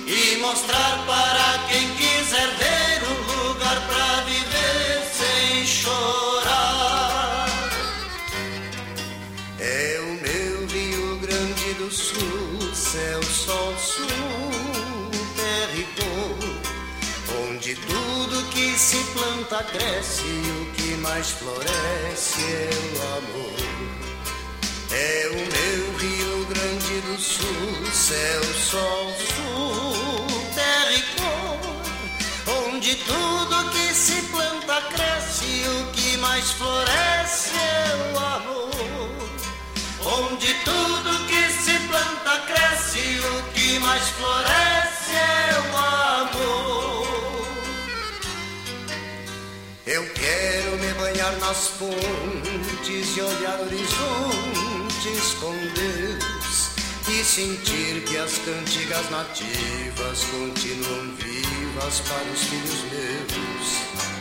E 0.07 0.37
mostrar 0.37 1.05
para 1.05 1.67
quem 1.67 1.87
quiser 1.95 2.12
chorar. 5.65 7.47
É 9.59 9.99
o 9.99 10.13
meu 10.21 10.67
Rio 10.67 11.17
Grande 11.19 11.73
do 11.75 11.91
Sul, 11.91 12.73
céu, 12.73 13.23
sol, 13.23 13.73
sul, 13.77 14.07
terra 15.35 15.75
e 15.75 15.85
onde 17.49 17.75
tudo 17.75 18.49
que 18.49 18.77
se 18.77 18.97
planta 19.13 19.63
cresce 19.63 20.23
e 20.23 20.61
o 20.61 20.71
que 20.73 20.95
mais 20.97 21.29
floresce 21.31 22.41
é 22.41 22.69
o 22.73 23.01
amor. 23.17 23.53
É 24.91 25.27
o 25.29 25.35
meu 25.35 25.97
Rio 25.97 26.45
Grande 26.45 27.01
do 27.07 27.17
Sul, 27.19 27.91
céu, 27.91 28.43
sol, 28.53 29.13
sul, 29.17 30.02
onde 32.93 33.03
tudo 33.05 33.71
que 33.71 33.93
se 33.93 34.21
planta 34.23 34.81
cresce 34.93 35.63
o 35.67 35.91
que 35.93 36.17
mais 36.17 36.51
floresce 36.51 37.49
é 37.55 38.13
o 38.13 38.19
amor. 38.19 38.69
Onde 40.05 40.53
tudo 40.65 41.27
que 41.27 41.49
se 41.51 41.79
planta 41.87 42.39
cresce 42.45 43.19
o 43.19 43.43
que 43.53 43.79
mais 43.79 44.03
floresce 44.09 45.11
é 45.11 45.71
o 45.71 45.77
amor. 46.21 47.47
Eu 49.87 50.07
quero 50.13 50.77
me 50.77 50.93
banhar 50.93 51.33
nas 51.39 51.69
fontes 51.69 53.17
e 53.17 53.21
olhar 53.21 53.59
horizontes 53.59 55.33
com 55.39 55.51
Deus 55.73 56.22
e 57.07 57.23
sentir 57.23 58.03
que 58.05 58.17
as 58.17 58.37
cantigas 58.39 59.09
nativas 59.09 60.23
continuam 60.31 61.15
vivas 61.17 61.99
para 62.01 62.31
os 62.31 62.43
filhos 62.43 62.83
meus. 62.91 64.13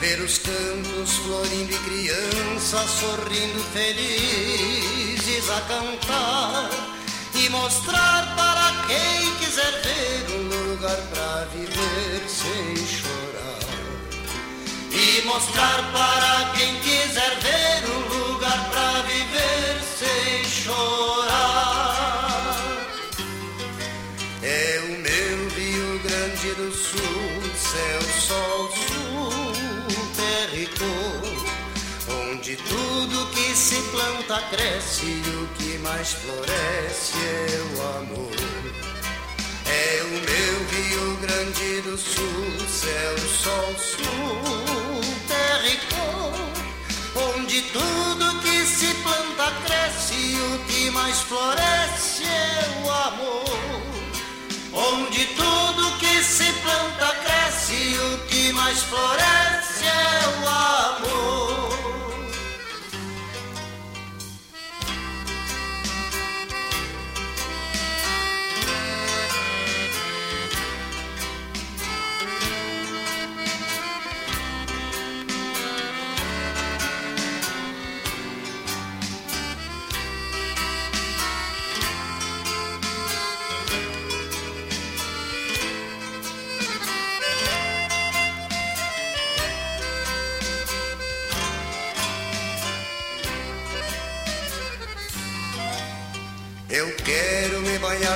Ver 0.00 0.20
os 0.20 0.38
campos 0.38 1.12
florindo 1.18 1.72
e 1.72 1.78
crianças 1.78 2.90
sorrindo 2.90 3.62
felizes 3.72 5.50
a 5.50 5.60
cantar 5.62 6.70
e 7.34 7.48
mostrar 7.48 8.36
para 8.36 8.86
quem 8.86 9.34
quiser 9.36 9.82
ver 9.82 10.36
um 10.36 10.70
lugar 10.70 10.96
para 11.12 11.44
viver 11.46 12.22
sem 12.28 12.86
chorar. 12.86 13.58
E 14.90 15.22
mostrar 15.22 15.92
para 15.92 16.52
quem 16.56 16.78
quiser 16.80 17.36
ver 17.40 17.90
um 17.90 18.28
lugar 18.30 18.70
para 18.70 19.02
viver 19.02 19.80
sem 19.98 20.44
chorar. 20.44 21.31
Planta 34.02 34.42
cresce 34.50 35.06
e 35.06 35.22
o 35.42 35.46
que 35.56 35.78
mais 35.78 36.12
floresce 36.12 37.14
é 37.18 37.76
o 37.76 37.82
amor. 37.98 38.32
É 39.64 40.02
o 40.02 40.10
meu 40.10 40.56
Rio 40.72 41.16
Grande 41.18 41.82
do 41.82 41.96
Sul, 41.96 42.68
céu, 42.68 43.18
sol, 43.18 43.74
sul, 43.78 45.00
terra 45.28 45.66
e 45.66 45.76
cor, 45.94 47.32
onde 47.34 47.62
tudo 47.62 48.40
que 48.42 48.66
se 48.66 48.92
planta 49.04 49.52
cresce 49.64 50.14
e 50.14 50.54
o 50.54 50.58
que 50.66 50.90
mais 50.90 51.20
floresce 51.20 52.24
é 52.24 52.84
o 52.84 52.90
amor. 52.90 53.82
Onde 54.74 55.26
tudo 55.26 55.98
que 55.98 56.24
se 56.24 56.50
planta 56.64 57.14
cresce 57.22 57.74
e 57.74 57.98
o 57.98 58.18
que 58.26 58.52
mais 58.52 58.82
floresce 58.82 59.84
é 59.84 60.42
o 60.42 60.48
amor. 60.48 61.01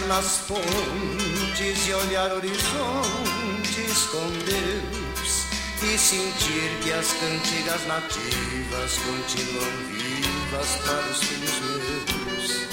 Nas 0.02 0.38
fontes 0.38 1.88
e 1.88 1.94
olhar 1.94 2.32
horizontes 2.32 4.02
com 4.10 4.28
Deus 4.44 5.46
e 5.82 5.98
sentir 5.98 6.70
que 6.82 6.92
as 6.92 7.12
cantigas 7.12 7.86
nativas 7.86 8.98
continuam 8.98 9.70
vivas 9.90 10.68
para 10.84 11.10
os 11.10 11.18
filhos 11.18 11.60
meus. 11.60 12.66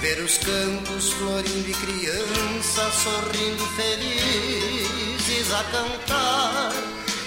Ver 0.00 0.18
os 0.22 0.38
campos 0.38 1.12
florindo 1.12 1.70
e 1.70 1.74
crianças 1.74 2.94
sorrindo 2.94 3.66
felizes 3.76 5.52
a 5.52 5.64
cantar 5.64 6.72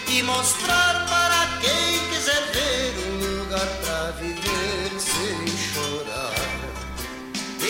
e 0.09 0.23
mostrar 0.23 1.05
para 1.07 1.59
quem 1.61 2.09
quiser 2.09 2.51
ver 2.51 2.93
um 3.07 3.39
lugar 3.39 3.67
para 3.67 4.11
viver 4.19 4.44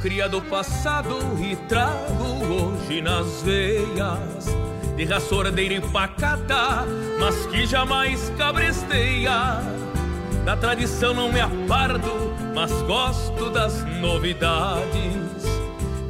cria 0.00 0.28
do 0.28 0.40
passado 0.42 1.18
e 1.40 1.56
trago 1.68 2.24
hoje 2.44 3.00
nas 3.00 3.42
veias 3.42 4.46
De 4.96 5.04
raça 5.04 5.34
e 5.34 5.80
pacata, 5.80 6.86
mas 7.18 7.46
que 7.46 7.66
jamais 7.66 8.32
cabresteia 8.36 9.60
Da 10.44 10.56
tradição 10.56 11.14
não 11.14 11.32
me 11.32 11.40
aparto, 11.40 12.34
mas 12.54 12.70
gosto 12.82 13.50
das 13.50 13.84
novidades. 14.00 15.44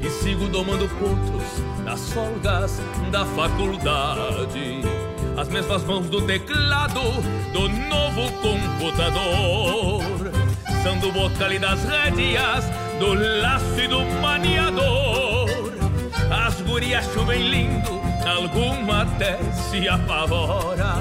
E 0.00 0.10
sigo 0.10 0.46
domando 0.48 0.88
potros 0.88 1.66
nas 1.84 2.12
folgas 2.12 2.80
da 3.10 3.24
faculdade. 3.24 4.82
As 5.36 5.48
mesmas 5.48 5.84
mãos 5.84 6.08
do 6.08 6.22
teclado 6.22 7.00
do 7.52 7.68
novo 7.68 8.30
computador. 8.42 10.02
Sando 10.82 11.10
bocal 11.12 11.52
e 11.52 11.58
das 11.58 11.82
rédeas, 11.84 12.64
do 12.98 13.14
laço 13.42 13.80
e 13.80 13.88
do 13.88 14.04
maniador. 14.20 15.48
As 16.30 16.60
gurias 16.62 17.04
chovem 17.12 17.48
lindo, 17.48 18.00
alguma 18.26 19.02
até 19.02 19.38
se 19.52 19.88
apavora. 19.88 20.94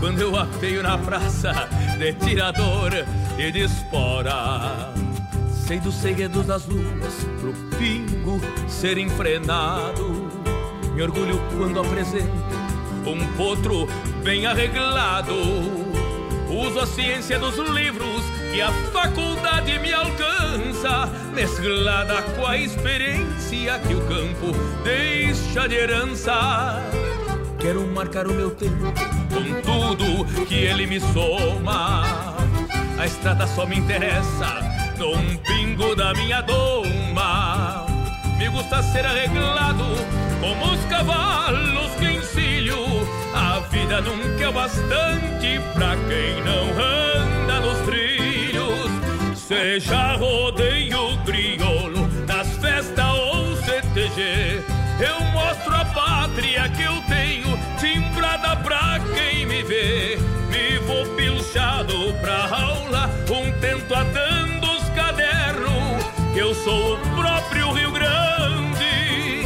Quando 0.00 0.20
eu 0.20 0.36
apeio 0.36 0.82
na 0.82 0.98
praça 0.98 1.52
de 1.98 2.12
tirador 2.14 2.92
e 3.38 3.50
de 3.50 3.60
espora. 3.60 4.92
Sei 5.66 5.80
dos 5.80 5.94
segredos 5.94 6.46
das 6.46 6.66
luas 6.66 7.26
pro 7.40 7.52
pingo 7.76 8.40
ser 8.68 8.98
enfrenado. 8.98 10.30
Me 10.94 11.02
orgulho 11.02 11.40
quando 11.56 11.80
apresento 11.80 12.30
um 13.06 13.26
potro 13.36 13.88
bem 14.22 14.46
arreglado. 14.46 15.34
Uso 16.48 16.78
a 16.78 16.86
ciência 16.86 17.38
dos 17.38 17.56
livros 17.70 18.15
que 18.56 18.62
a 18.62 18.72
faculdade 18.90 19.78
me 19.80 19.92
alcança, 19.92 21.10
mesclada 21.34 22.22
com 22.22 22.46
a 22.46 22.56
experiência 22.56 23.78
que 23.80 23.92
o 23.94 24.00
campo 24.06 24.50
deixa 24.82 25.68
de 25.68 25.74
herança. 25.74 26.82
Quero 27.58 27.86
marcar 27.88 28.26
o 28.26 28.32
meu 28.32 28.50
tempo 28.52 28.94
com 29.28 29.60
tudo 29.60 30.46
que 30.46 30.54
ele 30.54 30.86
me 30.86 30.98
soma. 30.98 32.02
A 32.98 33.04
estrada 33.04 33.46
só 33.46 33.66
me 33.66 33.76
interessa 33.76 34.58
num 34.96 35.36
pingo 35.36 35.94
da 35.94 36.14
minha 36.14 36.40
doma. 36.40 37.84
Me 38.38 38.48
gusta 38.48 38.82
ser 38.84 39.04
arreglado 39.04 39.84
como 40.40 40.72
os 40.72 40.82
cavalos 40.86 41.90
que 41.98 42.06
encilho. 42.06 42.78
A 43.34 43.60
vida 43.68 44.00
nunca 44.00 44.44
é 44.46 44.50
bastante 44.50 45.60
pra 45.74 45.94
quem 46.08 46.42
não 46.42 46.70
anda 46.82 47.60
nos 47.60 47.78
trilhos. 47.80 48.15
Seja 49.46 50.16
rodeio 50.16 51.16
crioulo, 51.24 52.08
nas 52.26 52.48
festas 52.56 53.04
ou 53.04 53.54
CTG. 53.56 54.60
Eu 54.98 55.20
mostro 55.26 55.72
a 55.72 55.84
pátria 55.84 56.68
que 56.70 56.82
eu 56.82 57.00
tenho, 57.02 57.56
timbrada 57.78 58.56
pra 58.56 58.98
quem 59.14 59.46
me 59.46 59.62
vê. 59.62 60.18
Vou 60.86 61.04
pilchado 61.16 62.14
pra 62.20 62.48
aula, 62.48 63.10
um 63.28 63.52
tento 63.60 63.92
atando 63.92 64.70
os 64.70 64.88
cadernos. 64.90 66.04
Que 66.32 66.38
eu 66.38 66.54
sou 66.54 66.94
o 66.94 66.98
próprio 67.16 67.72
Rio 67.72 67.90
Grande, 67.90 69.42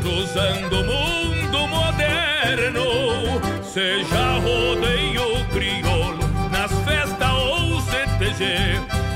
cruzando 0.00 0.80
o 0.80 0.84
mundo 0.84 1.68
moderno. 1.68 3.40
Seja 3.62 4.38
rodeio 4.38 5.44
crioulo, 5.52 5.91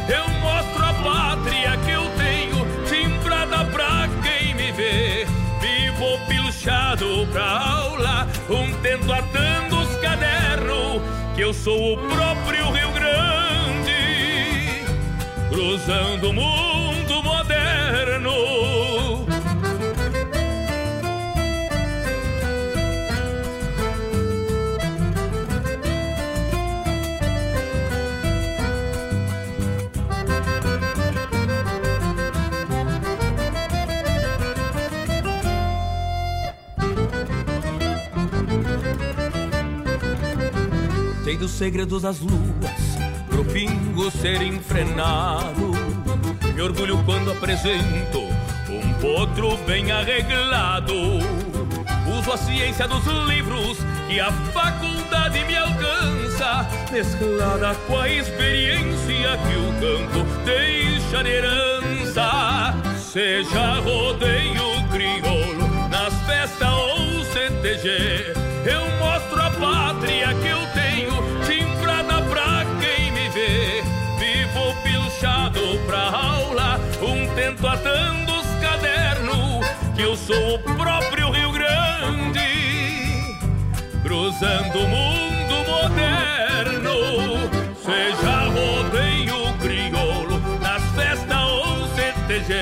Eu 0.08 0.28
mostro 0.40 0.84
a 0.84 0.94
pátria 0.94 1.76
que 1.84 1.90
eu 1.90 2.04
tenho, 2.16 2.66
timbrada 2.86 3.64
pra 3.66 4.08
quem 4.22 4.54
me 4.54 4.72
vê. 4.72 5.26
Vivo 5.60 6.18
pilchado 6.28 7.26
pra 7.32 7.44
aula, 7.44 8.28
um 8.48 8.72
tento 8.82 9.12
atando 9.12 9.80
os 9.80 9.96
cadernos. 9.96 11.02
Que 11.34 11.42
eu 11.42 11.52
sou 11.52 11.94
o 11.94 11.98
próprio 12.08 12.70
Rio 12.70 12.90
Grande, 12.92 13.92
cruzando 15.50 16.30
o 16.30 16.32
mundo 16.32 17.22
moderno. 17.22 18.65
Sei 41.26 41.36
dos 41.36 41.50
segredos 41.50 42.02
das 42.02 42.20
luas, 42.20 42.38
pro 43.28 43.44
pingo 43.46 44.08
ser 44.12 44.40
enfrenado. 44.42 45.72
Me 46.54 46.62
orgulho 46.62 47.02
quando 47.04 47.32
apresento 47.32 48.20
um 48.70 48.92
potro 49.00 49.56
bem 49.66 49.90
arreglado. 49.90 50.94
Uso 52.16 52.32
a 52.32 52.36
ciência 52.36 52.86
dos 52.86 53.04
livros 53.26 53.78
que 54.08 54.20
a 54.20 54.30
faculdade 54.30 55.44
me 55.46 55.56
alcança, 55.56 56.64
mesclada 56.92 57.74
com 57.88 57.98
a 57.98 58.08
experiência 58.08 59.36
que 59.36 59.56
o 59.56 59.72
campo 59.80 60.24
deixa 60.44 61.24
de 61.24 61.30
herança. 61.30 62.72
Seja 62.96 63.80
rodeio 63.80 64.88
crioulo, 64.92 65.88
nas 65.90 66.14
festas 66.24 66.72
ou 66.72 67.24
CTG, 67.24 68.32
eu 68.64 68.88
mostro 69.00 69.42
a 69.42 69.50
pátria 69.50 70.32
que 70.34 70.46
eu 70.46 70.75
tento 77.56 77.66
atando 77.66 78.32
os 78.34 78.46
cadernos, 78.60 79.66
que 79.94 80.02
eu 80.02 80.14
sou 80.14 80.56
o 80.56 80.58
próprio 80.58 81.30
Rio 81.30 81.52
Grande, 81.52 82.40
cruzando 84.02 84.78
o 84.78 84.88
mundo 84.88 85.54
moderno. 85.66 86.90
Seja 87.82 88.48
rodeio 88.48 89.54
crioulo, 89.58 90.38
nas 90.60 90.82
festas 90.94 91.42
ou 91.42 91.88
CTG, 91.88 92.54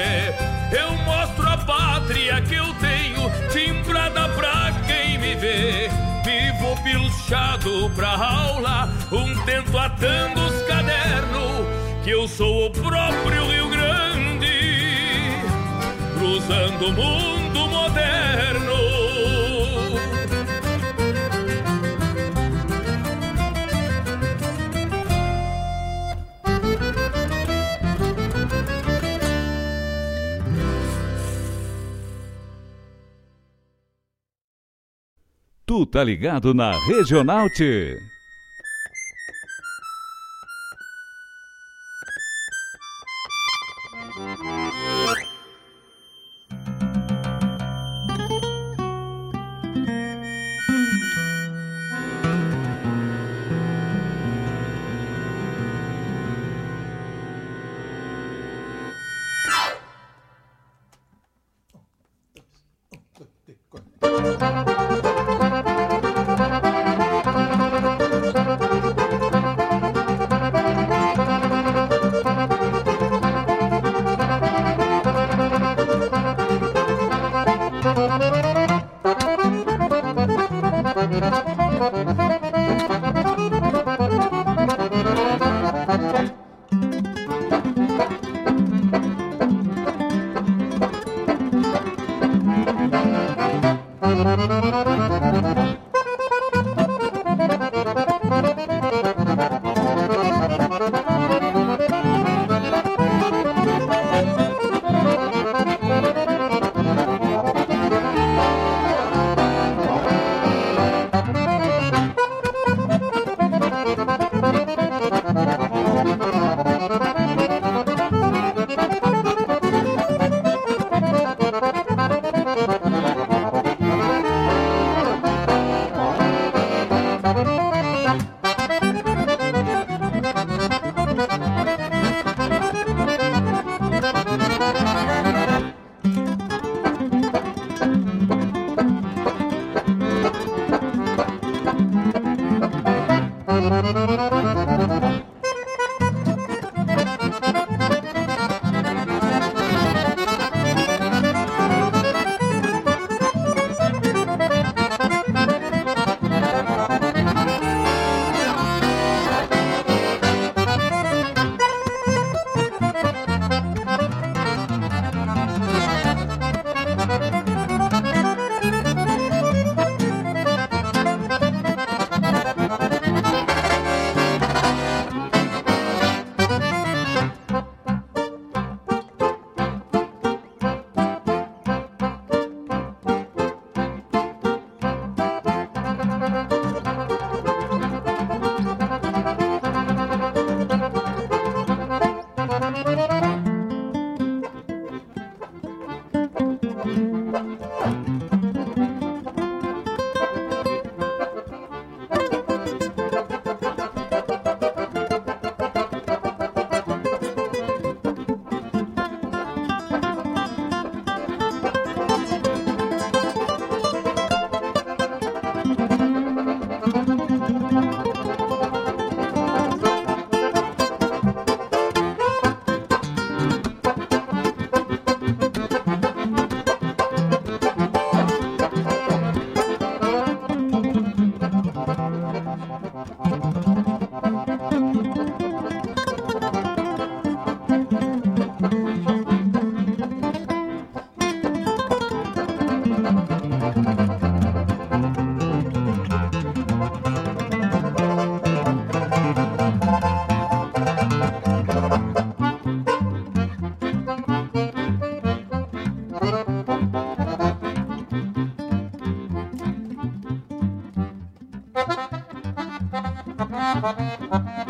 eu 0.79 0.93
mostro 1.05 1.49
a 1.49 1.59
pátria 1.59 2.41
que 2.43 2.55
eu 2.55 2.73
tenho, 2.75 3.31
timbrada 3.51 4.29
pra 4.31 4.73
quem 4.87 5.19
me 5.19 5.35
vê. 5.35 5.91
Vivo 6.25 6.81
pilchado 6.85 7.91
pra 7.97 8.11
aula, 8.11 8.89
um 9.11 9.45
tento 9.45 9.77
atando 9.77 10.41
os 10.41 10.63
cadernos, 10.63 11.67
que 12.05 12.11
eu 12.11 12.29
sou 12.29 12.67
o 12.67 12.71
próprio 12.71 13.51
Rio 13.51 13.65
Grande, 13.69 13.74
cruzando 16.35 16.87
o 16.87 16.93
mundo 16.93 17.69
moderno. 17.69 18.75
Tu 35.65 35.87
tá 35.87 36.03
ligado 36.03 36.53
na 36.53 36.73
Regional 36.89 37.49
T. 37.51 38.14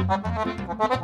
¡Hasta 0.09 0.31
la 0.31 0.45
próxima! 0.45 1.04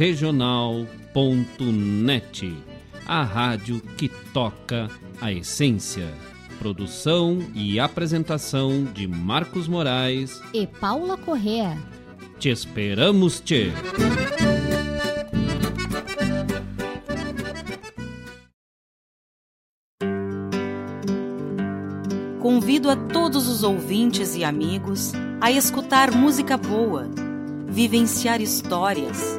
Regional.net, 0.00 1.14
a 3.06 3.22
rádio 3.22 3.82
que 3.98 4.08
toca 4.08 4.88
a 5.20 5.30
essência. 5.30 6.08
Produção 6.58 7.40
e 7.54 7.78
apresentação 7.78 8.84
de 8.84 9.06
Marcos 9.06 9.68
Moraes 9.68 10.40
e 10.54 10.66
Paula 10.66 11.18
Correa. 11.18 11.76
Te 12.38 12.48
esperamos, 12.48 13.40
te. 13.40 13.70
Convido 22.40 22.88
a 22.88 22.96
todos 22.96 23.46
os 23.48 23.62
ouvintes 23.62 24.34
e 24.34 24.44
amigos 24.44 25.12
a 25.42 25.52
escutar 25.52 26.10
música 26.10 26.56
boa 26.56 27.06
vivenciar 27.68 28.40
histórias 28.40 29.38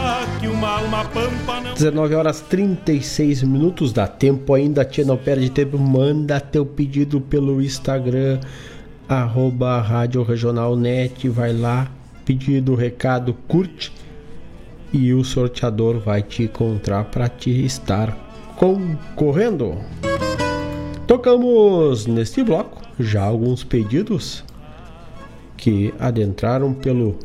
que 0.41 0.47
uma 0.47 0.79
alma 0.79 1.05
pampa 1.05 1.61
não. 1.61 1.73
19 1.75 2.15
horas 2.15 2.41
36 2.41 3.43
minutos, 3.43 3.93
dá 3.93 4.07
tempo 4.07 4.55
ainda, 4.55 4.83
tia, 4.83 5.05
não 5.05 5.15
perde 5.15 5.51
tempo. 5.51 5.77
Manda 5.77 6.39
teu 6.39 6.65
pedido 6.65 7.21
pelo 7.21 7.61
Instagram, 7.61 8.39
arroba 9.07 9.79
Rádio 9.79 10.23
Regional 10.23 10.75
Net, 10.75 11.29
vai 11.29 11.53
lá, 11.53 11.87
pedido, 12.25 12.73
recado, 12.73 13.35
curte 13.47 13.93
e 14.91 15.13
o 15.13 15.23
sorteador 15.23 15.99
vai 15.99 16.23
te 16.23 16.43
encontrar 16.43 17.05
para 17.05 17.29
te 17.29 17.63
estar 17.63 18.17
concorrendo. 18.55 19.77
Tocamos 21.05 22.07
neste 22.07 22.43
bloco 22.43 22.81
já 22.99 23.21
alguns 23.21 23.63
pedidos 23.63 24.43
que 25.55 25.93
adentraram 25.99 26.73
pelo 26.73 27.17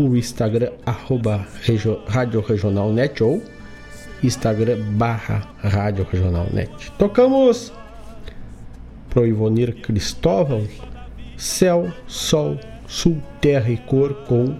o 0.00 0.16
Instagram 0.16 0.72
arroba 0.86 1.46
regio, 1.62 2.00
Rádio 2.06 2.40
Regional 2.40 2.92
Net 2.92 3.22
ou 3.22 3.42
Instagram 4.22 4.80
barra 4.92 5.42
Rádio 5.58 6.06
Regional 6.10 6.46
Net. 6.52 6.90
Tocamos 6.92 7.72
pro 9.08 9.26
Ivonir 9.26 9.80
Cristóvão 9.82 10.66
Céu, 11.40 11.90
Sol, 12.06 12.60
Sul, 12.86 13.20
Terra 13.40 13.70
e 13.70 13.78
Cor 13.78 14.12
com 14.26 14.54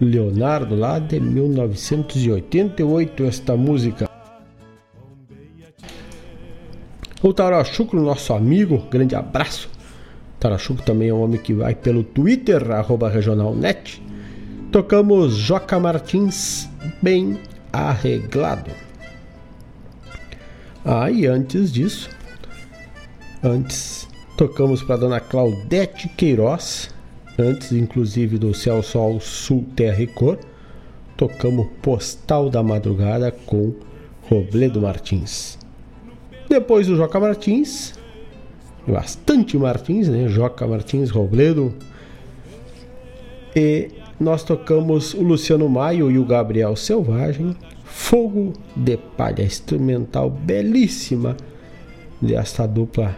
Leonardo, 0.00 0.74
lá 0.74 0.98
de 0.98 1.20
1988, 1.20 3.24
esta 3.24 3.54
música. 3.56 4.08
O 7.22 7.34
Tarachuco, 7.34 7.96
nosso 7.96 8.32
amigo, 8.32 8.78
grande 8.90 9.14
abraço. 9.14 9.70
Tarachuco 10.40 10.82
também 10.82 11.10
é 11.10 11.14
um 11.14 11.22
homem 11.22 11.38
que 11.38 11.52
vai 11.52 11.74
pelo 11.74 12.02
Twitter, 12.02 12.70
arroba 12.70 13.10
regionalnet. 13.10 14.02
Tocamos 14.72 15.34
Joca 15.34 15.78
Martins, 15.78 16.66
bem 17.02 17.38
arreglado. 17.70 18.70
Ah, 20.82 21.10
e 21.10 21.26
antes 21.26 21.70
disso, 21.70 22.08
antes 23.44 24.08
tocamos 24.34 24.82
para 24.82 24.96
Dona 24.96 25.20
Claudete 25.20 26.08
Queiroz, 26.08 26.88
antes 27.38 27.70
inclusive 27.72 28.38
do 28.38 28.54
Céu 28.54 28.82
Sol 28.82 29.20
Sul 29.20 29.66
Terra 29.76 30.04
e 30.04 30.06
Cor, 30.06 30.38
tocamos 31.18 31.68
Postal 31.82 32.48
da 32.48 32.62
Madrugada 32.62 33.30
com 33.30 33.74
Robledo 34.22 34.80
Martins. 34.80 35.58
Depois 36.48 36.88
o 36.88 36.96
Joca 36.96 37.20
Martins, 37.20 37.92
bastante 38.88 39.54
Martins, 39.58 40.08
né? 40.08 40.28
Joca 40.28 40.66
Martins, 40.66 41.10
Robledo. 41.10 41.74
E 43.54 44.00
nós 44.22 44.44
tocamos 44.44 45.12
o 45.14 45.22
Luciano 45.22 45.68
Maio 45.68 46.10
e 46.10 46.18
o 46.18 46.24
Gabriel 46.24 46.76
Selvagem, 46.76 47.56
Fogo 47.84 48.52
de 48.74 48.96
Palha, 48.96 49.42
instrumental 49.42 50.30
belíssima 50.30 51.36
desta 52.20 52.66
dupla 52.66 53.14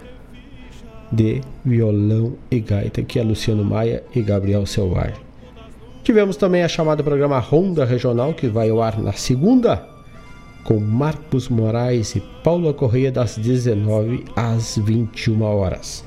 de 1.12 1.42
violão 1.64 2.32
e 2.50 2.58
gaita, 2.58 3.02
que 3.02 3.20
é 3.20 3.22
Luciano 3.22 3.64
Maia 3.64 4.02
e 4.14 4.22
Gabriel 4.22 4.66
Selvagem. 4.66 5.22
Tivemos 6.02 6.36
também 6.36 6.62
a 6.62 6.68
chamada 6.68 7.02
programa 7.02 7.38
Ronda 7.38 7.84
Regional, 7.84 8.34
que 8.34 8.48
vai 8.48 8.70
ao 8.70 8.82
ar 8.82 8.98
na 8.98 9.12
segunda, 9.12 9.86
com 10.64 10.80
Marcos 10.80 11.48
Moraes 11.48 12.16
e 12.16 12.20
Paula 12.42 12.72
Correia, 12.72 13.12
das 13.12 13.36
19 13.36 14.24
às 14.34 14.76
21 14.78 15.42
horas. 15.42 16.04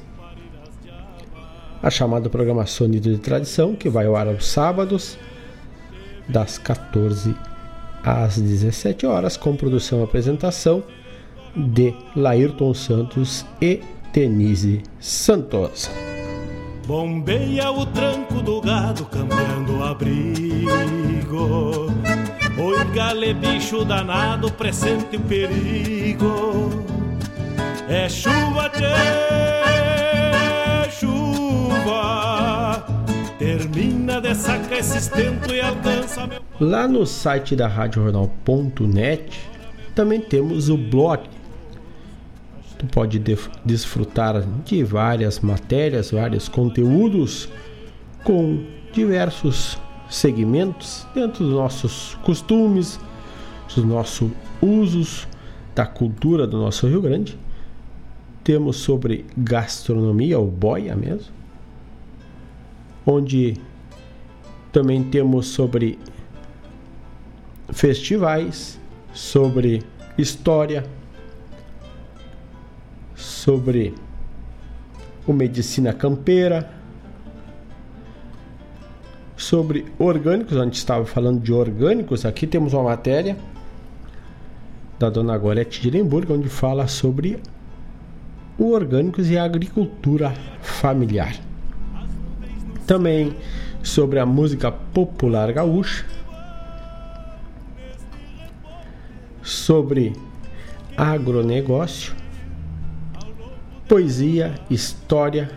A 1.82 1.90
chamada 1.90 2.30
programa 2.30 2.66
Sonido 2.66 3.10
de 3.10 3.20
Tradição, 3.20 3.76
que 3.76 3.90
vai 3.90 4.06
ao 4.06 4.16
ar 4.16 4.28
aos 4.28 4.48
sábados, 4.48 5.18
das 6.28 6.58
14 6.58 7.36
às 8.04 8.40
17 8.40 9.06
horas, 9.06 9.38
com 9.38 9.56
produção 9.56 10.02
e 10.02 10.04
apresentação 10.04 10.84
de 11.56 11.94
Laírton 12.16 12.74
Santos 12.74 13.45
e 13.62 13.82
Denise 14.14 14.84
Santos. 14.99 15.90
Bombeia 16.86 17.70
o 17.70 17.86
tranco 17.86 18.41
do 18.41 18.62
gado, 18.62 19.06
cambiando 19.06 19.78
o 19.78 19.84
abrigo. 19.84 21.88
Oi, 22.58 22.86
gale, 22.94 23.34
bicho 23.34 23.84
danado, 23.84 24.49
presente 24.54 25.18
o 25.18 25.20
perigo. 25.20 26.70
É 27.90 28.08
chuva, 28.08 28.70
tchê, 28.70 29.66
Estento 34.98 35.54
e 35.54 35.62
alcança 35.62 36.28
meu. 36.28 36.41
Lá 36.60 36.88
no 36.88 37.06
site 37.06 37.56
da 37.56 37.68
RádioJornal.net 37.68 39.40
também 39.95 40.20
temos 40.22 40.70
o 40.70 40.78
blog 40.78 41.28
Tu 42.78 42.86
pode 42.86 43.20
desfrutar 43.66 44.44
de 44.64 44.84
várias 44.84 45.40
matérias, 45.40 46.12
vários 46.12 46.48
conteúdos 46.48 47.49
com 48.24 48.64
diversos 48.94 49.80
segmentos 50.10 51.08
dentro 51.14 51.44
dos 51.44 51.54
nossos 51.54 52.16
costumes, 52.24 52.99
dos 53.74 53.84
nossos 53.84 54.30
usos, 54.62 55.28
da 55.74 55.88
cultura 55.88 56.45
do 56.45 56.58
nosso 56.58 56.88
Rio 56.88 57.02
Grande. 57.02 57.38
Temos 58.44 58.78
sobre 58.78 59.26
gastronomia, 59.36 60.40
o 60.40 60.45
boia 60.45 60.95
mesmo, 60.95 61.34
onde 63.06 63.56
também 64.78 65.02
temos 65.02 65.48
sobre 65.48 65.98
festivais, 67.70 68.80
sobre 69.12 69.82
história, 70.16 70.86
sobre 73.16 73.95
o 75.26 75.34
medicina 75.34 75.94
campeira, 75.94 76.70
sobre 79.36 79.84
orgânicos, 79.98 80.56
a 80.56 80.64
gente 80.64 80.76
estava 80.76 81.08
falando 81.08 81.41
de 81.41 81.52
orgânicos, 81.52 82.24
aqui 82.24 82.45
temos 82.45 82.72
uma 82.74 82.84
matéria 82.84 83.36
da 84.99 85.10
dona 85.10 85.36
Gorete 85.40 85.82
de 85.82 85.90
Lemburgo, 85.90 86.36
onde 86.36 86.49
fala 86.49 86.88
sobre 86.88 87.41
o 88.60 88.74
orgânicos 88.74 89.28
e 89.28 89.40
a 89.40 89.44
agricultura 89.44 90.36
familiar. 90.62 91.36
Também 92.86 93.36
sobre 93.88 94.20
a 94.20 94.26
música 94.26 94.70
popular 94.70 95.54
gaúcha, 95.54 96.06
sobre 99.42 100.14
agronegócio, 100.98 102.14
poesia, 103.88 104.56
história, 104.70 105.50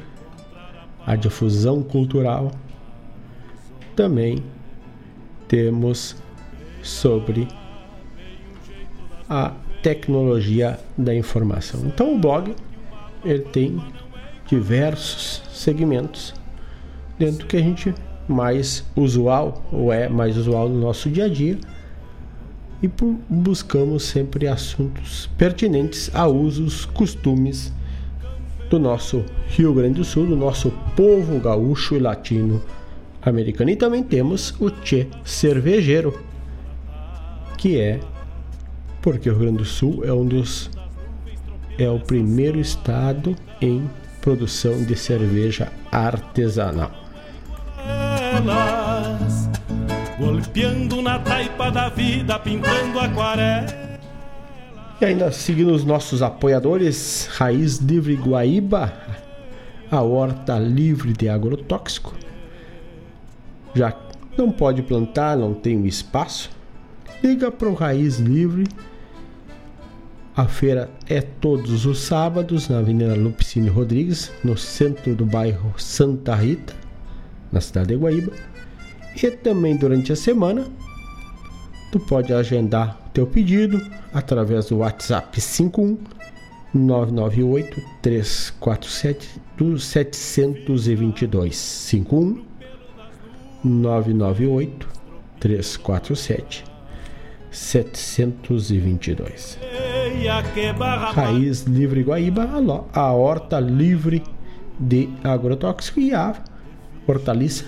a 1.04 1.16
difusão 1.16 1.82
cultural. 1.82 2.52
Também 3.96 4.44
temos 5.48 6.14
sobre 6.84 7.48
a 9.28 9.52
tecnologia 9.82 10.78
da 10.96 11.12
informação. 11.12 11.80
Então 11.84 12.14
o 12.14 12.18
blog 12.18 12.54
ele 13.24 13.42
tem 13.42 13.82
diversos 14.46 15.42
segmentos 15.50 16.32
dentro 17.18 17.46
que 17.48 17.56
a 17.56 17.60
gente 17.60 17.92
mais 18.30 18.84
usual 18.96 19.62
ou 19.72 19.92
é 19.92 20.08
mais 20.08 20.36
usual 20.36 20.68
no 20.68 20.80
nosso 20.80 21.10
dia 21.10 21.24
a 21.24 21.28
dia 21.28 21.58
e 22.82 22.90
buscamos 23.28 24.04
sempre 24.04 24.46
assuntos 24.46 25.28
pertinentes 25.36 26.10
a 26.14 26.26
usos, 26.26 26.86
costumes 26.86 27.72
do 28.70 28.78
nosso 28.78 29.24
Rio 29.48 29.74
Grande 29.74 29.94
do 29.94 30.04
Sul, 30.04 30.26
do 30.26 30.36
nosso 30.36 30.72
povo 30.96 31.38
gaúcho 31.40 31.94
e 31.94 31.98
latino 31.98 32.62
americano. 33.20 33.70
E 33.70 33.76
também 33.76 34.02
temos 34.02 34.54
o 34.60 34.70
Tchê 34.70 35.08
Cervejeiro, 35.24 36.18
que 37.58 37.78
é 37.78 38.00
porque 39.02 39.28
o 39.28 39.32
Rio 39.32 39.42
Grande 39.42 39.58
do 39.58 39.64
Sul 39.64 40.04
é 40.04 40.12
um 40.12 40.24
dos 40.24 40.70
é 41.78 41.88
o 41.88 41.98
primeiro 41.98 42.60
estado 42.60 43.34
em 43.60 43.88
produção 44.20 44.84
de 44.84 44.94
cerveja 44.94 45.72
artesanal. 45.90 46.90
Golpeando 50.18 51.02
na 51.02 51.18
taipa 51.18 51.70
da 51.70 51.88
vida, 51.88 52.38
pintando 52.38 52.98
aquarela. 53.00 53.80
E 55.00 55.04
ainda 55.04 55.32
seguindo 55.32 55.72
os 55.72 55.82
nossos 55.84 56.20
apoiadores, 56.22 57.26
Raiz 57.32 57.78
Livre 57.78 58.16
Guaíba, 58.16 58.92
a 59.90 60.02
horta 60.02 60.58
livre 60.58 61.14
de 61.14 61.28
agrotóxico. 61.28 62.14
Já 63.74 63.96
não 64.36 64.52
pode 64.52 64.82
plantar, 64.82 65.38
não 65.38 65.54
tem 65.54 65.86
espaço, 65.86 66.50
liga 67.22 67.50
para 67.50 67.68
o 67.68 67.74
Raiz 67.74 68.18
Livre. 68.18 68.66
A 70.36 70.46
feira 70.46 70.90
é 71.08 71.20
todos 71.20 71.86
os 71.86 72.00
sábados 72.00 72.68
na 72.68 72.78
Avenida 72.78 73.14
Lupicínio 73.14 73.72
Rodrigues, 73.72 74.30
no 74.44 74.56
centro 74.56 75.14
do 75.14 75.24
bairro 75.24 75.72
Santa 75.78 76.34
Rita, 76.34 76.74
na 77.52 77.60
cidade 77.60 77.88
de 77.88 77.96
Guaíba. 77.96 78.32
E 79.22 79.30
também 79.30 79.76
durante 79.76 80.12
a 80.12 80.16
semana, 80.16 80.66
tu 81.90 81.98
pode 81.98 82.32
agendar 82.32 82.98
teu 83.12 83.26
pedido 83.26 83.80
através 84.12 84.66
do 84.66 84.78
WhatsApp 84.78 85.40
51 85.40 85.98
998 86.72 87.82
347 88.00 89.40
722 89.78 91.56
51 91.56 92.44
998 93.64 94.88
347 95.40 96.64
722 97.50 99.58
Raiz 101.12 101.62
Livre 101.62 102.02
Guaíba, 102.02 102.48
a 102.92 103.12
horta 103.12 103.58
livre 103.58 104.22
de 104.78 105.08
agrotóxico 105.24 105.98
e 105.98 106.14
a 106.14 106.34
hortaliça 107.10 107.64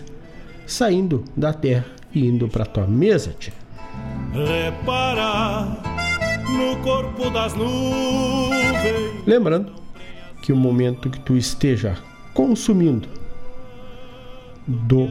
saindo 0.67 1.25
da 1.37 1.53
terra 1.53 1.87
e 2.15 2.27
indo 2.27 2.49
para 2.49 2.65
tua 2.65 2.87
mesa, 2.87 3.35
tia 3.39 3.53
reparar 4.33 5.83
no 6.49 6.77
corpo 6.83 7.31
das 7.31 7.55
nuvens. 7.55 9.27
Lembrando 9.27 9.73
que 10.43 10.53
o 10.53 10.57
momento 10.57 11.11
que 11.11 11.21
tu 11.21 11.37
esteja 11.37 11.97
consumindo 12.35 13.09
do 14.67 15.11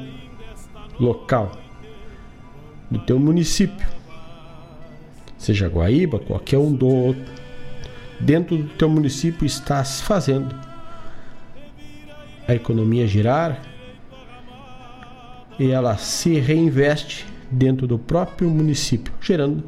local 0.99 1.51
do 2.89 2.99
teu 2.99 3.17
município, 3.19 3.87
seja 5.37 5.67
Guaíba, 5.67 6.19
qualquer 6.19 6.57
um 6.57 6.73
do 6.73 6.87
outro, 6.87 7.31
dentro 8.19 8.57
do 8.57 8.69
teu 8.69 8.89
município 8.89 9.45
estás 9.45 10.01
fazendo 10.01 10.53
a 12.47 12.53
economia 12.53 13.07
girar 13.07 13.61
e 15.61 15.69
ela 15.69 15.95
se 15.95 16.39
reinveste 16.39 17.23
dentro 17.51 17.85
do 17.85 17.99
próprio 17.99 18.49
município, 18.49 19.13
gerando 19.21 19.63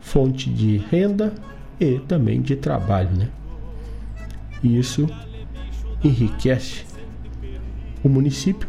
fonte 0.00 0.50
de 0.50 0.78
renda 0.90 1.32
e 1.78 2.00
também 2.00 2.42
de 2.42 2.56
trabalho, 2.56 3.10
né? 3.16 3.28
E 4.60 4.76
isso 4.76 5.08
enriquece 6.02 6.84
o 8.02 8.08
município 8.08 8.66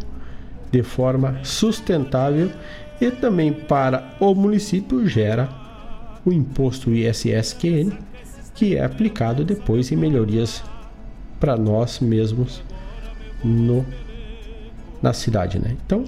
de 0.72 0.84
forma 0.84 1.40
sustentável 1.44 2.52
e 3.02 3.10
também 3.10 3.52
para 3.52 4.16
o 4.20 4.36
município 4.36 5.08
gera 5.08 5.50
o 6.24 6.32
imposto 6.32 6.92
ISSQN, 6.92 7.92
que 8.54 8.76
é 8.76 8.86
aplicado 8.86 9.44
depois 9.44 9.92
em 9.92 9.96
melhorias 9.96 10.64
para 11.40 11.58
nós 11.58 12.00
mesmos 12.00 12.62
no 13.44 13.84
na 15.02 15.14
cidade, 15.14 15.60
né? 15.60 15.76
Então, 15.86 16.06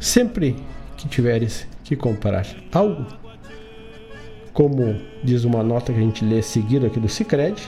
sempre 0.00 0.56
que 0.96 1.08
tiveres 1.08 1.66
que 1.84 1.94
comprar 1.94 2.46
algo, 2.72 3.06
como 4.52 5.00
diz 5.22 5.44
uma 5.44 5.62
nota 5.62 5.92
que 5.92 5.98
a 5.98 6.02
gente 6.02 6.24
lê 6.24 6.42
seguida 6.42 6.86
aqui 6.86 6.98
do 6.98 7.08
Sicredi, 7.08 7.62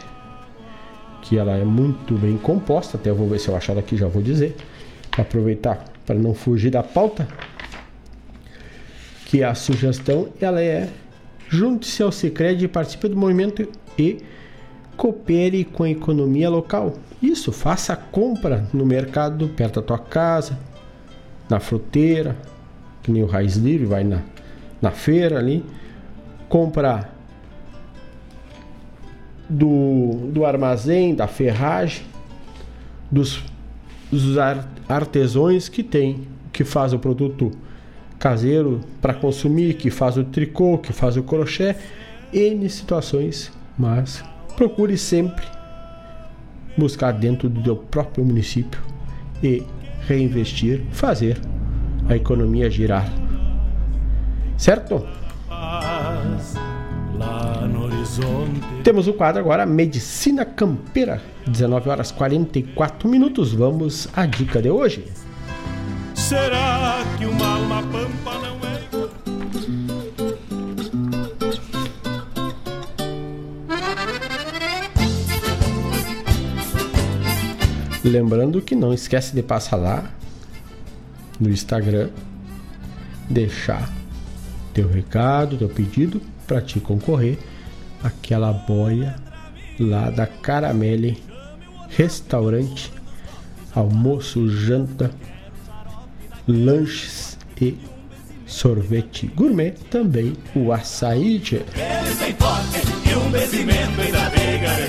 que 1.23 1.37
ela 1.37 1.57
é 1.57 1.65
muito 1.65 2.15
bem 2.15 2.39
composta, 2.39 2.97
até 2.97 3.11
eu 3.11 3.15
vou 3.15 3.29
ver 3.29 3.39
se 3.39 3.49
eu 3.49 3.57
achar 3.57 3.77
aqui, 3.77 3.97
já 3.97 4.09
vou 4.09 4.23
dizer, 4.23 4.57
aproveitar 5.17 5.85
para 6.07 6.17
não 6.17 6.35
fugir 6.35 6.71
da 6.71 6.83
pauta, 6.83 7.29
que 9.27 9.45
a 9.45 9.55
sugestão 9.55 10.29
ela 10.41 10.63
é 10.63 10.89
junte-se 11.49 12.03
ao 12.03 12.11
Sicredi 12.11 12.65
e 12.65 12.69
participe 12.69 13.09
do 13.09 13.17
movimento 13.17 13.69
e 13.99 14.23
coopere 14.99 15.65
com 15.65 15.85
a 15.85 15.91
economia 15.91 16.51
local. 16.51 16.95
Isso, 17.23 17.53
faça 17.53 17.97
compra 17.97 18.69
no 18.75 18.85
mercado 18.85 19.49
perto 19.49 19.81
da 19.81 19.87
tua 19.87 19.99
casa, 19.99 20.59
na 21.49 21.61
fruteira, 21.61 22.37
que 23.03 23.11
nem 23.11 23.23
o 23.23 23.27
Raiz 23.27 23.57
Livre, 23.57 23.87
vai 23.87 24.03
na, 24.03 24.23
na 24.83 24.91
feira 24.91 25.39
ali, 25.39 25.65
compra 26.49 27.11
do, 29.49 30.29
do 30.33 30.45
armazém, 30.45 31.15
da 31.15 31.29
ferragem, 31.29 32.03
dos, 33.11 33.43
dos 34.11 34.37
artesões 34.89 35.69
que 35.69 35.83
tem, 35.83 36.27
que 36.53 36.65
faz 36.65 36.93
o 36.93 36.99
produto 36.99 37.53
caseiro 38.19 38.81
para 39.01 39.15
consumir, 39.15 39.75
que 39.75 39.91
faz 39.91 40.17
o 40.17 40.25
tricô, 40.25 40.77
que 40.77 40.93
faz 40.93 41.17
o 41.17 41.23
crochê, 41.23 41.77
N 42.33 42.69
situações, 42.69 43.51
mas 43.79 44.23
procure 44.59 44.99
sempre 44.99 45.47
buscar 46.77 47.13
dentro 47.13 47.49
do 47.49 47.63
teu 47.63 47.77
próprio 47.77 48.25
município 48.25 48.81
e 49.41 49.63
reinvestir, 50.09 50.83
fazer 50.91 51.41
a 52.09 52.17
economia 52.17 52.69
girar. 52.69 53.09
Certo? 54.57 55.07
Temos 58.83 59.07
o 59.07 59.13
quadro 59.13 59.41
agora 59.41 59.65
Medicina 59.65 60.45
Campeira, 60.45 61.23
19 61.47 61.89
horas 61.89 62.11
44 62.11 63.09
minutos. 63.09 63.53
Vamos 63.55 64.09
à 64.13 64.27
dica 64.27 64.61
de 64.61 64.71
hoje. 64.71 65.05
Será 66.17 66.99
que 67.17 67.27
uma 67.27 67.47
alma 67.47 67.83
pampa 67.83 68.35
não 68.39 68.69
é? 68.69 68.78
Lembrando 78.05 78.63
que 78.63 78.75
não 78.75 78.93
esquece 78.93 79.35
de 79.35 79.43
passar 79.43 79.77
lá 79.77 80.11
no 81.39 81.51
Instagram, 81.51 82.11
deixar 83.29 83.91
teu 84.73 84.89
recado, 84.89 85.57
teu 85.57 85.69
pedido 85.69 86.21
para 86.47 86.61
te 86.61 86.79
concorrer 86.81 87.39
aquela 88.03 88.53
boia 88.53 89.17
lá 89.79 90.11
da 90.11 90.27
Caramelle 90.27 91.23
Restaurante, 91.91 92.93
almoço, 93.75 94.49
janta, 94.49 95.11
lanches 96.47 97.37
e 97.61 97.77
sorvete 98.47 99.27
gourmet, 99.27 99.73
também 99.91 100.35
o 100.55 100.73
açaí. 100.73 101.37
Eles 101.37 102.19
têm 102.19 102.35
toque 102.35 102.79
e 103.11 103.15
um 103.15 104.38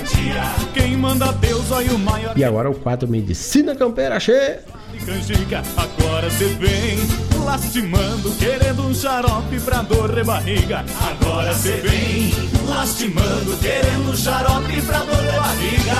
garantia. 0.00 0.42
Quem 0.72 0.96
manda 0.96 1.32
Deus 1.32 1.70
olha 1.70 1.92
o 1.94 1.98
maior. 1.98 2.36
E 2.36 2.44
agora 2.44 2.70
o 2.70 2.74
quadro 2.74 3.08
Medicina 3.08 3.74
Campeira, 3.74 4.18
Che. 4.18 4.58
Canjica, 5.04 5.62
agora 5.76 6.28
cê 6.30 6.44
vem 6.58 6.98
lastimando, 7.44 8.30
querendo 8.38 8.82
um 8.82 8.94
xarope 8.94 9.58
pra 9.60 9.82
dor 9.82 10.14
de 10.14 10.22
barriga. 10.22 10.84
Agora 11.00 11.54
cê 11.54 11.76
vem 11.76 12.30
lastimando, 12.68 13.56
querendo 13.60 14.10
um 14.10 14.16
xarope 14.16 14.82
pra 14.82 14.98
dor 14.98 15.16
de 15.16 15.38
barriga. 15.38 15.94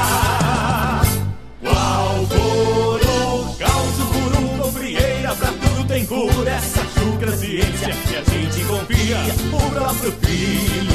Qual 1.62 2.26
coro, 2.26 3.56
calço, 3.58 4.06
curuba, 4.12 4.72
frieira, 4.72 5.34
pra 5.34 5.48
tudo 5.48 5.84
tem 5.88 6.04
cura. 6.04 6.50
Essa 6.50 6.84
chucra 6.98 7.36
ciência 7.36 7.94
que 8.06 8.16
a 8.16 8.22
gente 8.22 8.64
confia, 8.64 9.16
o 9.52 9.70
próprio 9.70 10.12
filho. 10.20 10.89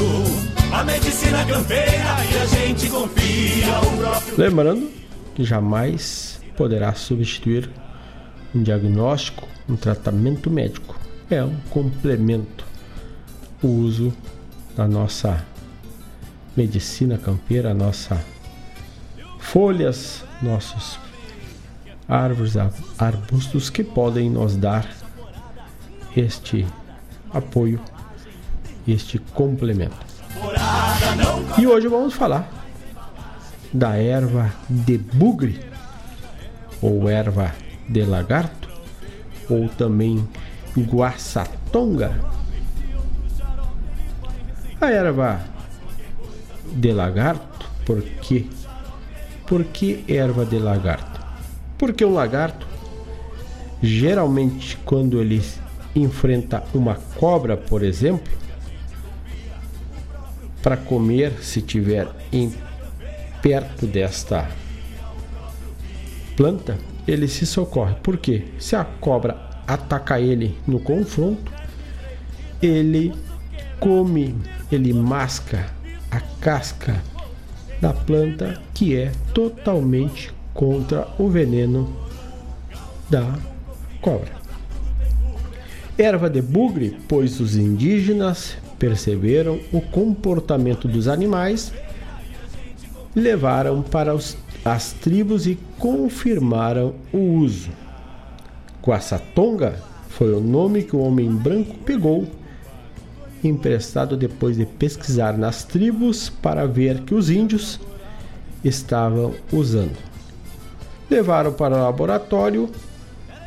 A 0.72 0.84
medicina 0.84 1.46
campeira 1.46 2.26
e 2.32 2.38
a 2.38 2.46
gente 2.46 2.90
confia, 2.90 3.80
o 3.80 3.98
próprio 3.98 4.38
Lembrando 4.38 4.92
que 5.34 5.44
jamais 5.44 6.42
poderá 6.56 6.94
substituir 6.94 7.70
um 8.54 8.64
diagnóstico, 8.64 9.48
um 9.68 9.76
tratamento 9.76 10.50
médico. 10.50 11.00
É 11.30 11.44
um 11.44 11.56
complemento 11.70 12.66
o 13.62 13.68
uso 13.68 14.14
da 14.76 14.88
nossa 14.88 15.44
medicina 16.56 17.18
campeira, 17.18 17.74
nossa 17.74 18.24
folhas, 19.40 20.24
nossos 20.42 21.00
árvores, 22.08 22.54
arbustos 22.98 23.70
que 23.70 23.84
podem 23.84 24.30
nos 24.30 24.56
dar 24.56 24.88
este 26.16 26.66
apoio, 27.34 27.80
este 28.88 29.20
complemento. 29.20 30.15
E 31.58 31.66
hoje 31.66 31.88
vamos 31.88 32.14
falar 32.14 32.50
da 33.74 33.96
erva 33.98 34.54
de 34.70 34.98
bugre 34.98 35.60
ou 36.82 37.10
erva 37.10 37.54
de 37.88 38.04
lagarto 38.04 38.70
ou 39.50 39.70
também 39.70 40.28
guaçatonga. 40.78 42.14
A 44.80 44.92
erva 44.92 45.42
de 46.74 46.92
lagarto, 46.92 47.66
por 47.86 48.02
quê? 48.02 48.46
Por 49.48 49.64
que 49.64 50.04
erva 50.08 50.46
de 50.46 50.60
lagarto? 50.60 51.22
Porque 51.78 52.04
o 52.04 52.12
lagarto, 52.12 52.68
geralmente, 53.82 54.78
quando 54.86 55.22
ele 55.22 55.44
enfrenta 55.96 56.64
uma 56.74 56.96
cobra, 57.16 57.56
por 57.56 57.84
exemplo, 57.84 58.32
para 60.66 60.78
comer, 60.78 61.44
se 61.44 61.62
tiver 61.62 62.08
em 62.34 62.52
perto 63.40 63.86
desta 63.86 64.50
planta, 66.36 66.76
ele 67.08 67.28
se 67.28 67.46
socorre. 67.46 67.94
Por 68.02 68.18
quê? 68.18 68.46
Se 68.58 68.76
a 68.76 68.84
cobra 68.84 69.38
ataca 69.68 70.20
ele 70.20 70.58
no 70.66 70.80
confronto, 70.80 71.52
ele 72.60 73.14
come, 73.80 74.36
ele 74.72 74.92
masca 74.92 75.68
a 76.10 76.20
casca 76.20 77.00
da 77.80 77.94
planta 77.94 78.60
que 78.74 78.98
é 78.98 79.12
totalmente 79.36 80.34
contra 80.52 81.08
o 81.20 81.30
veneno 81.30 81.96
da 83.08 83.36
cobra. 84.02 84.32
Erva 85.96 86.28
de 86.28 86.42
bugre, 86.42 86.98
pois 87.08 87.40
os 87.40 87.56
indígenas 87.56 88.58
perceberam 88.78 89.60
o 89.72 89.82
comportamento 89.82 90.88
dos 90.88 91.08
animais, 91.08 91.74
levaram 93.16 93.82
para 93.82 94.14
os 94.14 94.38
as 94.66 94.92
tribos 94.94 95.46
e 95.46 95.60
confirmaram 95.78 96.96
o 97.14 97.20
uso. 97.20 97.70
Guaçatonga 98.84 99.80
foi 100.10 100.34
o 100.34 100.40
nome 100.40 100.82
que 100.82 100.96
o 100.96 101.00
homem 101.00 101.30
branco 101.30 101.76
pegou, 101.86 102.28
emprestado 103.44 104.18
depois 104.18 104.58
de 104.58 104.66
pesquisar 104.66 105.38
nas 105.38 105.64
tribos 105.64 106.30
para 106.30 106.66
ver 106.66 107.02
que 107.02 107.14
os 107.14 107.30
índios 107.30 107.80
estavam 108.64 109.36
usando. 109.54 109.96
Levaram 111.12 111.54
para 111.54 111.78
o 111.78 111.82
laboratório 111.84 112.68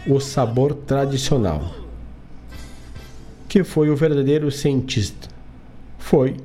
o 0.06 0.20
sabor 0.20 0.72
tradicional. 0.72 1.88
Que 3.48 3.64
foi 3.64 3.88
o 3.88 3.96
verdadeiro 3.96 4.50
cientista? 4.50 5.28
Foi 5.98 6.36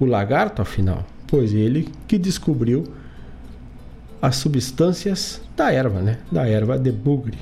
o 0.00 0.06
lagarto, 0.06 0.62
afinal, 0.62 1.04
pois 1.26 1.52
ele 1.52 1.92
que 2.06 2.16
descobriu 2.18 2.84
as 4.20 4.36
substâncias 4.36 5.40
da 5.56 5.72
erva, 5.72 6.00
né? 6.00 6.18
Da 6.32 6.48
erva 6.48 6.78
de 6.78 6.90
bugre. 6.90 7.38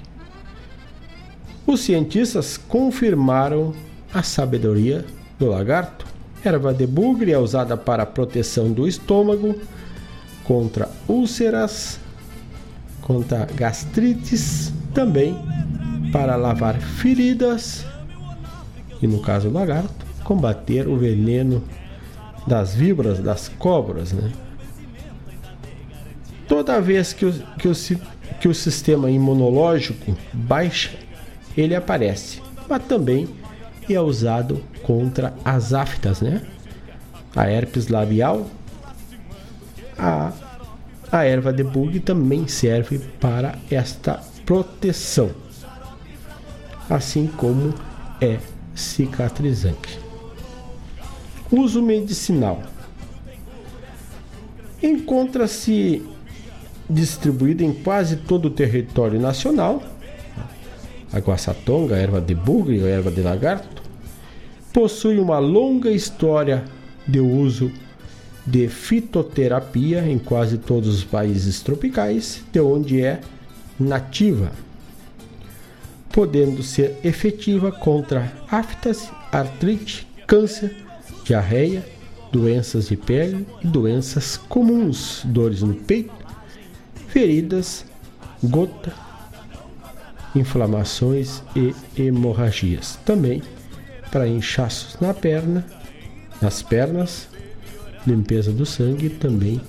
Os 1.67 1.81
cientistas 1.81 2.57
confirmaram 2.57 3.73
a 4.13 4.23
sabedoria 4.23 5.05
do 5.39 5.47
lagarto. 5.47 6.07
Erva 6.45 6.73
de 6.75 6.87
bugre 6.87 7.33
é 7.33 7.39
usada 7.39 7.77
para 7.77 8.03
a 8.03 8.07
proteção 8.07 8.71
do 8.73 8.87
estômago, 8.87 9.59
contra 10.45 10.89
úlceras, 11.09 11.99
contra 13.03 13.47
gastrites, 13.47 14.73
também 14.95 15.37
para 16.13 16.37
lavar 16.37 16.79
feridas 16.79 17.85
e, 19.03 19.07
no 19.07 19.21
caso 19.21 19.49
do 19.49 19.55
lagarto, 19.55 20.07
combater 20.25 20.89
o 20.89 20.97
veneno 20.97 21.63
das 22.47 22.75
víboras, 22.75 23.19
das 23.19 23.49
cobras, 23.49 24.13
né? 24.13 24.33
Toda 26.49 26.81
vez 26.81 27.13
que 27.13 27.27
o, 27.27 27.33
que 27.59 27.69
o, 27.69 27.73
que 28.41 28.49
o 28.49 28.55
sistema 28.55 29.11
imunológico 29.11 30.17
baixa, 30.33 30.93
ele 31.57 31.75
aparece, 31.75 32.41
mas 32.69 32.85
também 32.85 33.29
é 33.89 34.01
usado 34.01 34.63
contra 34.83 35.35
as 35.45 35.73
aftas, 35.73 36.21
né? 36.21 36.43
A 37.35 37.51
herpes 37.51 37.89
labial, 37.89 38.47
a, 39.99 40.33
a 41.11 41.25
erva 41.25 41.53
de 41.53 41.63
bug 41.63 42.01
também 42.01 42.47
serve 42.47 42.99
para 43.21 43.57
esta 43.71 44.21
proteção, 44.45 45.31
assim 46.89 47.27
como 47.27 47.75
é 48.21 48.39
cicatrizante. 48.77 49.99
Uso 51.51 51.83
medicinal. 51.83 52.63
Encontra-se 54.83 56.03
distribuída 56.89 57.65
em 57.65 57.73
quase 57.73 58.17
todo 58.17 58.47
o 58.47 58.51
território 58.51 59.19
nacional. 59.19 59.83
A 61.13 61.19
guaçatonga, 61.19 61.97
erva 61.97 62.21
de 62.21 62.35
bugre, 62.35 62.81
erva 62.81 63.11
de 63.11 63.23
lagarto, 63.23 63.83
possui 64.73 65.19
uma 65.19 65.39
longa 65.39 65.91
história 65.91 66.65
de 67.09 67.19
uso 67.19 67.73
de 68.47 68.69
fitoterapia 68.69 70.07
em 70.07 70.19
quase 70.19 70.59
todos 70.59 70.95
os 70.95 71.05
países 71.05 71.61
tropicais, 71.61 72.45
de 72.53 72.61
onde 72.61 73.03
é 73.03 73.21
nativa, 73.81 74.53
podendo 76.17 76.63
ser 76.63 76.99
efetiva 77.05 77.71
contra 77.71 78.33
aftas, 78.51 79.13
artrite, 79.31 80.09
câncer, 80.27 80.75
diarreia, 81.23 81.87
doenças 82.33 82.89
de 82.89 82.97
pele 82.97 83.47
e 83.63 83.67
doenças 83.67 84.39
comuns, 84.39 85.21
dores 85.27 85.61
no 85.61 85.75
peito, 85.75 86.15
feridas, 87.09 87.85
gota, 88.43 88.95
inflamações 90.35 91.43
e 91.55 91.75
hemorragias. 92.01 92.99
Também 93.05 93.43
para 94.11 94.27
inchaços 94.27 94.99
na 94.99 95.13
perna, 95.13 95.67
nas 96.41 96.63
pernas, 96.63 97.29
limpeza 98.07 98.51
do 98.51 98.65
sangue 98.65 99.09
e 99.09 99.11
também 99.11 99.61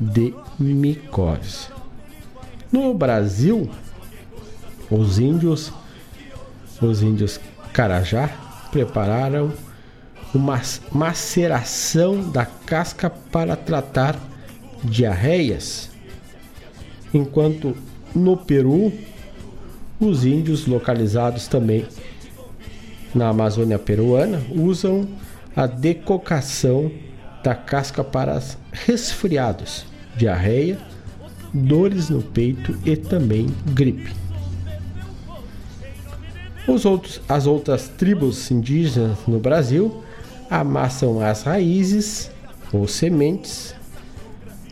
de 0.00 0.32
micose. 0.60 1.66
No 2.70 2.94
Brasil, 2.94 3.68
os 4.88 5.18
índios, 5.18 5.72
os 6.80 7.02
índios 7.02 7.40
Carajá 7.72 8.30
prepararam 8.70 9.52
uma 10.34 10.60
maceração 10.92 12.30
da 12.30 12.44
casca 12.44 13.08
para 13.08 13.56
tratar 13.56 14.18
diarreias, 14.84 15.90
enquanto 17.12 17.76
no 18.14 18.36
Peru 18.36 18.92
os 19.98 20.24
índios 20.24 20.66
localizados 20.66 21.48
também 21.48 21.86
na 23.14 23.28
Amazônia 23.28 23.78
peruana 23.78 24.40
usam 24.50 25.08
a 25.56 25.66
decocação 25.66 26.90
da 27.42 27.54
casca 27.54 28.04
para 28.04 28.40
resfriados, 28.70 29.86
diarreia, 30.16 30.78
dores 31.52 32.10
no 32.10 32.22
peito 32.22 32.78
e 32.84 32.96
também 32.96 33.46
gripe. 33.72 34.27
Os 36.68 36.84
outros, 36.84 37.20
as 37.26 37.46
outras 37.46 37.88
tribos 37.88 38.50
indígenas 38.50 39.16
no 39.26 39.38
Brasil 39.38 40.02
amassam 40.50 41.18
as 41.20 41.42
raízes 41.42 42.30
ou 42.70 42.86
sementes 42.86 43.74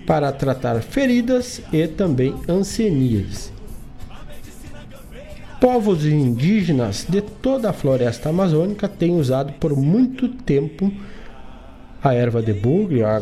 para 0.06 0.30
tratar 0.30 0.80
feridas 0.82 1.62
e 1.72 1.88
também 1.88 2.34
ancenias. 2.46 3.50
Povos 5.58 6.04
indígenas 6.04 7.06
de 7.08 7.22
toda 7.22 7.70
a 7.70 7.72
floresta 7.72 8.28
amazônica 8.28 8.86
têm 8.86 9.18
usado 9.18 9.54
por 9.54 9.74
muito 9.74 10.28
tempo 10.28 10.92
a 12.04 12.12
erva 12.14 12.42
de 12.42 12.52
bugre, 12.52 13.02
a 13.02 13.18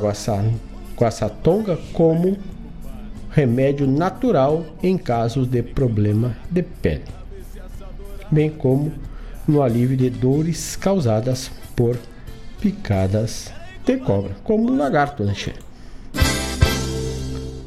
guaçatonga, 0.97 1.79
como 1.93 2.37
remédio 3.31 3.87
natural 3.87 4.67
em 4.83 4.99
casos 4.99 5.47
de 5.47 5.63
problema 5.63 6.37
de 6.51 6.63
pele, 6.63 7.05
bem 8.31 8.51
como 8.51 8.93
no 9.47 9.63
alívio 9.63 9.97
de 9.97 10.11
dores 10.11 10.77
causadas 10.77 11.51
por 11.77 11.99
picadas 12.61 13.53
de 13.85 13.99
cobra, 13.99 14.35
como 14.43 14.71
o 14.71 14.77
lagarto, 14.77 15.25
né? 15.25 15.35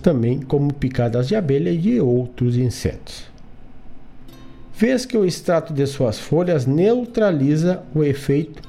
Também 0.02 0.42
como 0.42 0.74
picadas 0.74 1.28
de 1.28 1.36
abelha 1.36 1.70
e 1.70 1.78
de 1.78 2.00
outros 2.00 2.56
insetos. 2.58 3.26
Vez 4.76 5.06
que 5.06 5.18
o 5.18 5.26
extrato 5.26 5.74
de 5.74 5.86
suas 5.88 6.20
folhas 6.20 6.66
neutraliza 6.66 7.84
o 7.94 8.04
efeito 8.04 8.62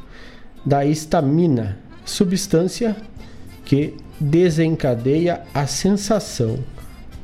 da 0.65 0.85
histamina, 0.85 1.79
substância 2.05 2.97
que 3.65 3.95
desencadeia 4.19 5.43
a 5.53 5.67
sensação 5.67 6.59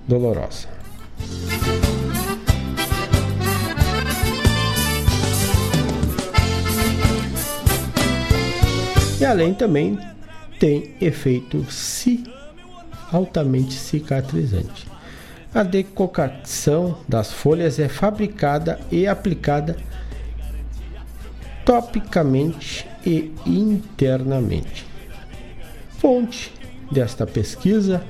dolorosa. 0.06 0.68
E 9.24 9.26
além 9.26 9.54
também 9.54 9.98
tem 10.60 10.94
efeito 11.00 11.64
si, 11.72 12.24
altamente 13.10 13.72
cicatrizante. 13.72 14.86
A 15.54 15.62
decocação 15.62 16.98
das 17.08 17.32
folhas 17.32 17.78
é 17.78 17.88
fabricada 17.88 18.78
e 18.92 19.06
aplicada 19.06 19.78
topicamente 21.64 22.86
e 23.06 23.32
internamente. 23.46 24.84
Fonte 25.96 26.52
desta 26.92 27.26
pesquisa 27.26 28.04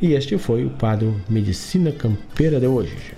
E 0.00 0.12
este 0.12 0.36
foi 0.36 0.64
o 0.64 0.70
quadro 0.70 1.20
Medicina 1.28 1.90
Campeira 1.90 2.60
de 2.60 2.66
hoje. 2.66 3.14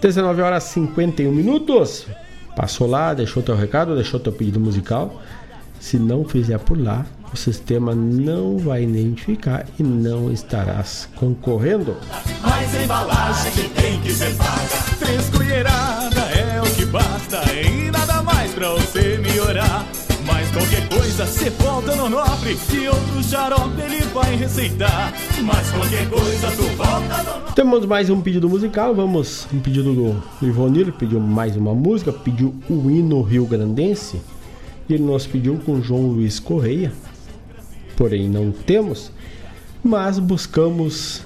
19 0.00 0.40
horas 0.42 0.64
51 0.64 1.32
minutos. 1.32 2.06
Passou 2.56 2.88
lá, 2.88 3.14
deixou 3.14 3.42
teu 3.42 3.54
recado, 3.56 3.94
deixou 3.94 4.18
teu 4.18 4.32
pedido 4.32 4.58
musical. 4.58 5.22
Se 5.80 5.96
não 5.98 6.24
fizer 6.24 6.58
por 6.58 6.80
lá, 6.80 7.06
o 7.32 7.36
sistema 7.36 7.94
não 7.94 8.58
vai 8.58 8.82
identificar 8.84 9.66
e 9.78 9.82
não 9.82 10.32
estarás 10.32 11.08
concorrendo. 11.14 11.96
Mas 12.42 12.74
embalagem 12.82 13.68
tem 13.70 14.00
que 14.00 14.12
ser 14.12 14.34
paga. 14.36 14.96
Três 14.98 15.28
colheradas 15.30 16.36
é 16.36 16.60
o 16.60 16.74
que 16.74 16.84
basta 16.86 17.42
e 17.52 17.90
nada 17.90 18.22
mais 18.22 18.52
pra 18.52 18.70
você 18.70 19.18
melhorar. 19.18 19.86
Qualquer 20.58 20.88
coisa 20.88 21.24
no 21.96 22.08
nobre. 22.08 22.58
Outro 22.88 23.22
xarope 23.22 23.80
ele 23.80 24.00
vai 24.12 24.34
receitar. 24.34 25.14
Mas 25.44 25.70
qualquer 25.70 26.10
coisa 26.10 26.50
tu 26.50 26.62
volta 26.76 27.22
no 27.22 27.38
nobre. 27.38 27.54
Temos 27.54 27.86
mais 27.86 28.10
um 28.10 28.20
pedido 28.20 28.48
musical, 28.48 28.92
vamos, 28.92 29.46
um 29.52 29.60
pedido 29.60 29.94
do 29.94 30.22
Ivonir, 30.44 30.92
pediu 30.92 31.20
mais 31.20 31.56
uma 31.56 31.72
música, 31.74 32.12
pediu 32.12 32.52
o 32.68 32.90
hino 32.90 33.22
Rio 33.22 33.46
Grandense 33.46 34.20
e 34.88 34.94
ele 34.94 35.04
nos 35.04 35.28
pediu 35.28 35.58
com 35.58 35.80
João 35.80 36.08
Luiz 36.08 36.40
Correia, 36.40 36.92
porém 37.96 38.28
não 38.28 38.50
temos, 38.50 39.12
mas 39.82 40.18
buscamos 40.18 41.22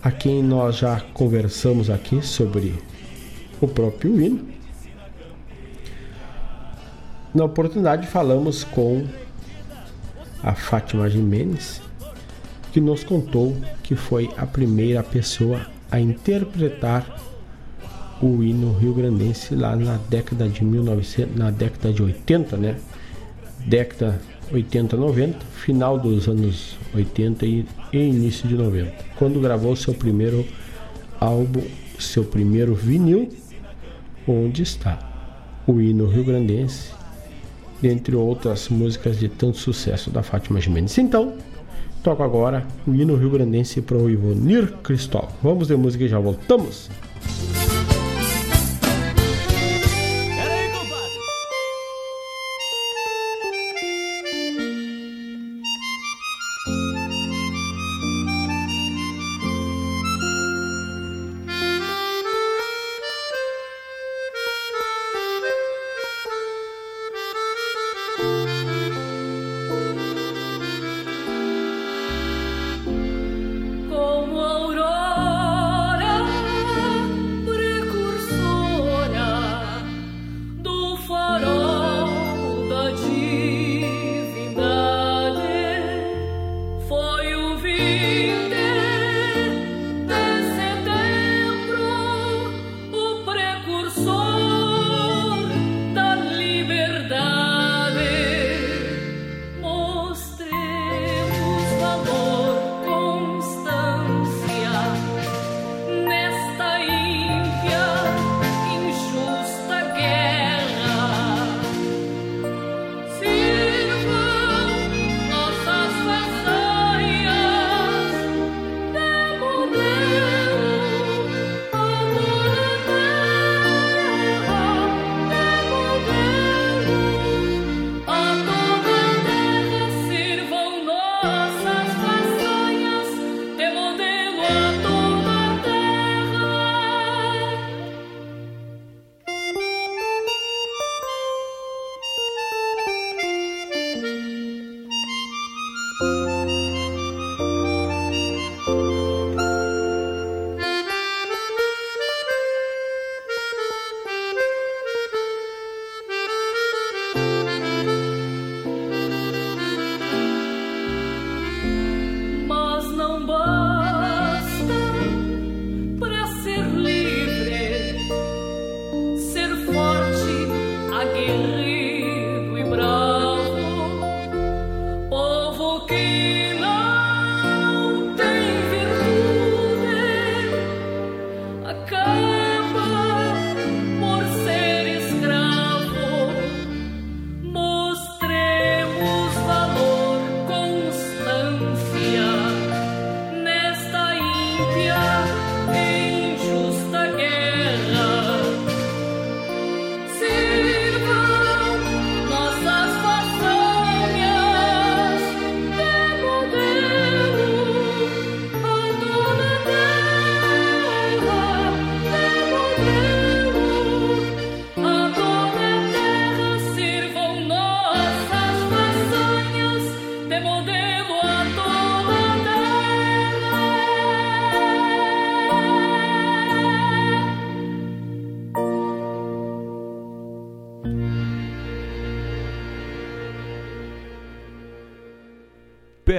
a 0.00 0.12
quem 0.12 0.44
nós 0.44 0.76
já 0.76 1.00
conversamos 1.12 1.90
aqui 1.90 2.24
sobre 2.24 2.74
o 3.60 3.66
próprio 3.66 4.20
hino. 4.20 4.53
Na 7.34 7.44
oportunidade 7.44 8.06
falamos 8.06 8.62
com 8.62 9.04
a 10.40 10.54
Fátima 10.54 11.10
Jimenez, 11.10 11.82
que 12.72 12.80
nos 12.80 13.02
contou 13.02 13.56
que 13.82 13.96
foi 13.96 14.30
a 14.36 14.46
primeira 14.46 15.02
pessoa 15.02 15.66
a 15.90 15.98
interpretar 15.98 17.20
o 18.22 18.40
hino 18.40 18.72
rio-grandense 18.78 19.56
lá 19.56 19.74
na 19.74 19.96
década 20.08 20.48
de 20.48 20.64
1900, 20.64 21.36
na 21.36 21.50
década 21.50 21.92
de 21.92 22.04
80, 22.04 22.56
né? 22.56 22.76
Década 23.66 24.20
80, 24.52 24.96
90, 24.96 25.38
final 25.46 25.98
dos 25.98 26.28
anos 26.28 26.76
80 26.94 27.46
e, 27.46 27.66
e 27.92 27.98
início 27.98 28.46
de 28.46 28.54
90, 28.54 28.92
quando 29.16 29.40
gravou 29.40 29.74
seu 29.74 29.92
primeiro 29.92 30.46
álbum, 31.18 31.64
seu 31.98 32.24
primeiro 32.24 32.76
vinil, 32.76 33.28
onde 34.28 34.62
está 34.62 34.98
o 35.66 35.80
hino 35.80 36.06
rio-grandense, 36.06 36.92
entre 37.88 38.16
outras 38.16 38.68
músicas 38.68 39.18
de 39.18 39.28
tanto 39.28 39.58
sucesso 39.58 40.10
da 40.10 40.22
Fátima 40.22 40.60
Jimenez. 40.60 40.98
Então, 40.98 41.34
toco 42.02 42.22
agora 42.22 42.66
o 42.86 42.94
hino 42.94 43.16
rio-grandense 43.16 43.80
para 43.80 43.96
o 43.96 44.10
Ivonir 44.10 44.72
Cristóvão. 44.82 45.30
Vamos 45.42 45.68
de 45.68 45.76
música 45.76 46.04
e 46.04 46.08
já 46.08 46.18
voltamos. 46.18 46.90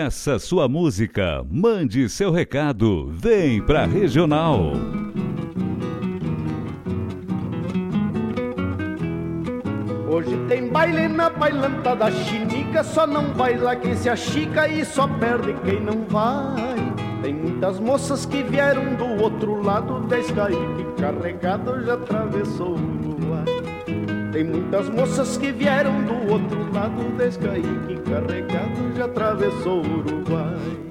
Peça 0.06 0.38
sua 0.38 0.70
música, 0.70 1.44
mande 1.50 2.08
seu 2.10 2.30
recado, 2.30 3.12
vem 3.12 3.60
pra 3.60 3.88
Regional. 3.88 4.74
Hoje 10.08 10.38
tem 10.48 10.70
baile 10.70 11.08
na 11.08 11.32
bailanta 11.32 11.96
da 11.96 12.12
chinica, 12.12 12.84
só 12.84 13.08
não 13.08 13.34
vai 13.34 13.58
lá 13.58 13.76
quem 13.76 13.96
se 13.96 14.08
achica 14.08 14.68
e 14.68 14.86
só 14.86 15.08
perde 15.08 15.56
quem 15.66 15.82
não 15.82 16.04
vai. 16.08 16.94
Tem 17.24 17.34
muitas 17.34 17.80
moças 17.80 18.28
que 18.28 18.44
vieram 18.44 18.94
do 18.94 19.24
outro 19.24 19.60
lado 19.64 20.02
da 20.02 20.20
Escaíque, 20.20 20.86
carregado 21.00 21.84
já 21.84 21.96
atravessou 21.96 22.76
o 22.76 23.06
tem 24.36 24.44
muitas 24.44 24.90
moças 24.90 25.38
que 25.38 25.50
vieram 25.50 26.04
do 26.04 26.34
outro 26.34 26.65
amarrado, 26.86 27.88
que 27.88 27.96
carregado 28.10 28.96
já 28.96 29.06
atravessou 29.06 29.82
o 29.82 30.00
Uruguai. 30.00 30.86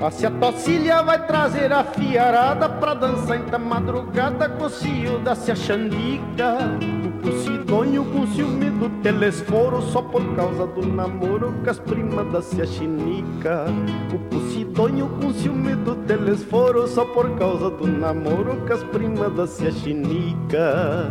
A 0.00 0.10
se 0.10 0.24
a 0.24 0.30
tocilha 0.30 1.02
vai 1.02 1.26
trazer 1.26 1.72
a 1.72 1.84
fiarada 1.84 2.68
pra 2.68 2.94
dançar 2.94 3.40
da 3.40 3.58
madrugada 3.58 4.48
com 4.48 4.64
o 4.64 4.70
da 5.18 5.34
se 5.34 5.50
a 5.50 5.56
xandica. 5.56 6.97
O 7.98 8.04
Posidônio 8.04 8.04
com 8.04 8.26
ciúme 8.28 8.70
do 8.70 9.02
telesforo 9.02 9.82
só 9.82 10.00
por 10.00 10.24
causa 10.36 10.66
do 10.68 10.86
namoro 10.86 11.52
com 11.64 11.70
as 11.70 11.80
primas 11.80 12.30
da 12.30 12.40
se 12.40 12.64
chinica. 12.64 13.64
O 14.14 14.18
Posidônio 14.30 15.08
com 15.20 15.32
ciúme 15.32 15.74
do 15.74 15.96
telesforo 16.06 16.86
só 16.86 17.04
por 17.04 17.28
causa 17.36 17.70
do 17.70 17.88
namoro 17.88 18.56
com 18.66 18.72
as 18.72 18.84
primas 18.84 19.34
da 19.34 19.46
se 19.48 19.72
chinica. 19.72 21.10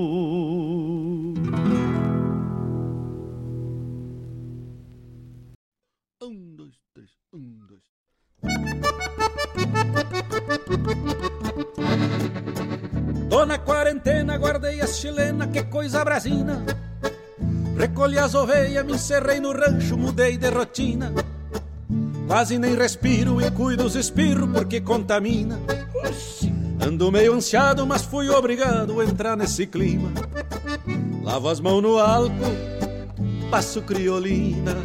Chilena, 14.91 15.47
que 15.47 15.63
coisa 15.63 16.03
brasina. 16.03 16.63
Recolhi 17.77 18.19
as 18.19 18.35
ovelhas, 18.35 18.85
me 18.85 18.93
encerrei 18.93 19.39
no 19.39 19.51
rancho, 19.51 19.97
mudei 19.97 20.37
de 20.37 20.49
rotina. 20.49 21.11
Quase 22.27 22.59
nem 22.59 22.75
respiro 22.75 23.41
e 23.41 23.49
cuido 23.51 23.85
os 23.85 23.95
espirros 23.95 24.49
porque 24.51 24.81
contamina. 24.81 25.59
Ando 26.79 27.11
meio 27.11 27.33
ansiado, 27.33 27.85
mas 27.85 28.03
fui 28.03 28.29
obrigado 28.29 28.99
a 28.99 29.05
entrar 29.05 29.35
nesse 29.35 29.67
clima. 29.67 30.11
Lavo 31.23 31.49
as 31.49 31.59
mãos 31.59 31.81
no 31.81 31.99
álcool, 31.99 32.55
passo 33.49 33.81
criolina. 33.81 34.75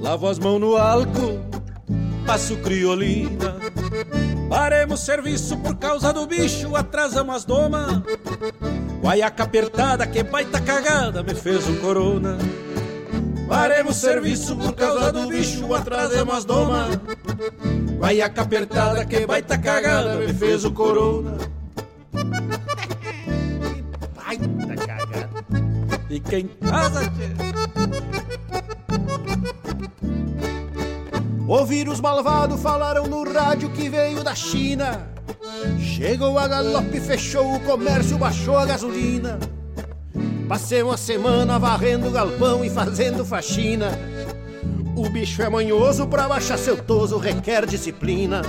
Lavo 0.00 0.28
as 0.28 0.38
mãos 0.38 0.60
no 0.60 0.76
álcool, 0.76 1.40
passo 2.26 2.56
criolina. 2.58 3.56
Paremos 4.48 5.00
serviço 5.00 5.56
por 5.58 5.76
causa 5.76 6.12
do 6.12 6.26
bicho, 6.26 6.74
atrasamos 6.76 7.36
as 7.36 7.44
domas. 7.44 8.02
Guaiaca 9.00 9.44
apertada, 9.44 10.06
que 10.06 10.22
baita 10.22 10.60
cagada, 10.60 11.22
me 11.22 11.34
fez 11.34 11.68
um 11.68 11.76
corona. 11.76 12.38
Paremos 13.48 13.96
serviço 13.96 14.56
por 14.56 14.74
causa 14.74 15.12
do 15.12 15.28
bicho, 15.28 15.72
atrasamos 15.74 16.34
as 16.34 16.44
domas. 16.44 16.98
Guaiaca 17.98 18.42
apertada, 18.42 19.04
que 19.04 19.26
baita 19.26 19.58
cagada, 19.58 20.16
me 20.16 20.32
fez 20.32 20.64
o 20.64 20.72
corona. 20.72 21.36
baita 24.16 24.86
cagada. 24.86 25.30
Fica 26.08 26.38
em 26.38 26.48
casa, 26.48 27.00
tchê. 27.10 28.23
O 31.46 31.64
vírus 31.66 32.00
malvado 32.00 32.56
falaram 32.56 33.06
no 33.06 33.22
rádio 33.30 33.68
que 33.70 33.88
veio 33.88 34.24
da 34.24 34.34
China. 34.34 35.08
Chegou 35.78 36.38
a 36.38 36.48
galope, 36.48 36.98
fechou 37.00 37.54
o 37.54 37.60
comércio, 37.60 38.16
baixou 38.16 38.56
a 38.56 38.64
gasolina. 38.64 39.38
Passei 40.48 40.82
uma 40.82 40.96
semana 40.96 41.58
varrendo 41.58 42.10
galpão 42.10 42.64
e 42.64 42.70
fazendo 42.70 43.26
faxina. 43.26 43.90
O 44.96 45.08
bicho 45.10 45.42
é 45.42 45.50
manhoso, 45.50 46.06
pra 46.06 46.28
baixar 46.28 46.56
seu 46.56 46.82
toso 46.82 47.18
requer 47.18 47.66
disciplina. 47.66 48.40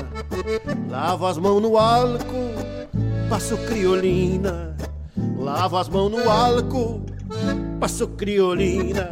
Lavo 0.90 1.26
as 1.26 1.38
mãos 1.38 1.62
no 1.62 1.78
álcool, 1.78 2.54
passo 3.30 3.58
criolina. 3.58 4.76
Lavo 5.38 5.76
as 5.76 5.90
mãos 5.90 6.10
no 6.12 6.30
álcool, 6.30 7.06
passo 7.78 8.08
criolina. 8.08 9.10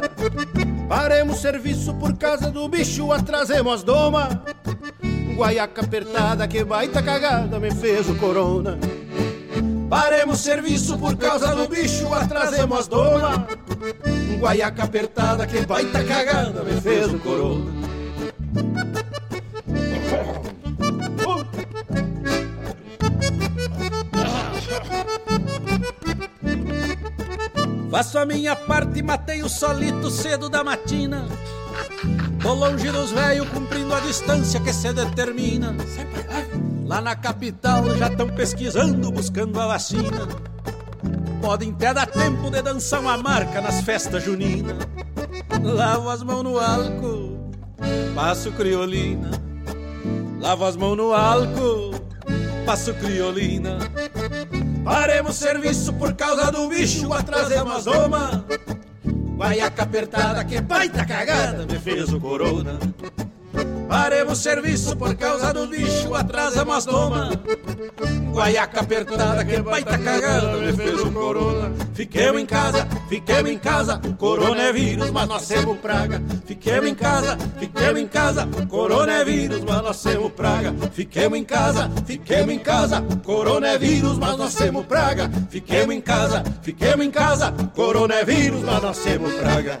Paremos 0.88 1.38
serviço 1.38 1.94
por 1.94 2.16
causa 2.16 2.50
do 2.50 2.68
bicho, 2.68 3.10
atrasemos 3.12 3.74
as 3.74 3.82
doma. 3.82 4.44
Guaiaca 5.34 5.82
apertada, 5.82 6.46
que 6.46 6.62
baita 6.62 7.02
cagada, 7.02 7.58
me 7.58 7.70
fez 7.70 8.08
o 8.08 8.14
corona. 8.16 8.78
Paremos 9.88 10.40
serviço 10.40 10.98
por 10.98 11.16
causa 11.16 11.54
do 11.54 11.66
bicho, 11.68 12.12
atrasemos 12.12 12.80
as 12.80 12.86
doma. 12.86 13.46
Guaiaca 14.38 14.84
apertada, 14.84 15.46
que 15.46 15.64
baita 15.64 16.04
cagada, 16.04 16.62
me 16.62 16.80
fez 16.80 17.12
o 17.12 17.18
corona. 17.18 17.84
Faço 27.94 28.18
a 28.18 28.26
minha 28.26 28.56
parte 28.56 28.98
e 28.98 29.02
matei 29.04 29.40
o 29.44 29.48
solito 29.48 30.10
cedo 30.10 30.48
da 30.48 30.64
matina. 30.64 31.28
Tô 32.42 32.52
longe 32.52 32.90
dos 32.90 33.12
velhos, 33.12 33.48
cumprindo 33.50 33.94
a 33.94 34.00
distância 34.00 34.58
que 34.58 34.72
se 34.72 34.92
determina. 34.92 35.76
Lá 36.84 37.00
na 37.00 37.14
capital 37.14 37.94
já 37.94 38.08
estão 38.08 38.28
pesquisando, 38.28 39.12
buscando 39.12 39.60
a 39.60 39.68
vacina. 39.68 40.26
Podem 41.40 41.70
até 41.70 41.94
dar 41.94 42.06
tempo 42.08 42.50
de 42.50 42.62
dançar 42.62 42.98
uma 42.98 43.16
marca 43.16 43.60
nas 43.60 43.80
festas 43.82 44.24
juninas. 44.24 44.76
Lavo 45.62 46.10
as 46.10 46.24
mãos 46.24 46.42
no 46.42 46.58
álcool, 46.58 47.52
passo 48.12 48.50
criolina. 48.50 49.30
Lavo 50.40 50.64
as 50.64 50.74
mãos 50.74 50.96
no 50.96 51.14
álcool, 51.14 51.92
passo 52.66 52.92
criolina. 52.94 53.78
Paremos 54.84 55.36
serviço 55.36 55.94
por 55.94 56.12
causa 56.12 56.52
do 56.52 56.68
bicho, 56.68 57.10
atrasemos 57.12 57.76
as 57.76 57.84
doma. 57.86 58.44
Guaiaca 59.36 59.82
apertada, 59.82 60.44
que 60.44 60.60
baita 60.60 61.06
cagada, 61.06 61.66
me 61.66 61.78
fez 61.78 62.12
o 62.12 62.20
corona. 62.20 62.78
Paremos 63.88 64.38
serviço 64.38 64.96
por 64.96 65.14
causa 65.14 65.52
do 65.52 65.66
bicho, 65.66 66.14
atrasamos 66.14 66.74
as 66.76 66.84
doma. 66.86 67.30
Guaiaca 68.32 68.80
apertada, 68.80 69.44
que 69.44 69.62
baita 69.62 69.96
cagada, 69.96 70.56
me 70.56 70.72
fez 70.72 71.00
o 71.00 71.12
corona. 71.12 71.72
Fiquemos 71.94 72.40
em 72.40 72.46
casa, 72.46 72.88
fiquemos 73.08 73.50
em 73.50 73.58
casa, 73.58 74.00
corona 74.18 74.62
é 74.62 74.72
vírus, 74.72 75.10
mas 75.10 75.28
nós 75.28 75.46
temos 75.46 75.78
praga. 75.78 76.20
Fiquemos 76.44 76.88
em 76.88 76.94
casa, 76.94 77.38
fiquemos 77.58 78.00
em 78.00 78.08
casa, 78.08 78.48
corona 78.68 79.12
é 79.12 79.24
vírus, 79.24 79.62
mas 79.64 79.82
nós 79.82 80.02
temos 80.02 80.32
praga. 80.32 80.74
Fiquemos 80.92 81.38
em 81.38 81.44
casa, 81.44 81.90
fiquemos 82.04 82.54
em 82.54 82.58
casa, 82.58 83.02
corona 83.22 83.68
é 83.68 83.78
vírus, 83.78 84.18
mas 84.18 84.36
nós 84.36 84.54
temos 84.54 84.86
praga. 84.86 85.30
Fiquemos 85.48 85.94
em 85.94 86.00
casa, 86.00 86.42
fiquemos 86.62 87.06
em 87.06 87.10
casa, 87.10 87.52
corona 87.74 88.14
é 88.14 88.24
vírus, 88.24 88.62
mas 88.62 88.82
nós 88.82 88.98
temos 88.98 89.32
praga. 89.34 89.80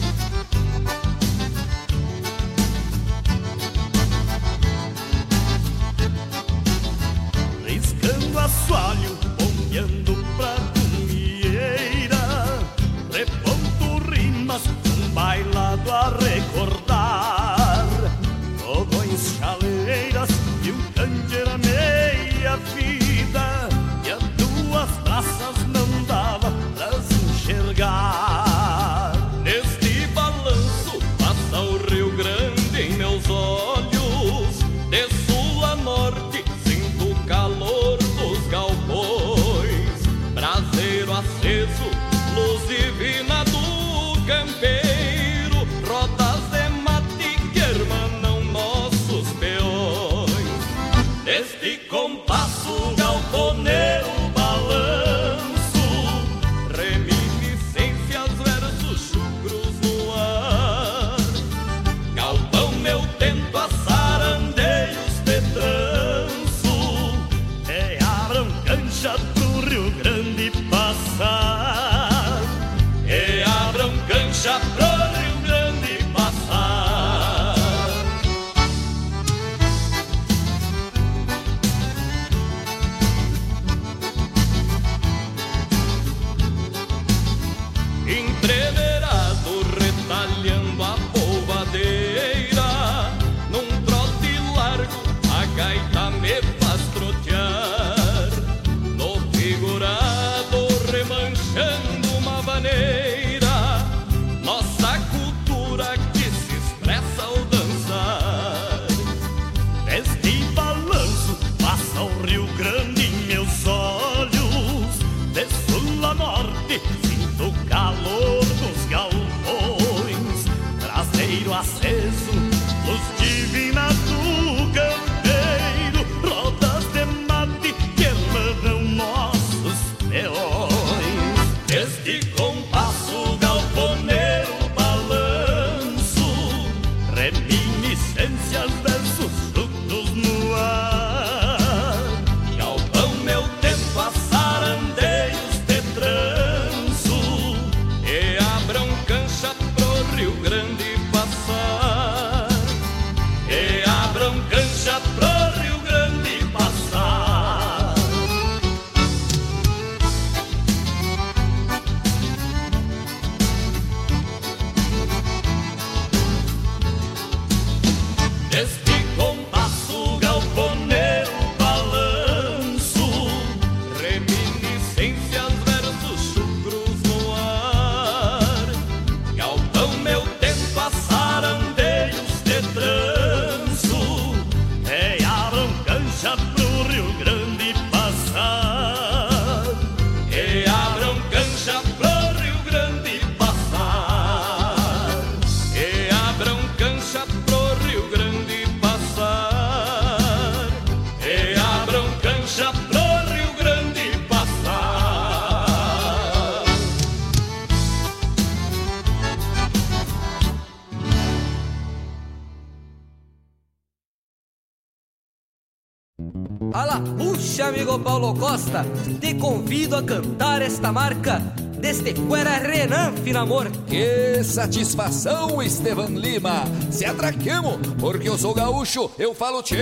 Amigo 217.71 217.97
Paulo 217.99 218.35
Costa, 218.35 218.85
te 219.21 219.33
convido 219.35 219.95
a 219.95 220.03
cantar 220.03 220.61
esta 220.61 220.91
marca 220.91 221.39
deste 221.79 222.13
Cuera 222.13 222.57
Renan 222.57 223.13
Finamor. 223.23 223.71
Que 223.87 224.43
satisfação, 224.43 225.63
Estevan 225.63 226.09
Lima! 226.09 226.65
Se 226.91 227.05
atraquemos, 227.05 227.77
porque 227.97 228.27
eu 228.27 228.37
sou 228.37 228.53
gaúcho, 228.53 229.09
eu 229.17 229.33
falo 229.33 229.63
tchê! 229.63 229.77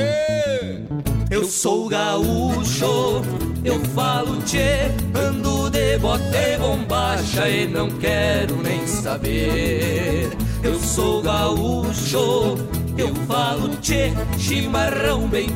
Eu 1.32 1.44
sou 1.46 1.90
gaúcho, 1.90 3.24
eu 3.66 3.80
falo 3.96 4.38
tchê, 4.44 4.92
ando 5.16 5.70
de 5.72 5.98
bote 5.98 6.58
bombacha 6.60 7.50
e 7.50 7.68
não 7.68 7.90
quero 7.90 8.62
nem 8.62 8.86
saber. 8.86 10.30
Eu 10.62 10.80
sou 10.80 11.24
gaúcho, 11.24 12.56
eu 12.98 13.14
falo 13.28 13.70
tchê, 13.78 14.12
chimarrão 14.38 15.28
bem 15.28 15.50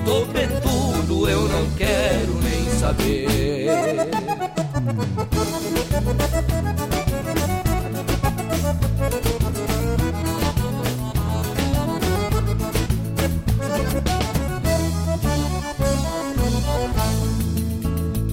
eu 1.28 1.48
não 1.48 1.70
quero 1.78 2.34
nem 2.42 2.70
saber. 2.80 3.28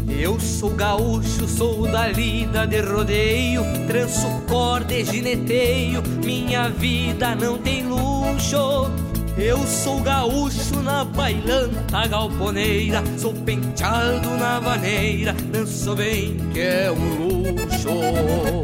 Eu 0.09 0.39
sou 0.39 0.71
gaúcho, 0.71 1.49
sou 1.49 1.91
da 1.91 2.09
lida 2.09 2.67
de 2.67 2.81
rodeio, 2.81 3.63
tranço 3.87 4.27
corda 4.49 4.93
e 4.93 5.05
gineteio, 5.05 6.03
minha 6.25 6.69
vida 6.69 7.35
não 7.35 7.57
tem 7.59 7.87
luxo. 7.87 8.91
Eu 9.39 9.67
sou 9.67 10.01
gaúcho 10.01 10.70
na 10.83 11.05
bailanta 11.05 12.07
galponeira, 12.07 13.03
sou 13.19 13.33
penteado 13.33 14.31
na 14.37 14.61
vaneira, 14.61 15.33
danço 15.53 15.95
bem 15.95 16.37
que 16.53 16.61
é 16.61 16.91
um 16.91 17.15
luxo. 17.17 17.89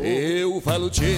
Eu 0.03 0.61
falo 0.61 0.91
tchê, 0.91 1.17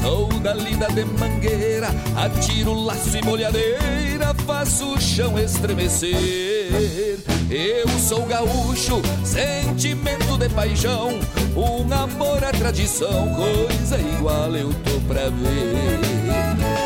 sou 0.00 0.28
da 0.40 0.54
lida 0.54 0.88
de 0.88 1.04
mangueira, 1.04 1.88
atiro 2.16 2.74
laço 2.74 3.16
e 3.16 3.24
molhadeira, 3.24 4.34
faço 4.46 4.94
o 4.94 5.00
chão 5.00 5.38
estremecer. 5.38 7.18
Eu 7.50 7.88
sou 7.98 8.24
gaúcho, 8.26 9.02
sentimento 9.24 10.38
de 10.38 10.48
paixão, 10.48 11.18
Um 11.54 11.92
amor 11.92 12.42
à 12.42 12.50
tradição, 12.50 13.28
coisa 13.34 13.98
igual 13.98 14.56
eu 14.56 14.72
tô 14.72 14.98
pra 15.06 15.28
ver. 15.28 16.00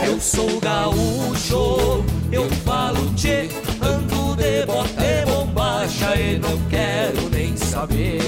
Eu 0.08 0.20
sou 0.20 0.60
gaúcho, 0.60 2.04
eu 2.32 2.48
saber. 7.86 8.20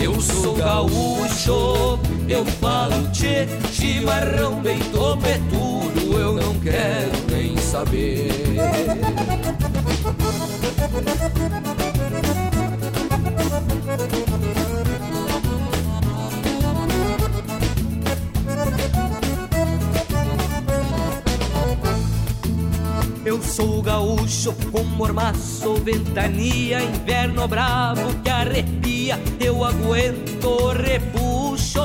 Eu 0.00 0.20
sou 0.20 0.54
gaúcho, 0.54 1.98
eu 2.28 2.44
falo 2.44 3.08
tchê, 3.12 3.46
chimarrão 3.72 4.60
bem 4.60 4.78
topetudo, 4.90 6.18
eu 6.18 6.32
não 6.34 6.54
quero 6.60 7.12
nem 7.30 7.56
saber. 7.56 8.30
Sou 23.50 23.82
gaúcho 23.82 24.54
com 24.70 24.84
mormaço, 24.84 25.74
ventania, 25.82 26.80
inverno 26.80 27.48
bravo 27.48 28.14
que 28.22 28.30
arrepia, 28.30 29.18
eu 29.40 29.64
aguento 29.64 30.68
repuxo. 30.68 31.80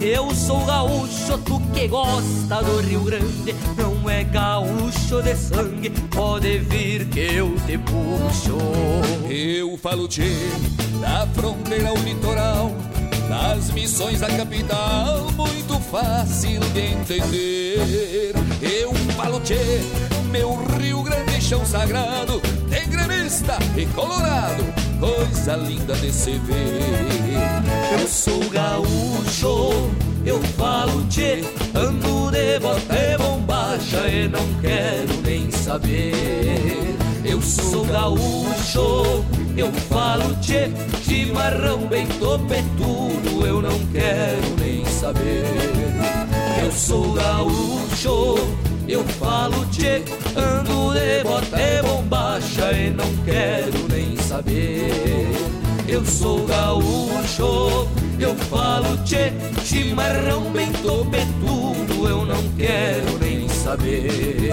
Eu 0.00 0.34
sou 0.34 0.64
gaúcho, 0.64 1.36
tu 1.44 1.60
que 1.74 1.88
gosta 1.88 2.62
do 2.62 2.80
Rio 2.80 3.02
Grande, 3.02 3.54
não 3.76 4.08
é 4.08 4.24
gaúcho 4.24 5.20
de 5.22 5.34
sangue, 5.36 5.90
pode 6.10 6.58
vir 6.58 7.06
que 7.08 7.20
eu 7.34 7.54
te 7.66 7.76
puxo. 7.76 8.56
Eu 9.28 9.76
falo 9.76 10.08
tchê, 10.08 10.32
da 11.02 11.26
fronteira 11.34 11.90
ao 11.90 11.96
litoral, 11.96 12.72
das 13.28 13.70
missões 13.72 14.20
da 14.20 14.28
capital, 14.28 15.30
muito 15.36 15.78
fácil 15.90 16.60
de 16.72 16.80
entender. 16.80 18.32
Eu 18.62 18.94
falo 19.16 19.40
tchê, 19.40 19.80
meu 20.28 20.54
Rio 20.78 21.02
Grande 21.02 21.40
chão 21.40 21.64
sagrado, 21.64 22.40
tem 22.68 22.88
gremista 22.88 23.58
e 23.76 23.86
colorado, 23.86 24.64
coisa 25.00 25.56
linda 25.56 25.94
de 25.94 26.12
se 26.12 26.32
ver. 26.32 27.98
Eu 27.98 28.06
sou 28.06 28.38
gaúcho, 28.50 29.90
eu 30.24 30.40
falo 30.58 31.04
tchê, 31.08 31.42
ando 31.74 32.30
de 32.30 32.58
bote 32.60 33.16
bombacha 33.18 34.08
e 34.08 34.28
não 34.28 34.46
quero 34.60 35.22
nem 35.24 35.50
saber. 35.50 36.96
Eu 37.24 37.40
sou 37.40 37.84
gaúcho, 37.86 39.24
eu 39.56 39.72
falo 39.88 40.34
tchê, 40.36 40.70
chimarrão 41.02 41.86
bem 41.86 42.06
topetudo, 42.06 43.46
eu 43.46 43.62
não 43.62 43.78
quero 43.92 44.56
nem 44.60 44.84
saber. 44.84 45.44
Eu 46.62 46.72
sou 46.72 47.14
gaúcho, 47.14 48.36
eu 48.88 49.04
falo 49.04 49.66
tchê, 49.66 50.02
ando 50.34 50.94
de 50.94 51.22
bote 51.22 51.82
bombacha 51.82 52.72
e 52.72 52.90
não 52.90 53.14
quero 53.24 53.86
nem 53.88 54.16
saber. 54.16 55.28
Eu 55.86 56.04
sou 56.04 56.46
gaúcho, 56.46 57.88
eu 58.18 58.34
falo 58.50 58.96
tchê, 59.04 59.32
chimarrão 59.64 60.50
bem 60.50 60.72
topetudo, 60.72 62.08
eu 62.08 62.24
não 62.24 62.42
quero 62.56 63.18
nem 63.18 63.46
saber. 63.48 64.52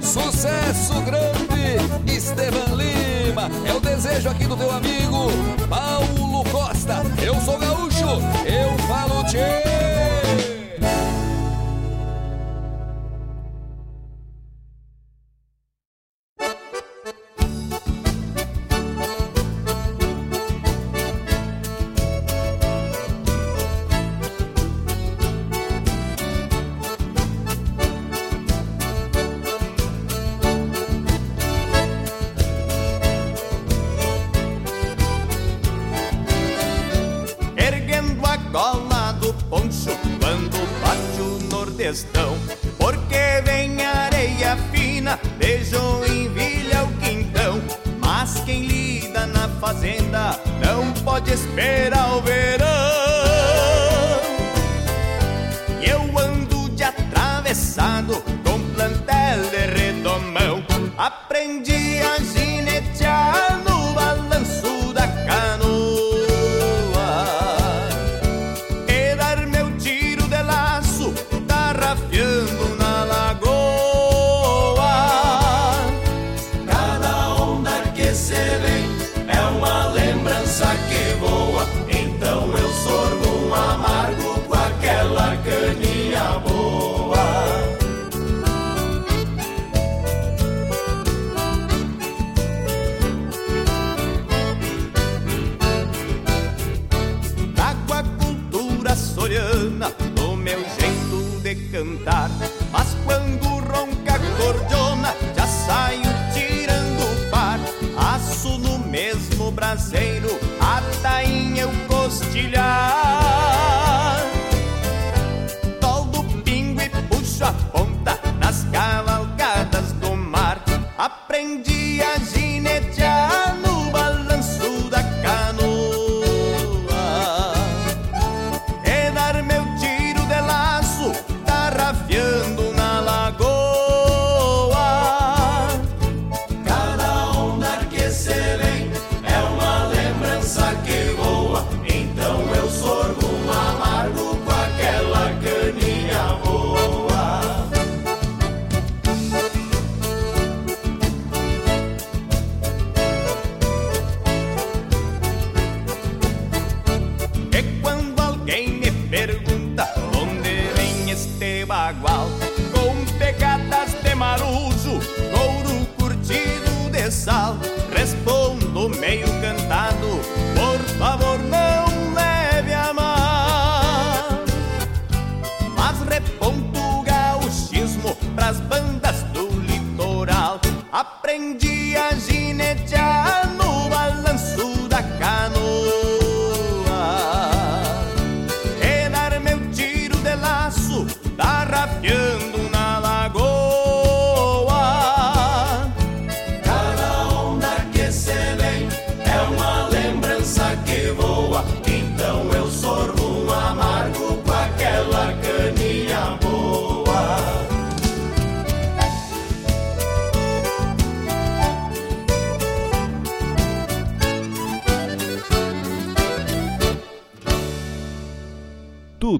Sucesso 0.00 1.00
grande, 1.02 2.12
Estevan 2.12 2.76
Lima. 2.76 3.50
É 3.66 3.72
o 3.72 3.80
desejo 3.80 4.30
aqui 4.30 4.46
do 4.46 4.56
teu 4.56 4.70
amigo 4.70 5.28
Paulo 5.68 6.44
Costa. 6.50 7.02
Eu 7.20 7.34
sou 7.40 7.58
gaúcho, 7.58 8.06
eu 8.46 8.78
falo 8.86 9.24
tchê. 9.24 9.73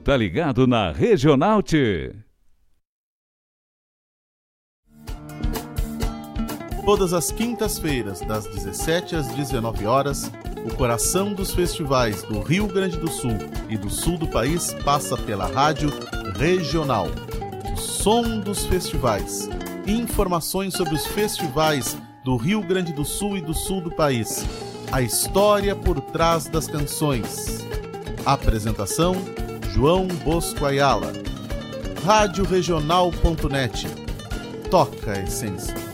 Tá 0.05 0.15
ligado 0.19 0.67
na 0.67 0.93
Regional 0.93 1.63
T. 1.63 2.15
Todas 6.85 7.15
as 7.15 7.33
quintas-feiras, 7.33 8.21
das 8.21 8.47
17 8.47 9.17
às 9.17 9.29
19 9.29 9.87
horas, 9.87 10.31
o 10.67 10.75
coração 10.77 11.33
dos 11.33 11.55
festivais 11.55 12.23
do 12.23 12.41
Rio 12.41 12.67
Grande 12.67 12.99
do 12.99 13.09
Sul 13.09 13.39
e 13.71 13.79
do 13.79 13.89
sul 13.89 14.19
do 14.19 14.27
país 14.29 14.75
passa 14.85 15.17
pela 15.17 15.47
rádio 15.47 15.89
Regional. 16.37 17.07
O 17.73 17.77
som 17.79 18.41
dos 18.41 18.67
festivais. 18.67 19.49
Informações 19.87 20.75
sobre 20.75 20.95
os 20.95 21.07
festivais 21.07 21.97
do 22.23 22.37
Rio 22.37 22.61
Grande 22.61 22.93
do 22.93 23.07
Sul 23.07 23.39
e 23.39 23.41
do 23.41 23.55
sul 23.55 23.81
do 23.81 23.91
país. 23.91 24.45
A 24.93 25.01
história 25.01 25.75
por 25.75 25.99
trás 25.99 26.47
das 26.47 26.67
canções. 26.67 27.65
Apresentação: 28.27 29.15
João 29.75 30.07
Bosco 30.07 30.65
Ayala. 30.65 31.13
Rádio. 32.05 32.45
Toca 34.71 35.11
a 35.11 35.23
essência. 35.25 35.94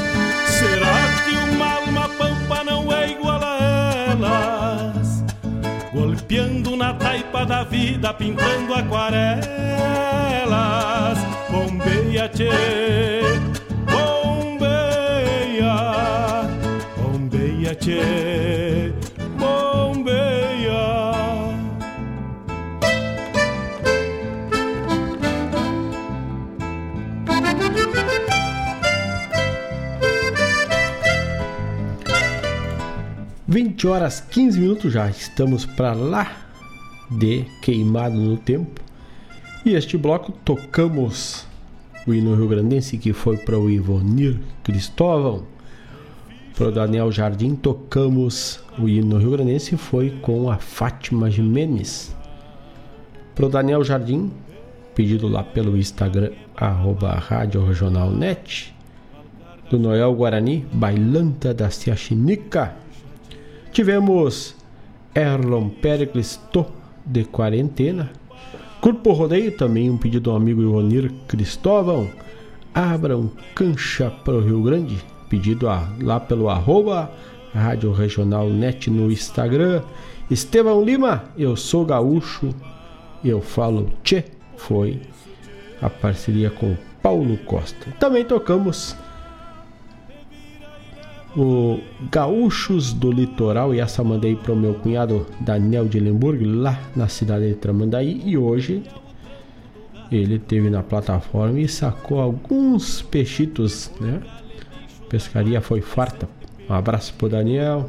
Taipa 6.93 7.45
da 7.45 7.63
vida, 7.63 8.13
pintando 8.13 8.73
aquarelas. 8.73 9.41
Bombeia, 11.49 12.29
tchê, 12.29 12.49
bombeia, 13.91 15.75
bombeia, 16.97 17.75
tchê, 17.75 18.93
bombeia. 19.37 21.11
Vinte 33.47 33.85
horas 33.85 34.21
15 34.21 34.59
minutos 34.59 34.93
já 34.93 35.09
estamos 35.09 35.65
para 35.65 35.91
lá 35.91 36.40
de 37.21 37.45
queimado 37.61 38.15
no 38.15 38.35
tempo. 38.35 38.81
E 39.63 39.75
este 39.75 39.95
bloco 39.95 40.31
tocamos 40.43 41.45
o 42.07 42.13
hino 42.13 42.33
rio-grandense 42.33 42.97
que 42.97 43.13
foi 43.13 43.37
para 43.37 43.59
o 43.59 43.69
Ivonir 43.69 44.39
Cristóvão. 44.63 45.43
Para 46.57 46.69
o 46.69 46.71
Daniel 46.71 47.11
Jardim 47.11 47.53
tocamos 47.53 48.59
o 48.79 48.89
hino 48.89 49.19
rio-grandense 49.19 49.77
foi 49.77 50.09
com 50.21 50.49
a 50.49 50.57
Fátima 50.57 51.29
Jimenez. 51.29 52.15
Para 53.35 53.45
o 53.45 53.49
Daniel 53.49 53.83
Jardim, 53.83 54.31
pedido 54.95 55.27
lá 55.27 55.43
pelo 55.43 55.77
Instagram, 55.77 56.31
Rádio 56.55 57.63
Regional 57.63 58.09
Net. 58.09 58.73
Do 59.69 59.79
Noel 59.79 60.13
Guarani, 60.15 60.65
Bailanta 60.73 61.53
da 61.53 61.69
Ciaxinica. 61.69 62.75
Tivemos 63.71 64.55
Erlon 65.15 65.69
Pericles 65.69 66.37
Tô, 66.51 66.65
de 67.05 67.23
quarentena. 67.23 68.11
Corpo 68.79 69.11
Rodeio, 69.11 69.55
também 69.55 69.89
um 69.89 69.97
pedido 69.97 70.31
do 70.31 70.35
amigo 70.35 70.61
Ionir 70.61 71.11
Cristóvão. 71.27 72.09
Abram 72.73 73.29
cancha 73.53 74.09
para 74.09 74.33
o 74.35 74.41
Rio 74.41 74.63
Grande, 74.63 74.97
pedido 75.29 75.69
a, 75.69 75.87
lá 76.01 76.19
pelo 76.19 76.49
arroba 76.49 77.11
Rádio 77.53 77.91
Regional 77.91 78.49
Net 78.49 78.89
no 78.89 79.11
Instagram. 79.11 79.81
Estevão 80.29 80.83
Lima, 80.83 81.25
eu 81.37 81.55
sou 81.55 81.85
gaúcho, 81.85 82.53
eu 83.23 83.41
falo 83.41 83.91
tchê, 84.03 84.23
foi 84.55 85.01
a 85.81 85.89
parceria 85.89 86.49
com 86.49 86.75
Paulo 87.01 87.37
Costa. 87.39 87.91
Também 87.99 88.23
tocamos 88.23 88.95
o 91.35 91.79
Gaúchos 92.11 92.93
do 92.93 93.11
Litoral 93.11 93.73
e 93.73 93.79
essa 93.79 94.03
mandei 94.03 94.35
para 94.35 94.51
o 94.51 94.55
meu 94.55 94.73
cunhado 94.73 95.25
Daniel 95.39 95.87
de 95.87 95.99
Lemburg 95.99 96.43
lá 96.43 96.79
na 96.95 97.07
cidade 97.07 97.47
de 97.47 97.55
Tramandaí 97.55 98.21
e 98.25 98.37
hoje 98.37 98.83
ele 100.11 100.37
teve 100.37 100.69
na 100.69 100.83
plataforma 100.83 101.59
e 101.59 101.67
sacou 101.67 102.19
alguns 102.19 103.01
peixitos, 103.01 103.89
né? 103.99 104.21
Pescaria 105.07 105.61
foi 105.61 105.79
farta. 105.79 106.27
Um 106.69 106.73
abraço 106.73 107.13
pro 107.13 107.29
Daniel. 107.29 107.85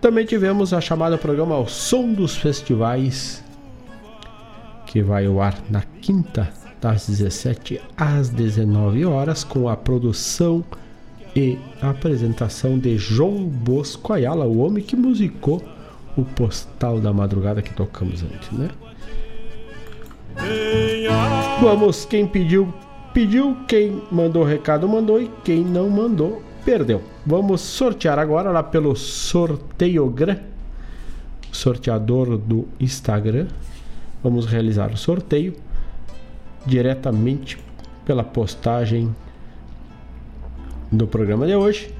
Também 0.00 0.26
tivemos 0.26 0.72
a 0.74 0.80
chamada 0.80 1.16
programa 1.16 1.58
O 1.58 1.66
Som 1.66 2.12
dos 2.12 2.36
Festivais 2.36 3.42
que 4.86 5.02
vai 5.02 5.26
ao 5.26 5.40
ar 5.40 5.56
na 5.70 5.82
quinta 5.82 6.52
das 6.80 7.06
17 7.06 7.80
às 7.96 8.28
19 8.28 9.04
horas 9.04 9.44
com 9.44 9.68
a 9.68 9.76
produção 9.76 10.64
e 11.34 11.58
apresentação 11.80 12.78
de 12.78 12.96
João 12.98 13.44
Bosco 13.44 14.12
Ayala, 14.12 14.46
o 14.46 14.58
homem 14.58 14.82
que 14.82 14.96
musicou 14.96 15.62
o 16.16 16.24
Postal 16.24 17.00
da 17.00 17.12
Madrugada 17.12 17.62
que 17.62 17.72
tocamos 17.72 18.22
antes, 18.22 18.50
né? 18.52 18.68
Vamos, 21.60 22.04
quem 22.04 22.26
pediu, 22.26 22.72
pediu, 23.12 23.56
quem 23.68 24.02
mandou 24.10 24.44
recado, 24.44 24.88
mandou 24.88 25.20
e 25.20 25.30
quem 25.44 25.64
não 25.64 25.88
mandou, 25.88 26.42
perdeu. 26.64 27.02
Vamos 27.24 27.60
sortear 27.60 28.18
agora 28.18 28.50
lá 28.50 28.62
pelo 28.62 28.96
Sorteiogram, 28.96 30.38
sorteador 31.52 32.38
do 32.38 32.66
Instagram. 32.78 33.46
Vamos 34.22 34.46
realizar 34.46 34.90
o 34.92 34.96
sorteio 34.96 35.54
diretamente 36.66 37.58
pela 38.04 38.24
postagem 38.24 39.14
do 40.90 41.06
programa 41.06 41.46
de 41.46 41.54
hoje. 41.54 41.94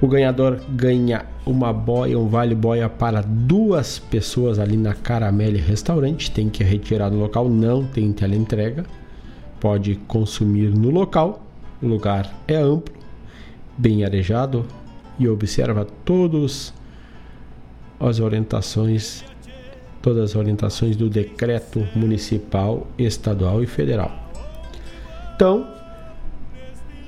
O 0.00 0.06
ganhador 0.06 0.60
ganha 0.70 1.26
uma 1.44 1.72
boia, 1.72 2.18
um 2.18 2.26
vale 2.26 2.54
boia 2.54 2.88
para 2.88 3.20
duas 3.20 3.98
pessoas 3.98 4.58
ali 4.58 4.76
na 4.76 4.94
Caramelle 4.94 5.58
Restaurante. 5.58 6.30
Tem 6.30 6.48
que 6.48 6.64
retirar 6.64 7.10
do 7.10 7.18
local, 7.18 7.48
não 7.50 7.84
tem 7.84 8.10
teleentrega. 8.12 8.84
Pode 9.58 9.96
consumir 10.08 10.70
no 10.70 10.90
local. 10.90 11.44
O 11.82 11.86
lugar 11.86 12.32
é 12.48 12.56
amplo, 12.56 12.94
bem 13.76 14.04
arejado 14.04 14.64
e 15.18 15.28
observa 15.28 15.86
todas 16.04 16.72
as 17.98 18.20
orientações, 18.20 19.22
todas 20.00 20.30
as 20.30 20.36
orientações 20.36 20.96
do 20.96 21.10
decreto 21.10 21.86
municipal, 21.94 22.86
estadual 22.98 23.62
e 23.62 23.66
federal. 23.66 24.10
Então, 25.34 25.79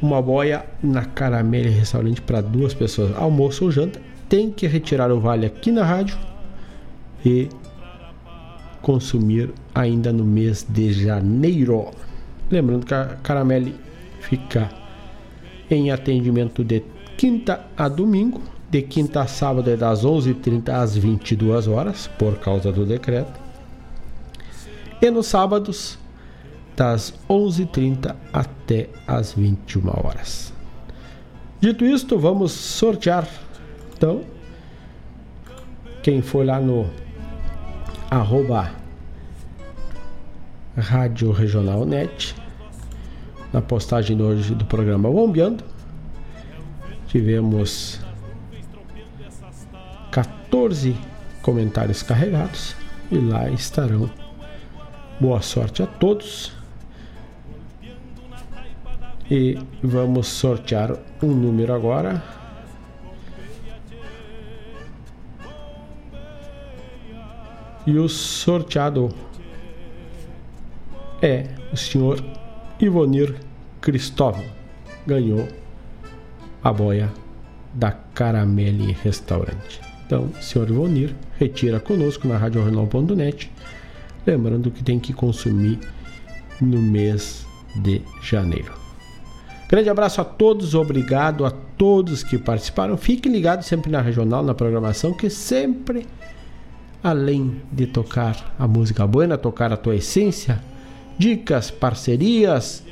uma 0.03 0.21
boia 0.21 0.67
na 0.83 1.05
Caramelle 1.05 1.71
Restaurante 1.71 2.21
para 2.21 2.41
duas 2.41 2.75
pessoas, 2.75 3.17
almoço 3.17 3.65
ou 3.65 3.71
janta, 3.71 4.01
tem 4.29 4.51
que 4.51 4.67
retirar 4.67 5.13
o 5.13 5.21
vale 5.21 5.47
aqui 5.47 5.71
na 5.71 5.85
rádio 5.85 6.19
e 7.25 7.49
consumir 8.83 9.51
ainda 9.73 10.13
no 10.13 10.25
mês 10.25 10.67
de 10.69 10.93
janeiro. 10.93 11.91
Lembrando 12.51 12.85
que 12.85 12.93
a 12.93 13.17
Caramelle 13.23 13.77
fica 14.21 14.69
em 15.71 15.93
atendimento 15.93 16.65
de 16.65 16.83
quinta 17.17 17.65
a 17.77 17.89
domingo, 17.89 18.43
de 18.69 18.83
quinta 18.83 19.23
a 19.23 19.27
sábado 19.29 19.71
é 19.71 19.77
das 19.77 20.05
11h30 20.05 20.69
às 20.71 20.97
22 20.97 21.69
horas, 21.69 22.11
por 22.19 22.39
causa 22.39 22.73
do 22.73 22.85
decreto. 22.85 23.41
E 25.01 25.11
nos 25.11 25.27
sábados, 25.27 25.99
das 26.76 27.15
11h30 27.28 28.15
até 28.33 28.89
as 29.07 29.33
21 29.33 29.89
horas. 29.89 30.52
Dito 31.60 31.84
isto, 31.84 32.18
vamos 32.18 32.52
sortear. 32.52 33.28
Então, 33.94 34.23
quem 36.02 36.20
foi 36.20 36.44
lá 36.44 36.60
no 36.60 36.91
arroba 38.10 38.73
Rádio 40.76 41.31
Regional 41.31 41.84
Net, 41.84 42.34
na 43.52 43.62
postagem 43.62 44.17
de 44.17 44.23
hoje 44.23 44.55
do 44.55 44.65
programa 44.65 45.10
Bombeando, 45.10 45.62
tivemos 47.07 48.01
14 50.10 50.97
comentários 51.42 52.02
carregados 52.02 52.75
e 53.10 53.18
lá 53.18 53.49
estarão. 53.51 54.10
Boa 55.20 55.41
sorte 55.42 55.83
a 55.83 55.86
todos. 55.86 56.61
E 59.35 59.59
vamos 59.83 60.28
sortear 60.28 60.94
um 61.23 61.28
número 61.28 61.73
agora. 61.73 62.23
E 67.86 67.99
o 67.99 68.11
sorteado 68.11 69.09
é 71.23 71.47
o 71.73 71.77
senhor 71.78 72.23
Ivonir 72.78 73.35
Cristóvão. 73.81 74.44
Ganhou 75.07 75.49
a 76.62 76.70
boia 76.70 77.11
da 77.73 77.91
Caramelle 77.91 78.93
Restaurante. 79.02 79.81
Então, 80.05 80.28
senhor 80.43 80.69
Ivonir, 80.69 81.17
retira 81.39 81.81
conosco 81.81 82.28
na 82.28 82.36
RadioRenal.net. 82.36 83.51
Lembrando 84.27 84.70
que 84.70 84.85
tem 84.85 85.01
que 85.01 85.15
consumir 85.15 85.78
no 86.61 86.83
mês 86.83 87.47
de 87.77 88.02
janeiro. 88.20 88.82
Grande 89.73 89.89
abraço 89.89 90.20
a 90.20 90.25
todos, 90.25 90.75
obrigado 90.75 91.47
a 91.47 91.51
todos 91.51 92.23
que 92.23 92.36
participaram. 92.36 92.94
Fiquem 92.99 93.33
ligados 93.33 93.65
sempre 93.65 93.91
na 93.91 94.02
regional, 94.02 94.44
na 94.44 94.52
programação, 94.52 95.15
que 95.15 95.31
sempre 95.31 96.07
além 97.02 97.62
de 97.73 97.86
tocar 97.86 98.55
a 98.59 98.68
música 98.68 99.07
boa, 99.07 99.39
tocar 99.39 99.73
a 99.73 99.76
tua 99.78 99.97
essência, 99.97 100.62
dicas, 101.17 101.70
parcerias, 101.70 102.84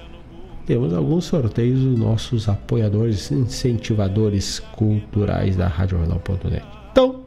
temos 0.65 0.95
alguns 0.95 1.27
sorteios 1.27 1.81
dos 1.81 1.99
nossos 1.99 2.49
apoiadores, 2.49 3.31
incentivadores 3.31 4.59
culturais 4.75 5.57
da 5.57 5.69
RadioJornal.net. 5.69 6.65
Então, 6.93 7.25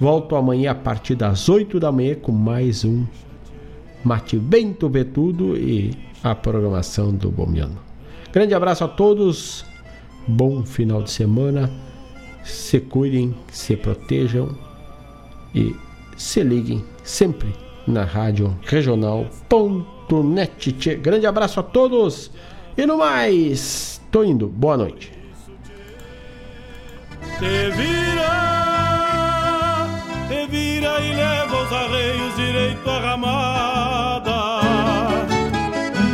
volto 0.00 0.34
amanhã 0.34 0.72
a 0.72 0.74
partir 0.74 1.14
das 1.14 1.48
8 1.48 1.78
da 1.78 1.92
manhã 1.92 2.16
com 2.16 2.32
mais 2.32 2.84
um 2.84 3.06
Mate 4.02 4.36
Bem 4.36 4.72
Tudo 4.72 5.56
e 5.56 5.96
a 6.24 6.34
programação 6.34 7.14
do 7.14 7.30
Bombiano. 7.30 7.91
Grande 8.32 8.54
abraço 8.54 8.84
a 8.84 8.88
todos. 8.88 9.66
Bom 10.26 10.64
final 10.64 11.02
de 11.02 11.10
semana. 11.10 11.70
Se 12.42 12.80
cuidem, 12.80 13.34
se 13.50 13.76
protejam 13.76 14.56
e 15.54 15.76
se 16.16 16.42
liguem 16.42 16.82
sempre 17.04 17.54
na 17.86 18.04
rádio 18.04 18.56
regional.net. 18.62 20.72
Grande 20.96 21.26
abraço 21.26 21.60
a 21.60 21.62
todos 21.62 22.30
e 22.76 22.84
no 22.86 22.98
mais, 22.98 24.00
tô 24.10 24.24
indo. 24.24 24.48
Boa 24.48 24.78
noite. 24.78 25.12
Te 27.38 27.70
vira, 27.70 29.86
te 30.28 30.46
vira 30.46 31.00
e 31.00 31.14
leva 31.14 31.62
os 31.62 31.72
arreios 31.72 32.34
direito 32.36 32.88
a 32.88 32.98
ramar. 32.98 33.71